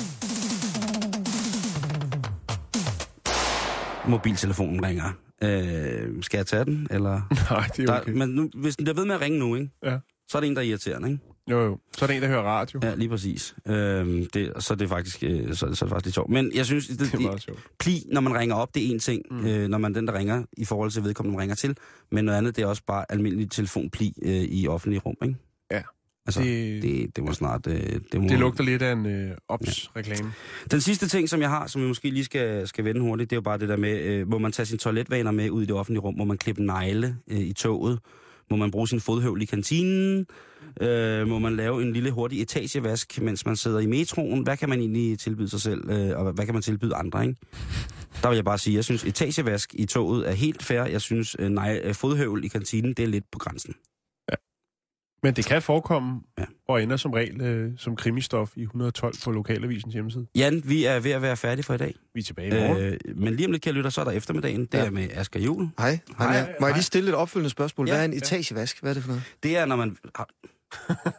Mobiltelefonen 4.08 4.86
ringer. 4.86 5.14
Øh, 5.44 6.24
skal 6.24 6.38
jeg 6.38 6.48
tage 6.48 6.66
den, 6.66 6.88
eller? 6.92 7.22
Nej, 7.52 7.68
det 7.78 7.84
er 7.84 7.94
Der, 7.94 8.02
okay. 8.02 8.12
men 8.12 8.30
nu, 8.30 8.50
hvis 8.56 8.76
den 8.76 8.86
bliver 8.86 8.96
ved 8.96 9.06
med 9.06 9.16
at 9.16 9.22
ringe 9.22 9.40
nu, 9.40 9.56
ikke? 9.56 9.70
Ja. 9.84 9.98
så 10.28 10.38
er 10.38 10.42
det 10.42 10.48
en, 10.48 10.56
der 10.56 10.62
er 10.62 10.66
irriterende, 10.66 11.10
ikke? 11.12 11.24
Jo, 11.52 11.62
jo. 11.66 11.78
Så 11.98 12.06
er 12.06 12.08
der 12.08 12.14
en, 12.16 12.22
der 12.22 12.28
hører 12.28 12.42
radio. 12.44 12.80
Ja, 12.84 12.96
lige 12.96 13.10
præcis. 13.10 13.56
Øhm, 13.68 14.26
det, 14.34 14.54
så 14.60 14.74
er 14.74 14.78
det 14.78 14.90
faktisk, 14.90 15.24
øh, 15.24 15.50
så, 15.50 15.56
så 15.56 15.66
er 15.66 15.70
det 15.70 15.80
faktisk 15.90 16.06
lidt 16.06 16.14
sjovt. 16.16 16.30
Men 16.30 16.52
jeg 16.56 16.66
synes, 16.66 16.88
det, 16.88 17.00
Det 17.00 17.08
er 17.08 17.12
det, 17.12 17.22
meget 17.22 17.42
sjovt. 17.42 17.60
pli, 17.80 18.04
når 18.12 18.22
man 18.22 18.34
ringer 18.38 18.56
op, 18.56 18.76
det 18.76 18.86
er 18.88 18.92
en 18.94 19.00
ting, 19.00 19.22
Mm. 19.32 19.46
øh, 19.48 19.68
når 19.68 19.78
man 19.78 19.92
er 19.92 19.96
den, 20.00 20.08
der 20.08 20.14
ringer, 20.14 20.44
i 20.58 20.66
forhold 20.66 20.92
til 20.92 21.04
vedkommende, 21.04 21.36
man 21.38 21.42
ringer 21.42 21.56
til. 21.56 21.78
Men 22.12 22.26
noget 22.26 22.38
andet, 22.38 22.56
det 22.56 22.62
er 22.62 22.66
også 22.68 22.84
bare 22.88 23.06
almindelig 23.10 23.52
telefonpli 23.52 24.14
øh, 24.22 24.32
i 24.32 24.68
offentlige 24.68 25.00
rum, 25.06 25.16
ikke? 25.24 25.36
Ja. 25.72 25.82
Altså, 26.26 26.42
Det- 26.42 26.84
det, 26.84 26.92
det, 26.92 27.16
det 27.16 27.24
må 27.24 27.34
snart... 27.34 27.68
Øh, 27.68 27.76
det, 28.12 28.22
må, 28.22 28.28
Det 28.28 28.40
lugter 28.40 28.64
lidt 28.64 28.82
af 28.82 28.92
en 28.92 29.06
øh, 29.06 29.32
ops-reklame. 29.48 30.32
Den 30.72 30.82
sidste 30.82 31.08
ting, 31.08 31.30
som 31.30 31.42
jeg 31.42 31.50
har, 31.50 31.68
som 31.68 31.82
vi 31.82 31.88
måske 31.88 32.10
lige 32.10 32.26
skal, 32.26 32.68
skal 32.68 32.86
vende 32.86 33.02
hurtigt, 33.02 33.30
det 33.30 33.36
er 33.36 33.38
jo 33.38 33.42
bare 33.42 33.58
det 33.58 33.70
der 33.70 33.78
med, 33.78 34.02
øh, 34.02 34.28
må 34.30 34.38
man 34.38 34.52
tage 34.52 34.66
sine 34.66 34.78
toiletvaner 34.80 35.32
med 35.32 35.50
ud 35.50 35.64
i 35.64 35.66
det 35.66 35.76
offentlige 35.76 36.02
rum? 36.02 36.14
Må 36.18 36.24
man 36.24 36.38
klippe 36.38 36.64
negle 36.66 37.18
øh, 37.28 37.38
i 37.40 37.54
toget? 37.54 38.00
Må 38.52 38.58
man 38.58 38.72
bruge 38.72 38.88
sin 38.88 39.00
fodhøvl 39.00 39.42
i 39.42 39.46
kantinen? 39.46 40.26
Øh, 40.82 41.28
må 41.28 41.40
man 41.40 41.56
lave 41.56 41.82
en 41.82 41.94
lille 41.94 42.12
hurtig 42.12 42.42
etagevask, 42.42 43.22
mens 43.22 43.46
man 43.46 43.56
sidder 43.56 43.80
i 43.80 43.86
metroen? 43.86 44.44
Hvad 44.44 44.58
kan 44.58 44.70
man 44.70 44.80
egentlig 44.80 45.20
tilbyde 45.20 45.50
sig 45.50 45.62
selv, 45.62 45.90
øh, 45.90 46.18
og 46.18 46.32
hvad 46.32 46.46
kan 46.46 46.54
man 46.54 46.64
tilbyde 46.64 46.96
andre, 46.96 47.28
ikke? 47.28 47.40
Der 48.22 48.30
vil 48.30 48.36
jeg 48.36 48.46
bare 48.46 48.58
sige, 48.58 48.76
jeg 48.76 48.84
synes, 48.84 49.04
etagevask 49.04 49.74
i 49.74 49.86
toget 49.86 50.30
er 50.30 50.34
helt 50.34 50.64
fair. 50.64 50.84
Jeg 50.84 51.02
synes, 51.02 51.36
øh, 51.40 51.50
nej, 51.50 51.82
øh, 51.84 51.96
fodhøvl 51.96 52.44
i 52.44 52.48
kantinen, 52.48 52.94
det 52.94 53.04
er 53.04 53.08
lidt 53.08 53.32
på 53.32 53.40
grænsen. 53.40 53.76
Men 55.24 55.34
det 55.34 55.46
kan 55.46 55.62
forekomme, 55.62 56.22
ja. 56.40 56.44
Og 56.68 56.84
ender 56.84 56.98
som 56.98 57.12
regel 57.12 57.42
øh, 57.42 57.72
som 57.78 57.96
krimistof 57.96 58.52
i 58.56 58.62
112 58.62 59.14
på 59.24 59.32
Lokalavisens 59.32 59.94
hjemmeside. 59.94 60.26
Jan, 60.36 60.62
vi 60.66 60.86
er 60.86 61.00
ved 61.00 61.12
at 61.12 61.22
være 61.22 61.38
færdige 61.38 61.64
for 61.64 61.74
i 61.74 61.78
dag. 61.78 61.96
Vi 62.14 62.20
er 62.20 62.24
tilbage 62.24 62.48
i 62.48 62.68
morgen. 62.68 62.78
Øh, 62.84 62.98
men 63.16 63.36
lige 63.36 63.46
om 63.48 63.52
lidt, 63.52 63.64
kære 63.64 63.74
lytter, 63.74 63.90
så 63.90 64.02
er 64.02 64.06
der 64.06 64.12
eftermiddagen. 64.12 64.62
Det 64.62 64.74
Ja. 64.74 64.86
er 64.86 64.90
med 64.90 65.08
Asger 65.14 65.40
Jul. 65.40 65.70
Hej. 65.80 66.00
Hej. 66.18 66.28
Hej. 66.28 66.40
Hej. 66.40 66.54
Må 66.60 66.68
jeg 66.68 66.76
lige 66.76 66.84
stille 66.84 67.10
et 67.10 67.16
opfølgende 67.16 67.50
spørgsmål? 67.50 67.88
Ja. 67.88 67.94
Hvad 67.94 68.02
er 68.02 68.06
en 68.06 68.14
etagevask? 68.14 68.82
Hvad 68.82 68.92
er 68.92 68.94
det 68.94 69.04
for 69.04 69.08
noget? 69.10 69.24
Det 69.44 69.58
er, 69.58 69.66
når 69.66 69.76
man... 69.76 69.98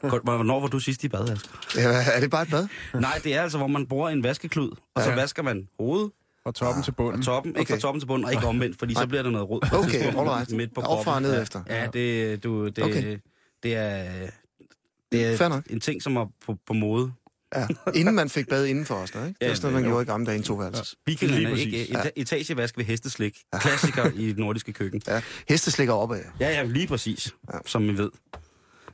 Hvornår 0.24 0.60
var 0.60 0.66
du 0.68 0.78
sidst 0.78 1.04
i 1.04 1.08
bad, 1.08 1.28
Asger? 1.30 1.50
Ja, 1.76 2.04
er 2.16 2.20
det 2.20 2.30
bare 2.30 2.42
et 2.42 2.50
bad? 2.50 2.68
Nej, 3.00 3.20
det 3.24 3.34
er 3.34 3.42
altså, 3.42 3.58
hvor 3.58 3.66
man 3.66 3.86
bruger 3.86 4.08
en 4.08 4.22
vaskeklud, 4.22 4.70
og 4.94 5.02
så 5.02 5.10
Ja. 5.10 5.14
vasker 5.16 5.42
man 5.42 5.68
hovedet, 5.80 6.10
Fra 6.44 6.52
toppen 6.52 6.78
Ah, 6.80 6.84
til 6.84 6.92
bunden. 6.92 7.22
Fra 7.24 7.32
toppen, 7.32 7.50
ikke 7.50 7.60
Okay. 7.60 7.74
fra 7.74 7.80
toppen 7.80 8.00
til 8.00 8.06
bunden, 8.06 8.24
og 8.24 8.32
ikke 8.32 8.46
omvendt, 8.46 8.78
fordi 8.78 8.94
så 8.94 9.00
Nej. 9.00 9.06
bliver 9.06 9.22
der 9.22 9.30
noget 9.30 9.44
et 9.44 9.72
Okay, 9.72 9.90
tidspunkt 9.90 10.18
alright. 10.30 10.52
Midt 10.52 10.74
på 10.74 10.80
Opfra 10.80 10.96
og 10.98 11.04
kroppen. 11.04 11.22
ned 11.22 11.34
ja. 11.34 11.42
efter. 11.42 11.62
Ja, 11.68 11.86
det, 11.92 12.44
du, 12.44 12.68
det, 12.68 12.84
Okay. 12.84 13.18
Det 13.62 13.74
er, 13.76 14.04
det 15.12 15.38
Fair 15.38 15.44
er 15.44 15.48
nok. 15.48 15.64
en 15.70 15.80
ting, 15.80 16.02
som 16.02 16.16
er 16.16 16.26
på, 16.46 16.56
på 16.66 16.72
mode. 16.72 17.12
Ja. 17.56 17.66
Inden 17.94 18.14
man 18.14 18.28
fik 18.30 18.48
bad 18.48 18.66
indenfor 18.66 18.94
os, 18.94 19.10
ikke? 19.10 19.20
Det 19.26 19.34
Ja, 19.40 19.48
var 19.48 19.54
sådan 19.54 19.62
noget, 19.70 19.74
man 19.74 19.84
jo. 19.84 19.88
gjorde 19.90 20.02
i 20.02 20.06
gamle 20.06 20.26
dage 20.26 20.36
i 20.36 20.38
en 20.38 20.44
toværelses. 20.44 20.94
Vikingerne, 21.06 21.54
Lige 21.54 21.70
ikke? 21.80 21.94
præcis. 21.94 22.06
Eta- 22.06 22.10
Etagevask 22.36 22.76
ved 22.78 22.84
hesteslik. 22.84 23.38
Klassiker 23.60 24.10
i 24.14 24.26
det 24.28 24.38
nordiske 24.38 24.72
køkken. 24.72 25.02
Ja. 25.06 25.20
Hesteslikker 25.48 25.94
opad. 25.94 26.20
Ja, 26.40 26.48
ja, 26.50 26.62
lige 26.64 26.86
præcis, 26.86 27.34
Ja. 27.52 27.58
som 27.66 27.82
vi 27.82 27.98
ved. 27.98 28.10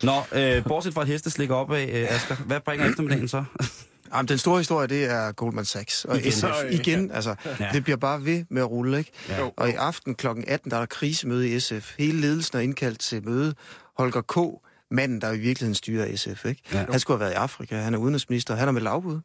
Nå, 0.03 0.13
øh, 0.33 0.65
bortset 0.65 0.95
fra 0.95 1.03
et 1.03 1.09
hesteslik 1.09 1.51
opad, 1.51 1.89
øh, 1.89 2.15
Asger, 2.15 2.37
hvad 2.37 2.61
bringer 2.61 2.89
eftermiddagen 2.89 3.29
så? 3.29 3.45
Jamen, 4.15 4.29
den 4.29 4.39
store 4.39 4.59
historie, 4.59 4.87
det 4.87 5.05
er 5.05 5.33
Goldman 5.33 5.65
Sachs. 5.65 6.05
Og 6.05 6.17
Igen. 6.19 6.27
igen, 6.27 6.33
SF, 6.33 6.81
igen 6.87 7.11
altså, 7.11 7.35
Ja. 7.45 7.57
ja. 7.61 7.69
det 7.73 7.85
bliver 7.85 7.97
bare 7.97 8.25
ved 8.25 8.45
med 8.51 8.63
at 8.63 8.71
rulle, 8.71 8.99
ikke? 8.99 9.11
Ja. 9.29 9.49
Og 9.57 9.69
i 9.71 9.73
aften 9.73 10.15
kl. 10.15 10.27
18, 10.47 10.71
der 10.71 10.77
er 10.77 10.81
der 10.81 10.87
krisemøde 10.87 11.49
i 11.57 11.61
SF. 11.61 11.95
Hele 11.99 12.21
ledelsen 12.21 12.57
er 12.59 12.61
indkaldt 12.63 12.99
til 13.01 13.25
møde. 13.25 13.55
Holger 13.99 14.21
K., 14.21 14.63
manden, 14.91 15.21
der 15.21 15.33
i 15.33 15.39
virkeligheden 15.39 15.75
styrer 15.75 16.17
SF, 16.17 16.45
ikke? 16.45 16.63
Ja. 16.73 16.87
Han 16.91 17.01
skulle 17.01 17.15
have 17.15 17.21
været 17.21 17.33
i 17.33 17.35
Afrika. 17.35 17.77
Han 17.77 17.95
er 17.95 17.99
udenrigsminister. 17.99 18.55
Han 18.55 18.69
er 18.69 18.73
med 18.73 18.83
lavbud 18.83 19.21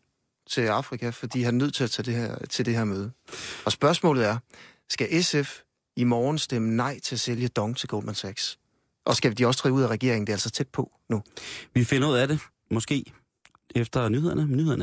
til 0.50 0.62
Afrika, 0.62 1.10
fordi 1.10 1.42
han 1.42 1.54
er 1.54 1.58
nødt 1.58 1.74
til 1.74 1.84
at 1.84 1.92
tage 1.92 2.06
det 2.06 2.14
her, 2.14 2.38
til 2.50 2.66
det 2.66 2.76
her 2.76 2.84
møde. 2.84 3.12
Og 3.66 3.72
spørgsmålet 3.72 4.26
er, 4.26 4.38
skal 4.90 5.24
SF 5.24 5.60
i 5.96 6.04
morgen 6.04 6.38
stemme 6.38 6.76
nej 6.76 7.00
til 7.00 7.16
at 7.16 7.20
sælge 7.20 7.48
Dong 7.48 7.78
til 7.78 7.90
Goldman 7.90 8.16
Sachs? 8.16 8.60
Og 9.06 9.16
skal 9.16 9.38
de 9.38 9.46
også 9.46 9.60
træde 9.60 9.74
ud 9.74 9.82
af 9.82 9.88
regeringen? 9.88 10.28
Det 10.28 10.34
er 10.34 10.36
altså 10.36 10.50
tæt 10.50 10.68
på 10.68 10.92
nu. 11.10 11.24
Vi 11.74 11.84
finder 11.84 12.08
ud 12.08 12.16
af 12.16 12.28
det, 12.28 12.40
måske 12.72 13.14
efter 13.76 14.10
nyhederne. 14.10 14.46
nyhederne. 14.46 14.76